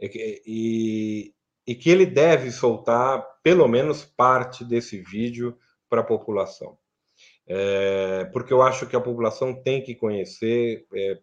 e, 0.00 0.42
e, 0.46 1.34
e 1.66 1.74
que 1.74 1.90
ele 1.90 2.06
deve 2.06 2.50
soltar 2.50 3.24
pelo 3.42 3.68
menos 3.68 4.04
parte 4.04 4.64
desse 4.64 4.98
vídeo 4.98 5.56
para 5.88 6.00
a 6.00 6.04
população. 6.04 6.78
É, 7.46 8.24
porque 8.32 8.52
eu 8.52 8.62
acho 8.62 8.86
que 8.86 8.96
a 8.96 9.00
população 9.00 9.54
tem 9.62 9.82
que 9.82 9.94
conhecer 9.94 10.86
é, 10.94 11.18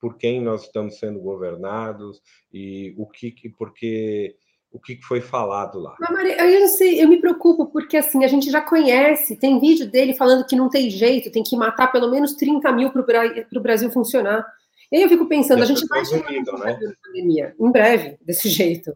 por 0.00 0.16
quem 0.16 0.40
nós 0.40 0.64
estamos 0.64 0.98
sendo 0.98 1.20
governados 1.20 2.20
e 2.52 2.94
o 2.96 3.08
que, 3.08 3.34
porque 3.58 4.36
o 4.74 4.80
que 4.80 5.00
foi 5.00 5.20
falado 5.20 5.78
lá. 5.78 5.94
Mas, 6.00 6.10
Maria, 6.10 6.52
eu 6.52 6.60
não 6.60 6.68
sei, 6.68 7.00
eu 7.02 7.08
me 7.08 7.20
preocupo, 7.20 7.66
porque 7.66 7.96
assim, 7.96 8.24
a 8.24 8.28
gente 8.28 8.50
já 8.50 8.60
conhece, 8.60 9.36
tem 9.36 9.60
vídeo 9.60 9.88
dele 9.88 10.14
falando 10.14 10.44
que 10.44 10.56
não 10.56 10.68
tem 10.68 10.90
jeito, 10.90 11.30
tem 11.30 11.44
que 11.44 11.56
matar 11.56 11.92
pelo 11.92 12.10
menos 12.10 12.34
30 12.34 12.72
mil 12.72 12.90
para 12.90 13.00
o 13.00 13.60
Brasil 13.60 13.88
funcionar. 13.92 14.44
E 14.90 14.96
aí 14.96 15.02
eu 15.02 15.08
fico 15.08 15.26
pensando, 15.26 15.62
a 15.62 15.66
gente 15.66 15.86
vai 15.86 16.04
chegar 16.04 16.28
né? 16.58 16.78
pandemia, 17.04 17.54
em 17.58 17.70
breve, 17.70 18.18
desse 18.20 18.48
jeito. 18.50 18.92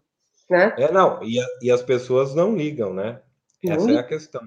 Né? 0.50 0.74
É, 0.76 0.90
não, 0.90 1.22
e, 1.22 1.38
a, 1.38 1.46
e 1.62 1.70
as 1.70 1.82
pessoas 1.82 2.34
não 2.34 2.56
ligam, 2.56 2.92
né? 2.92 3.20
Essa 3.64 3.86
não. 3.86 3.94
é 3.94 3.98
a 4.00 4.02
questão. 4.02 4.42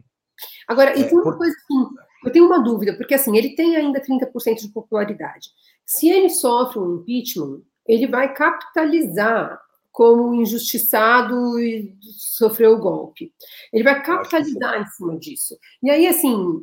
Agora, 0.67 0.97
e 0.97 1.01
é, 1.01 1.05
tem 1.05 1.13
uma 1.13 1.23
por... 1.23 1.37
coisa 1.37 1.55
assim, 1.55 1.95
eu 2.25 2.31
tenho 2.31 2.45
uma 2.45 2.59
dúvida, 2.59 2.93
porque 2.97 3.13
assim, 3.13 3.37
ele 3.37 3.55
tem 3.55 3.77
ainda 3.77 4.01
30% 4.01 4.55
de 4.55 4.67
popularidade. 4.73 5.49
Se 5.85 6.09
ele 6.09 6.29
sofre 6.29 6.79
um 6.79 6.95
impeachment, 6.97 7.61
ele 7.87 8.07
vai 8.07 8.33
capitalizar 8.33 9.61
como 9.91 10.33
injustiçado 10.33 11.59
e 11.59 11.95
sofreu 12.01 12.73
o 12.73 12.79
golpe. 12.79 13.33
Ele 13.73 13.83
vai 13.83 14.01
capitalizar 14.01 14.81
em 14.81 14.85
cima 14.87 15.17
disso. 15.17 15.57
E 15.83 15.89
aí, 15.89 16.07
assim, 16.07 16.61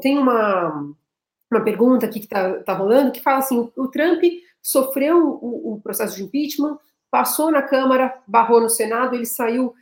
tem 0.00 0.16
uma, 0.16 0.94
uma 1.50 1.60
pergunta 1.60 2.06
aqui 2.06 2.20
que 2.20 2.26
está 2.26 2.54
tá 2.62 2.74
rolando 2.74 3.12
que 3.12 3.22
fala 3.22 3.38
assim: 3.38 3.70
o 3.76 3.88
Trump 3.88 4.22
sofreu 4.62 5.18
o, 5.42 5.74
o 5.74 5.80
processo 5.80 6.16
de 6.16 6.22
impeachment, 6.22 6.78
passou 7.10 7.50
na 7.50 7.62
Câmara, 7.62 8.16
barrou 8.26 8.60
no 8.60 8.70
Senado, 8.70 9.16
ele 9.16 9.26
saiu 9.26 9.74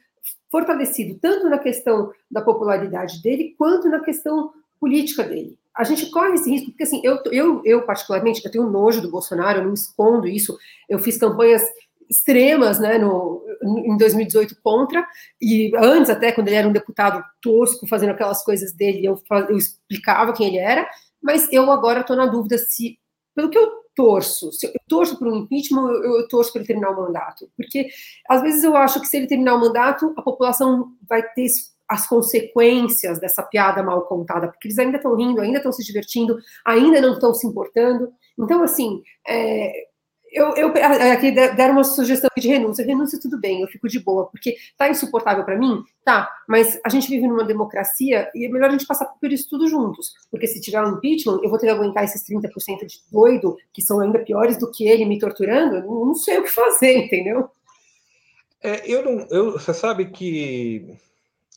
fortalecido 0.50 1.18
tanto 1.20 1.48
na 1.48 1.58
questão 1.58 2.12
da 2.30 2.40
popularidade 2.40 3.22
dele 3.22 3.54
quanto 3.56 3.88
na 3.88 4.00
questão 4.00 4.52
política 4.80 5.22
dele. 5.22 5.58
a 5.76 5.84
gente 5.84 6.10
corre 6.10 6.34
esse 6.34 6.50
risco, 6.50 6.70
porque 6.70 6.82
assim, 6.82 7.00
eu, 7.04 7.18
eu, 7.30 7.62
eu 7.64 7.82
particularmente, 7.82 8.42
eu 8.44 8.50
tenho 8.50 8.68
nojo 8.68 9.00
do 9.00 9.10
Bolsonaro, 9.10 9.60
eu 9.60 9.66
não 9.66 9.74
escondo 9.74 10.26
isso, 10.26 10.58
eu 10.88 10.98
fiz 10.98 11.18
campanhas 11.18 11.62
extremas, 12.10 12.80
né, 12.80 12.98
no, 12.98 13.42
em 13.62 13.96
2018 13.96 14.56
contra, 14.62 15.06
e 15.40 15.70
antes 15.76 16.10
até, 16.10 16.32
quando 16.32 16.48
ele 16.48 16.56
era 16.56 16.68
um 16.68 16.72
deputado 16.72 17.24
tosco, 17.40 17.86
fazendo 17.86 18.10
aquelas 18.10 18.42
coisas 18.42 18.72
dele, 18.72 19.06
eu, 19.06 19.20
eu 19.48 19.56
explicava 19.56 20.32
quem 20.32 20.48
ele 20.48 20.58
era, 20.58 20.88
mas 21.22 21.50
eu 21.52 21.70
agora 21.70 22.00
estou 22.00 22.16
na 22.16 22.26
dúvida 22.26 22.58
se, 22.58 22.98
pelo 23.34 23.48
que 23.48 23.58
eu 23.58 23.70
torço, 23.94 24.50
se 24.52 24.66
eu 24.66 24.72
torço 24.88 25.18
por 25.18 25.28
um 25.28 25.36
impeachment, 25.36 25.88
eu, 25.88 26.20
eu 26.20 26.28
torço 26.28 26.52
para 26.52 26.60
ele 26.60 26.66
terminar 26.66 26.90
o 26.90 26.96
mandato, 26.96 27.48
porque 27.56 27.88
às 28.28 28.42
vezes 28.42 28.64
eu 28.64 28.76
acho 28.76 29.00
que 29.00 29.06
se 29.06 29.16
ele 29.16 29.26
terminar 29.26 29.54
o 29.54 29.60
mandato, 29.60 30.12
a 30.16 30.22
população 30.22 30.92
vai 31.08 31.22
ter 31.22 31.46
as 31.88 32.08
consequências 32.08 33.18
dessa 33.18 33.42
piada 33.42 33.82
mal 33.82 34.02
contada, 34.02 34.46
porque 34.46 34.68
eles 34.68 34.78
ainda 34.78 34.96
estão 34.96 35.16
rindo, 35.16 35.40
ainda 35.40 35.58
estão 35.58 35.72
se 35.72 35.84
divertindo, 35.84 36.38
ainda 36.64 37.00
não 37.00 37.14
estão 37.14 37.34
se 37.34 37.44
importando. 37.44 38.12
Então, 38.38 38.62
assim, 38.62 39.02
é, 39.26 39.72
eu, 40.32 40.54
eu 40.54 40.68
aqui 41.12 41.32
deram 41.32 41.72
uma 41.72 41.84
sugestão 41.84 42.30
de 42.36 42.48
renúncia. 42.48 42.84
Renúncia, 42.84 43.20
tudo 43.20 43.38
bem, 43.38 43.62
eu 43.62 43.68
fico 43.68 43.88
de 43.88 43.98
boa, 43.98 44.26
porque 44.26 44.56
tá 44.76 44.88
insuportável 44.88 45.44
para 45.44 45.58
mim, 45.58 45.82
tá, 46.04 46.30
mas 46.48 46.78
a 46.84 46.88
gente 46.88 47.08
vive 47.08 47.26
numa 47.26 47.44
democracia 47.44 48.30
e 48.34 48.46
é 48.46 48.48
melhor 48.48 48.68
a 48.68 48.72
gente 48.72 48.86
passar 48.86 49.06
por 49.06 49.32
isso 49.32 49.48
tudo 49.48 49.68
juntos, 49.68 50.14
porque 50.30 50.46
se 50.46 50.60
tiver 50.60 50.82
um 50.82 50.96
impeachment, 50.96 51.40
eu 51.42 51.50
vou 51.50 51.58
ter 51.58 51.66
que 51.66 51.72
aguentar 51.72 52.04
esses 52.04 52.22
30% 52.28 52.86
de 52.86 53.00
doido, 53.10 53.56
que 53.72 53.82
são 53.82 54.00
ainda 54.00 54.18
piores 54.18 54.56
do 54.56 54.70
que 54.70 54.86
ele 54.86 55.04
me 55.04 55.18
torturando, 55.18 55.86
não 55.86 56.14
sei 56.14 56.38
o 56.38 56.42
que 56.44 56.50
fazer, 56.50 56.96
entendeu? 57.04 57.50
É, 58.62 58.90
eu 58.90 59.04
não, 59.04 59.26
eu, 59.30 59.52
você 59.52 59.72
sabe 59.72 60.10
que 60.10 60.94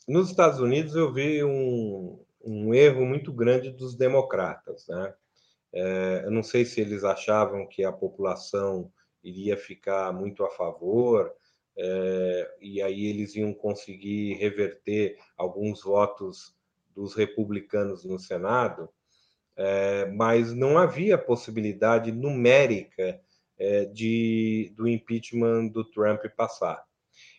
nos 0.08 0.30
Estados 0.30 0.60
Unidos 0.60 0.96
eu 0.96 1.12
vi 1.14 1.44
um, 1.44 2.18
um 2.44 2.74
erro 2.74 3.06
muito 3.06 3.32
grande 3.32 3.72
dos 3.72 3.96
democratas, 3.96 4.88
né? 4.88 5.14
É, 5.74 6.22
eu 6.26 6.32
não 6.32 6.44
sei 6.44 6.66
se 6.66 6.80
eles 6.80 7.04
achavam 7.04 7.68
que 7.68 7.84
a 7.84 7.92
população 7.92 8.92
iria 9.24 9.58
ficar 9.58 10.14
muito 10.14 10.44
a 10.44 10.50
favor, 10.52 11.34
é, 11.76 12.56
e 12.62 12.82
aí 12.82 13.08
eles 13.08 13.36
iam 13.36 13.54
conseguir 13.54 14.36
reverter 14.36 15.18
alguns 15.36 15.82
votos 15.82 16.56
dos 16.96 17.16
republicanos 17.16 18.06
no 18.06 18.20
Senado, 18.20 18.90
é, 19.56 20.06
mas 20.12 20.54
não 20.54 20.78
havia 20.78 21.18
possibilidade 21.18 22.12
numérica 22.12 23.20
é, 23.58 23.86
de, 23.86 24.72
do 24.76 24.88
impeachment 24.88 25.68
do 25.68 25.84
Trump 25.84 26.24
passar. 26.36 26.84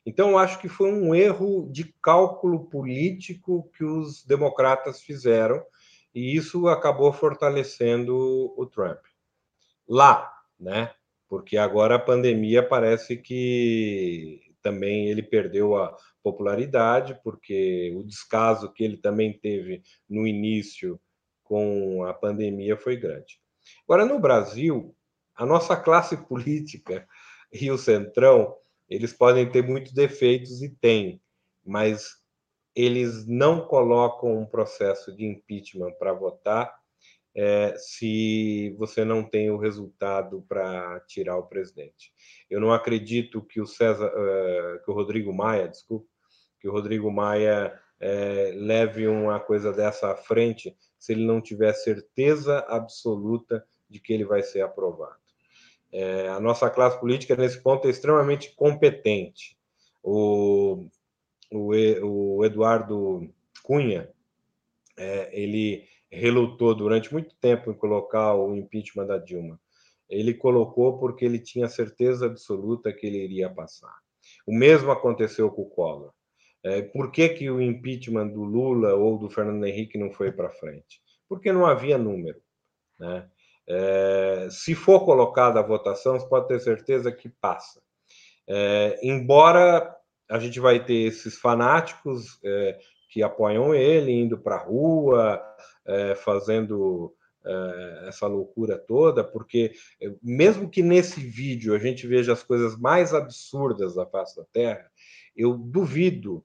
Então, 0.06 0.38
acho 0.38 0.58
que 0.58 0.68
foi 0.68 0.92
um 0.92 1.14
erro 1.14 1.68
de 1.70 1.92
cálculo 2.02 2.66
político 2.66 3.70
que 3.76 3.84
os 3.84 4.24
democratas 4.24 5.00
fizeram, 5.00 5.64
e 6.14 6.36
isso 6.36 6.68
acabou 6.68 7.12
fortalecendo 7.12 8.54
o 8.56 8.66
Trump. 8.66 9.00
Lá, 9.88 10.32
né? 10.58 10.92
Porque 11.28 11.56
agora 11.56 11.96
a 11.96 11.98
pandemia 11.98 12.62
parece 12.62 13.16
que 13.16 14.40
também 14.62 15.08
ele 15.08 15.22
perdeu 15.22 15.76
a 15.76 15.96
popularidade, 16.22 17.20
porque 17.22 17.92
o 17.96 18.02
descaso 18.02 18.72
que 18.72 18.84
ele 18.84 18.96
também 18.96 19.32
teve 19.38 19.82
no 20.08 20.26
início 20.26 20.98
com 21.42 22.04
a 22.04 22.14
pandemia 22.14 22.76
foi 22.76 22.96
grande. 22.96 23.38
Agora, 23.86 24.06
no 24.06 24.18
Brasil, 24.18 24.96
a 25.34 25.44
nossa 25.44 25.76
classe 25.76 26.16
política 26.28 27.06
e 27.52 27.70
o 27.70 27.76
Centrão 27.76 28.56
eles 28.88 29.12
podem 29.12 29.50
ter 29.50 29.62
muitos 29.62 29.92
defeitos 29.92 30.62
e 30.62 30.68
tem, 30.68 31.20
mas 31.64 32.16
eles 32.74 33.26
não 33.26 33.66
colocam 33.66 34.36
um 34.36 34.46
processo 34.46 35.14
de 35.14 35.24
impeachment 35.24 35.92
para 35.98 36.12
votar 36.12 36.74
é, 37.36 37.74
se 37.76 38.74
você 38.78 39.04
não 39.04 39.22
tem 39.22 39.50
o 39.50 39.58
resultado 39.58 40.44
para 40.48 41.00
tirar 41.00 41.36
o 41.36 41.46
presidente. 41.46 42.12
Eu 42.48 42.60
não 42.60 42.72
acredito 42.72 43.42
que 43.42 43.60
o 43.60 43.66
César, 43.66 44.06
uh, 44.06 44.84
que 44.84 44.90
o 44.90 44.94
Rodrigo 44.94 45.32
Maia, 45.32 45.68
desculpa, 45.68 46.06
que 46.60 46.68
o 46.68 46.72
Rodrigo 46.72 47.10
Maia 47.10 47.78
é, 48.00 48.52
leve 48.54 49.06
uma 49.08 49.40
coisa 49.40 49.72
dessa 49.72 50.12
à 50.12 50.16
frente 50.16 50.76
se 50.98 51.12
ele 51.12 51.26
não 51.26 51.40
tiver 51.40 51.72
certeza 51.74 52.60
absoluta 52.68 53.64
de 53.88 54.00
que 54.00 54.12
ele 54.12 54.24
vai 54.24 54.42
ser 54.42 54.62
aprovado. 54.62 55.16
É, 55.92 56.28
a 56.28 56.40
nossa 56.40 56.68
classe 56.70 56.98
política, 56.98 57.36
nesse 57.36 57.62
ponto, 57.62 57.86
é 57.86 57.90
extremamente 57.90 58.54
competente. 58.56 59.56
O, 60.02 60.88
o, 61.54 62.36
o 62.38 62.44
Eduardo 62.44 63.30
Cunha, 63.62 64.10
é, 64.96 65.30
ele 65.32 65.86
relutou 66.10 66.74
durante 66.74 67.12
muito 67.12 67.34
tempo 67.36 67.70
em 67.70 67.74
colocar 67.74 68.34
o 68.34 68.54
impeachment 68.54 69.06
da 69.06 69.18
Dilma. 69.18 69.60
Ele 70.08 70.34
colocou 70.34 70.98
porque 70.98 71.24
ele 71.24 71.38
tinha 71.38 71.68
certeza 71.68 72.26
absoluta 72.26 72.92
que 72.92 73.06
ele 73.06 73.18
iria 73.18 73.48
passar. 73.48 73.94
O 74.46 74.54
mesmo 74.54 74.90
aconteceu 74.90 75.50
com 75.50 75.62
o 75.62 75.68
Collor. 75.68 76.12
É, 76.62 76.82
por 76.82 77.10
que, 77.10 77.28
que 77.30 77.50
o 77.50 77.60
impeachment 77.60 78.28
do 78.28 78.42
Lula 78.42 78.94
ou 78.94 79.18
do 79.18 79.28
Fernando 79.28 79.64
Henrique 79.64 79.98
não 79.98 80.10
foi 80.12 80.32
para 80.32 80.50
frente? 80.50 81.00
Porque 81.28 81.52
não 81.52 81.66
havia 81.66 81.98
número. 81.98 82.40
Né? 82.98 83.28
É, 83.66 84.48
se 84.50 84.74
for 84.74 85.04
colocada 85.04 85.60
a 85.60 85.66
votação, 85.66 86.18
você 86.18 86.28
pode 86.28 86.48
ter 86.48 86.60
certeza 86.60 87.12
que 87.12 87.28
passa. 87.28 87.82
É, 88.46 88.98
embora 89.02 89.94
a 90.28 90.38
gente 90.38 90.58
vai 90.60 90.84
ter 90.84 91.06
esses 91.06 91.38
fanáticos 91.38 92.38
é, 92.44 92.78
que 93.10 93.22
apoiam 93.22 93.74
ele, 93.74 94.12
indo 94.12 94.38
para 94.38 94.56
a 94.56 94.64
rua, 94.64 95.42
é, 95.86 96.14
fazendo 96.14 97.14
é, 97.44 98.04
essa 98.08 98.26
loucura 98.26 98.78
toda, 98.78 99.22
porque 99.22 99.72
é, 100.00 100.12
mesmo 100.22 100.68
que 100.68 100.82
nesse 100.82 101.20
vídeo 101.20 101.74
a 101.74 101.78
gente 101.78 102.06
veja 102.06 102.32
as 102.32 102.42
coisas 102.42 102.76
mais 102.76 103.12
absurdas 103.12 103.94
da 103.94 104.06
face 104.06 104.36
da 104.36 104.44
Terra, 104.52 104.90
eu 105.36 105.56
duvido, 105.56 106.44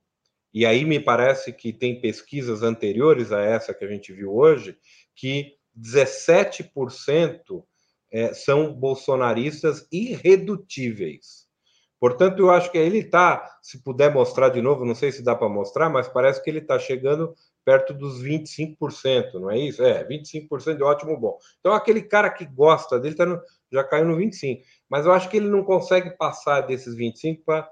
e 0.54 0.66
aí 0.66 0.84
me 0.84 1.00
parece 1.00 1.54
que 1.54 1.72
tem 1.72 2.02
pesquisas 2.02 2.64
anteriores 2.64 3.32
a 3.32 3.42
essa 3.42 3.74
que 3.74 3.86
a 3.86 3.88
gente 3.88 4.12
viu 4.12 4.34
hoje, 4.36 4.78
que 5.16 5.54
17% 5.80 7.64
é, 8.12 8.34
são 8.34 8.74
bolsonaristas 8.74 9.88
irredutíveis. 9.92 11.39
Portanto, 12.00 12.40
eu 12.40 12.50
acho 12.50 12.72
que 12.72 12.78
ele 12.78 13.00
está, 13.00 13.58
se 13.62 13.84
puder 13.84 14.14
mostrar 14.14 14.50
de 14.50 14.62
novo, 14.62 14.86
não 14.86 14.96
sei 14.96 15.12
se 15.12 15.22
dá 15.22 15.36
para 15.36 15.50
mostrar, 15.50 15.90
mas 15.90 16.08
parece 16.08 16.42
que 16.42 16.50
ele 16.50 16.60
está 16.60 16.80
chegando 16.80 17.34
perto 17.66 17.94
dos 17.94 18.24
25%, 18.24 19.34
não 19.34 19.52
é 19.52 19.60
isso? 19.60 19.84
É, 19.84 20.04
25% 20.08 20.78
de 20.78 20.84
ótimo 20.84 21.20
bom. 21.20 21.38
Então, 21.60 21.74
aquele 21.74 22.02
cara 22.02 22.30
que 22.30 22.46
gosta 22.46 23.00
dele 23.00 23.16
tá 23.16 23.26
no, 23.26 23.42
já 23.72 23.84
caiu 23.84 24.06
no 24.06 24.18
25%. 24.18 24.62
Mas 24.90 25.06
eu 25.06 25.12
acho 25.12 25.30
que 25.30 25.38
ele 25.38 25.50
não 25.50 25.64
consegue 25.64 26.12
passar 26.18 26.62
desses 26.62 26.96
25% 26.96 27.44
para 27.46 27.70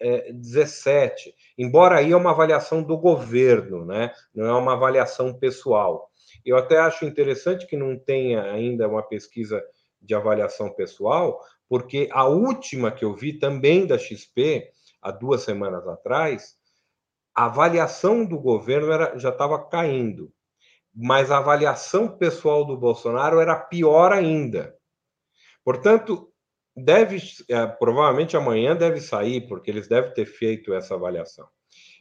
é, 0.00 0.32
17%. 0.32 1.12
Embora 1.58 1.98
aí 1.98 2.12
é 2.12 2.16
uma 2.16 2.30
avaliação 2.30 2.82
do 2.82 2.96
governo, 2.96 3.84
né? 3.84 4.12
não 4.34 4.46
é 4.46 4.52
uma 4.52 4.72
avaliação 4.72 5.34
pessoal. 5.34 6.10
Eu 6.44 6.56
até 6.56 6.78
acho 6.78 7.04
interessante 7.04 7.66
que 7.66 7.76
não 7.76 7.98
tenha 7.98 8.42
ainda 8.42 8.88
uma 8.88 9.02
pesquisa 9.02 9.62
de 10.00 10.14
avaliação 10.14 10.70
pessoal, 10.72 11.40
porque 11.68 12.08
a 12.12 12.24
última 12.26 12.90
que 12.90 13.04
eu 13.04 13.14
vi 13.14 13.38
também 13.38 13.86
da 13.86 13.98
XP, 13.98 14.70
há 15.02 15.10
duas 15.10 15.42
semanas 15.42 15.86
atrás, 15.86 16.54
a 17.34 17.46
avaliação 17.46 18.24
do 18.24 18.38
governo 18.38 18.92
era, 18.92 19.18
já 19.18 19.28
estava 19.28 19.62
caindo, 19.68 20.32
mas 20.94 21.30
a 21.30 21.38
avaliação 21.38 22.08
pessoal 22.08 22.64
do 22.64 22.76
Bolsonaro 22.76 23.40
era 23.40 23.54
pior 23.54 24.12
ainda. 24.12 24.74
Portanto, 25.62 26.32
deve 26.74 27.20
é, 27.48 27.66
provavelmente 27.66 28.36
amanhã 28.36 28.74
deve 28.74 29.00
sair, 29.00 29.46
porque 29.46 29.70
eles 29.70 29.88
devem 29.88 30.14
ter 30.14 30.26
feito 30.26 30.72
essa 30.72 30.94
avaliação. 30.94 31.46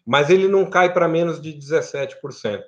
Mas 0.06 0.30
ele 0.30 0.48
não 0.48 0.70
cai 0.70 0.94
para 0.94 1.08
menos 1.08 1.42
de 1.42 1.52
17%. 1.54 2.62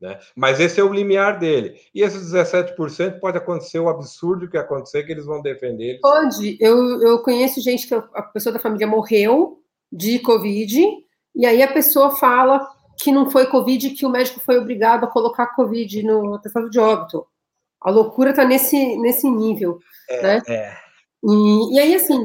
Né? 0.00 0.18
Mas 0.34 0.60
esse 0.60 0.78
é 0.78 0.84
o 0.84 0.92
limiar 0.92 1.38
dele. 1.38 1.74
E 1.94 2.02
esses 2.02 2.32
17% 2.32 3.18
pode 3.18 3.38
acontecer 3.38 3.78
o 3.78 3.88
absurdo 3.88 4.48
que 4.48 4.58
acontecer, 4.58 5.04
que 5.04 5.12
eles 5.12 5.24
vão 5.24 5.40
defender. 5.40 5.90
Eles. 5.90 6.00
Pode. 6.00 6.58
Eu, 6.60 7.00
eu 7.02 7.18
conheço 7.20 7.60
gente 7.60 7.86
que 7.86 7.94
a 7.94 8.22
pessoa 8.22 8.52
da 8.52 8.58
família 8.58 8.86
morreu 8.86 9.60
de 9.90 10.18
Covid, 10.18 10.86
e 11.34 11.46
aí 11.46 11.62
a 11.62 11.72
pessoa 11.72 12.16
fala 12.16 12.68
que 12.98 13.12
não 13.12 13.30
foi 13.30 13.46
Covid, 13.46 13.90
que 13.90 14.06
o 14.06 14.10
médico 14.10 14.40
foi 14.40 14.58
obrigado 14.58 15.04
a 15.04 15.08
colocar 15.08 15.54
Covid 15.54 16.02
no 16.02 16.34
atestado 16.34 16.70
de 16.70 16.78
óbito. 16.78 17.26
A 17.80 17.90
loucura 17.90 18.30
está 18.30 18.44
nesse, 18.44 18.96
nesse 18.96 19.30
nível. 19.30 19.78
É, 20.08 20.22
né? 20.22 20.42
É. 20.48 20.76
E, 21.22 21.74
e 21.74 21.78
aí, 21.78 21.94
assim, 21.94 22.20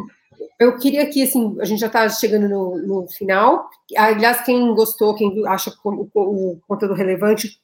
eu 0.60 0.78
queria 0.78 1.06
que, 1.08 1.24
assim, 1.24 1.58
a 1.60 1.66
gente 1.66 1.80
já 1.80 1.88
está 1.88 2.08
chegando 2.10 2.48
no, 2.48 2.78
no, 2.78 3.08
final. 3.10 3.70
Aliás, 3.98 4.42
quem 4.42 4.74
gostou, 4.74 5.16
quem 5.16 5.46
acha 5.48 5.74
o, 5.84 6.08
o, 6.14 6.60
conteúdo 6.68 6.94
relevante, 6.94 7.61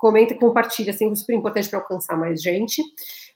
comenta 0.00 0.32
e 0.32 0.38
compartilha, 0.38 0.92
sempre 0.92 1.16
super 1.16 1.34
importante 1.34 1.68
para 1.68 1.78
alcançar 1.78 2.16
mais 2.16 2.42
gente. 2.42 2.82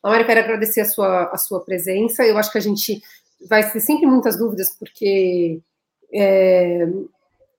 Laura, 0.02 0.24
quero 0.24 0.40
agradecer 0.40 0.80
a 0.80 0.86
sua, 0.86 1.24
a 1.30 1.36
sua 1.36 1.60
presença. 1.64 2.24
Eu 2.24 2.38
acho 2.38 2.50
que 2.50 2.58
a 2.58 2.62
gente 2.62 3.02
vai 3.48 3.70
ter 3.70 3.80
sempre 3.80 4.06
muitas 4.06 4.38
dúvidas, 4.38 4.70
porque 4.78 5.60
é, 6.12 6.88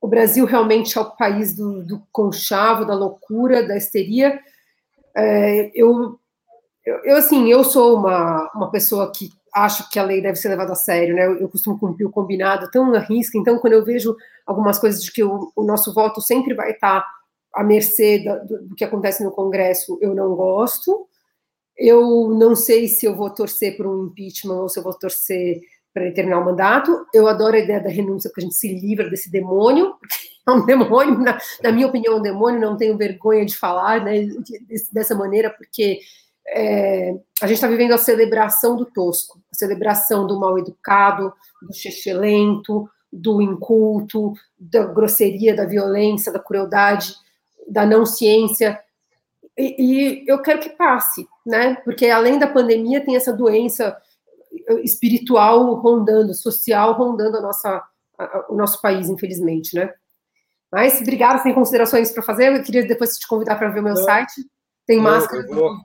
o 0.02 0.08
Brasil 0.08 0.46
realmente 0.46 0.98
é 0.98 1.02
o 1.02 1.12
país 1.16 1.56
do, 1.56 1.84
do 1.84 2.02
conchavo, 2.12 2.86
da 2.86 2.96
loucura, 2.96 3.66
da 3.68 3.78
histeria, 3.78 4.40
É, 5.18 5.72
eu, 5.74 6.20
eu, 6.86 7.16
assim, 7.16 7.50
eu 7.50 7.64
sou 7.64 7.98
uma, 7.98 8.52
uma 8.54 8.70
pessoa 8.70 9.12
que 9.12 9.30
acho 9.54 9.90
que 9.90 9.98
a 9.98 10.04
lei 10.04 10.22
deve 10.22 10.36
ser 10.36 10.50
levada 10.50 10.74
a 10.74 10.76
sério, 10.76 11.16
né? 11.16 11.26
Eu, 11.26 11.40
eu 11.40 11.50
costumo 11.50 11.80
cumprir 11.80 12.06
o 12.06 12.12
combinado 12.12 12.70
tão 12.70 12.92
na 12.92 13.00
risca, 13.00 13.38
então 13.38 13.58
quando 13.60 13.74
eu 13.74 13.86
vejo 13.86 14.14
algumas 14.46 14.78
coisas 14.78 15.02
de 15.02 15.10
que 15.12 15.24
o, 15.24 15.52
o 15.56 15.64
nosso 15.64 15.94
voto 15.94 16.22
sempre 16.22 16.54
vai 16.54 16.72
estar 16.72 17.06
à 17.56 17.64
mercê 17.64 18.20
do, 18.20 18.68
do, 18.68 18.76
que 18.76 18.84
acontece 18.84 19.24
no 19.24 19.32
Congresso, 19.32 19.98
eu 20.02 20.14
não 20.14 20.36
gosto. 20.36 21.08
Eu 21.78 22.30
não 22.30 22.56
sei 22.56 22.88
se 22.88 23.06
eu 23.06 23.16
vou 23.16 23.30
torcer 23.30 23.76
por 23.76 23.88
um 23.88 24.08
impeachment 24.08 24.62
ou 24.62 24.70
se 24.70 24.80
eu 24.80 24.84
vou 24.84 24.94
torcer 24.94 25.62
para 25.94 26.12
terminar 26.12 26.40
o 26.40 26.46
mandato. 26.46 27.06
Eu 27.14 27.28
adoro 27.28 27.56
a 27.56 27.60
ideia 27.60 27.82
da 27.82 27.90
renúncia, 27.90 28.30
porque 28.30 28.42
a 28.42 28.44
gente 28.44 28.56
se 28.56 28.80
livra 28.80 29.10
desse 29.10 29.32
demônio, 29.32 29.96
é 30.48 30.52
um 30.52 30.66
demônio, 30.66 31.18
na, 31.18 31.40
na 31.64 31.72
minha 31.72 31.88
opinião, 31.88 32.16
é 32.16 32.18
um 32.18 32.22
demônio, 32.22 32.60
não 32.60 32.78
tenho 32.78 32.98
vergonha 32.98 33.46
de 33.46 33.58
falar 33.58 34.04
né, 34.04 34.28
dessa 34.92 35.16
maneira, 35.16 35.50
porque 35.50 36.00
é, 36.48 37.16
a 37.42 37.48
gente 37.48 37.56
está 37.56 37.68
vivendo 37.68 37.94
a 37.94 37.98
celebração 37.98 38.76
do 38.76 38.86
tosco, 38.86 39.42
a 39.52 39.56
celebração 39.56 40.28
do 40.28 40.40
mal 40.40 40.60
educado, 40.60 41.34
do 41.62 42.20
lento, 42.20 42.88
do 43.12 43.42
inculto, 43.42 44.34
da 44.60 44.86
grosseria, 44.86 45.56
da 45.56 45.66
violência, 45.66 46.32
da 46.32 46.40
crueldade, 46.40 47.16
da 47.68 47.86
não 47.86 48.06
ciência. 48.06 48.80
E, 49.58 49.76
e, 49.80 50.28
eu 50.28 50.42
quero 50.42 50.60
que 50.60 50.70
passe, 50.70 51.28
né? 51.46 51.76
Porque 51.84 52.08
além 52.08 52.38
da 52.38 52.48
pandemia 52.48 53.04
tem 53.04 53.16
essa 53.16 53.32
doença 53.32 53.98
espiritual 54.84 55.74
rondando, 55.76 56.34
social 56.34 56.94
rondando 56.94 57.38
a 57.38 57.42
nossa, 57.42 57.84
a, 58.18 58.46
o 58.50 58.56
nosso 58.56 58.82
país, 58.82 59.10
infelizmente, 59.10 59.76
né? 59.76 59.94
Mas 60.72 61.00
obrigada, 61.00 61.42
tem 61.42 61.54
considerações 61.54 62.12
para 62.12 62.24
fazer? 62.24 62.54
Eu 62.54 62.64
queria 62.64 62.86
depois 62.86 63.18
te 63.18 63.28
convidar 63.28 63.56
para 63.56 63.70
ver 63.70 63.80
o 63.80 63.84
meu 63.84 63.94
Não. 63.94 64.04
site. 64.04 64.46
Tem 64.86 65.00
máscara. 65.00 65.44
Eu 65.44 65.56
vou, 65.56 65.78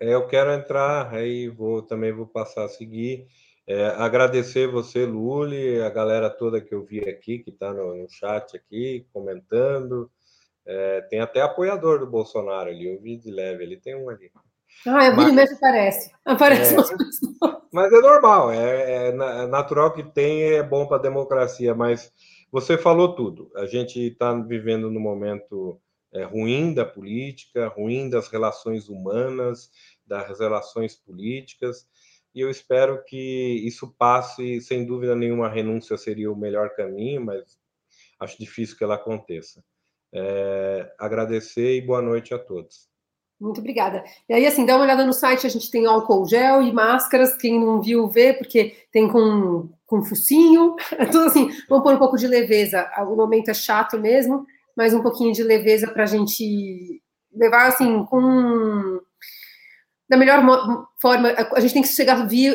é, 0.00 0.14
eu 0.14 0.26
quero 0.26 0.52
entrar, 0.52 1.14
aí 1.14 1.48
vou 1.48 1.82
também 1.82 2.12
vou 2.12 2.26
passar 2.26 2.64
a 2.64 2.68
seguir. 2.68 3.26
É, 3.64 3.86
agradecer 3.90 4.66
você, 4.66 5.06
Luli, 5.06 5.80
a 5.80 5.88
galera 5.88 6.28
toda 6.28 6.60
que 6.60 6.74
eu 6.74 6.82
vi 6.82 7.08
aqui, 7.08 7.38
que 7.38 7.50
está 7.50 7.72
no, 7.72 7.94
no, 7.94 8.10
chat 8.10 8.56
aqui, 8.56 9.06
comentando. 9.12 10.10
É, 10.66 11.00
tem 11.02 11.20
até 11.20 11.40
apoiador 11.40 11.98
do 11.98 12.06
Bolsonaro 12.06 12.70
ali, 12.70 12.86
eu 12.86 13.00
vi 13.00 13.16
de 13.16 13.30
leve, 13.30 13.64
ele 13.64 13.76
tem 13.76 13.96
um 13.96 14.08
ali. 14.08 14.30
Ah, 14.86 15.06
eu 15.06 15.16
vi 15.16 15.22
e 15.22 15.32
mexe 15.32 15.54
aparece. 15.54 16.10
Aparece 16.24 16.74
é, 16.74 16.78
Mas 17.72 17.92
é 17.92 18.00
normal, 18.00 18.52
é, 18.52 19.08
é, 19.08 19.12
natural 19.46 19.92
que 19.92 20.02
tem, 20.02 20.42
é 20.42 20.62
bom 20.62 20.86
para 20.86 20.98
a 20.98 21.02
democracia, 21.02 21.74
mas 21.74 22.12
você 22.50 22.76
falou 22.76 23.14
tudo. 23.14 23.50
A 23.56 23.66
gente 23.66 23.98
está 23.98 24.32
vivendo 24.34 24.90
num 24.90 25.00
momento 25.00 25.80
é, 26.12 26.22
ruim 26.22 26.74
da 26.74 26.84
política, 26.84 27.68
ruim 27.68 28.10
das 28.10 28.28
relações 28.28 28.88
humanas, 28.88 29.70
das 30.06 30.38
relações 30.38 30.94
políticas, 30.94 31.86
e 32.34 32.40
eu 32.40 32.50
espero 32.50 33.04
que 33.04 33.62
isso 33.66 33.94
passe, 33.98 34.60
sem 34.60 34.86
dúvida 34.86 35.14
nenhuma, 35.14 35.46
a 35.46 35.52
renúncia 35.52 35.98
seria 35.98 36.32
o 36.32 36.36
melhor 36.36 36.70
caminho, 36.70 37.24
mas 37.24 37.58
acho 38.18 38.38
difícil 38.38 38.76
que 38.76 38.84
ela 38.84 38.94
aconteça. 38.94 39.62
É, 40.12 40.92
agradecer 40.98 41.76
e 41.76 41.80
boa 41.80 42.02
noite 42.02 42.34
a 42.34 42.38
todos. 42.38 42.90
Muito 43.40 43.58
obrigada. 43.58 44.04
E 44.28 44.34
aí, 44.34 44.46
assim, 44.46 44.64
dá 44.64 44.76
uma 44.76 44.84
olhada 44.84 45.04
no 45.04 45.12
site, 45.12 45.46
a 45.46 45.50
gente 45.50 45.68
tem 45.68 45.84
álcool 45.84 46.28
gel 46.28 46.62
e 46.62 46.72
máscaras, 46.72 47.36
quem 47.36 47.58
não 47.58 47.82
viu, 47.82 48.06
vê, 48.06 48.32
porque 48.32 48.76
tem 48.92 49.08
com, 49.08 49.68
com 49.84 50.02
focinho, 50.04 50.76
tudo 51.10 51.24
assim, 51.24 51.50
vamos 51.68 51.82
pôr 51.82 51.94
um 51.94 51.98
pouco 51.98 52.16
de 52.16 52.28
leveza, 52.28 52.88
o 53.00 53.16
momento 53.16 53.50
é 53.50 53.54
chato 53.54 53.98
mesmo, 53.98 54.46
mas 54.76 54.94
um 54.94 55.02
pouquinho 55.02 55.32
de 55.32 55.42
leveza 55.42 55.90
para 55.90 56.04
a 56.04 56.06
gente 56.06 57.02
levar, 57.34 57.66
assim, 57.66 58.04
com 58.04 59.00
da 60.12 60.18
melhor 60.18 60.42
forma, 61.00 61.32
a 61.54 61.60
gente 61.60 61.72
tem 61.72 61.80
que 61.80 61.88
chegar 61.88 62.28
vivo, 62.28 62.54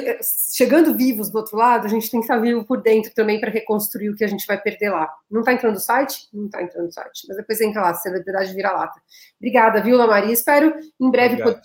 chegando 0.54 0.96
vivos 0.96 1.32
do 1.32 1.40
outro 1.40 1.58
lado, 1.58 1.88
a 1.88 1.90
gente 1.90 2.08
tem 2.12 2.20
que 2.20 2.26
estar 2.26 2.38
vivo 2.38 2.64
por 2.64 2.84
dentro 2.84 3.12
também 3.16 3.40
para 3.40 3.50
reconstruir 3.50 4.12
o 4.12 4.16
que 4.16 4.24
a 4.24 4.28
gente 4.28 4.46
vai 4.46 4.62
perder 4.62 4.92
lá. 4.92 5.12
Não 5.28 5.40
está 5.40 5.54
entrando 5.54 5.74
no 5.74 5.80
site? 5.80 6.28
Não 6.32 6.46
está 6.46 6.62
entrando 6.62 6.86
no 6.86 6.92
site, 6.92 7.26
mas 7.28 7.36
depois 7.36 7.60
entra 7.60 7.82
lá, 7.82 7.96
celebridade 7.96 8.54
vira-lata. 8.54 9.02
Obrigada, 9.40 9.82
viu, 9.82 9.98
Maria? 9.98 10.32
Espero 10.32 10.72
em 11.02 11.10
breve 11.10 11.42
poder 11.42 11.60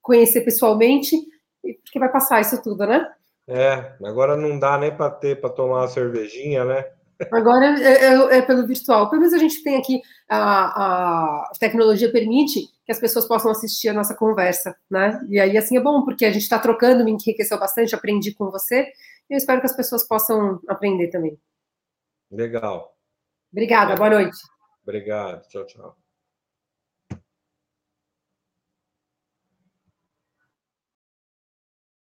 conhecer 0.00 0.42
pessoalmente, 0.42 1.16
porque 1.60 1.98
vai 1.98 2.08
passar 2.08 2.40
isso 2.40 2.62
tudo, 2.62 2.86
né? 2.86 3.04
É, 3.48 3.94
agora 4.04 4.36
não 4.36 4.60
dá 4.60 4.78
nem 4.78 4.96
para 4.96 5.10
ter 5.10 5.40
para 5.40 5.50
tomar 5.50 5.80
uma 5.80 5.88
cervejinha, 5.88 6.64
né? 6.64 6.86
Agora 7.32 7.80
é, 7.80 8.04
é, 8.04 8.38
é, 8.38 8.42
pelo 8.42 8.64
virtual. 8.64 9.10
Pelo 9.10 9.22
menos 9.22 9.34
a 9.34 9.38
gente 9.38 9.60
tem 9.64 9.76
aqui, 9.76 10.00
a, 10.28 11.48
a 11.48 11.52
tecnologia 11.58 12.12
permite 12.12 12.68
que 12.84 12.92
as 12.92 12.98
pessoas 12.98 13.26
possam 13.26 13.50
assistir 13.50 13.88
a 13.88 13.92
nossa 13.92 14.14
conversa, 14.14 14.76
né? 14.90 15.20
E 15.28 15.38
aí, 15.38 15.56
assim, 15.56 15.76
é 15.76 15.80
bom, 15.80 16.04
porque 16.04 16.24
a 16.24 16.32
gente 16.32 16.42
está 16.42 16.58
trocando, 16.58 17.04
me 17.04 17.12
enriqueceu 17.12 17.58
bastante, 17.58 17.94
aprendi 17.94 18.34
com 18.34 18.50
você, 18.50 18.82
e 19.30 19.34
eu 19.34 19.38
espero 19.38 19.60
que 19.60 19.66
as 19.66 19.76
pessoas 19.76 20.06
possam 20.06 20.60
aprender 20.68 21.08
também. 21.08 21.38
Legal. 22.30 22.96
Obrigada, 23.52 23.94
boa 23.94 24.10
noite. 24.10 24.38
Obrigado, 24.82 25.46
tchau, 25.48 25.66
tchau. 25.66 26.01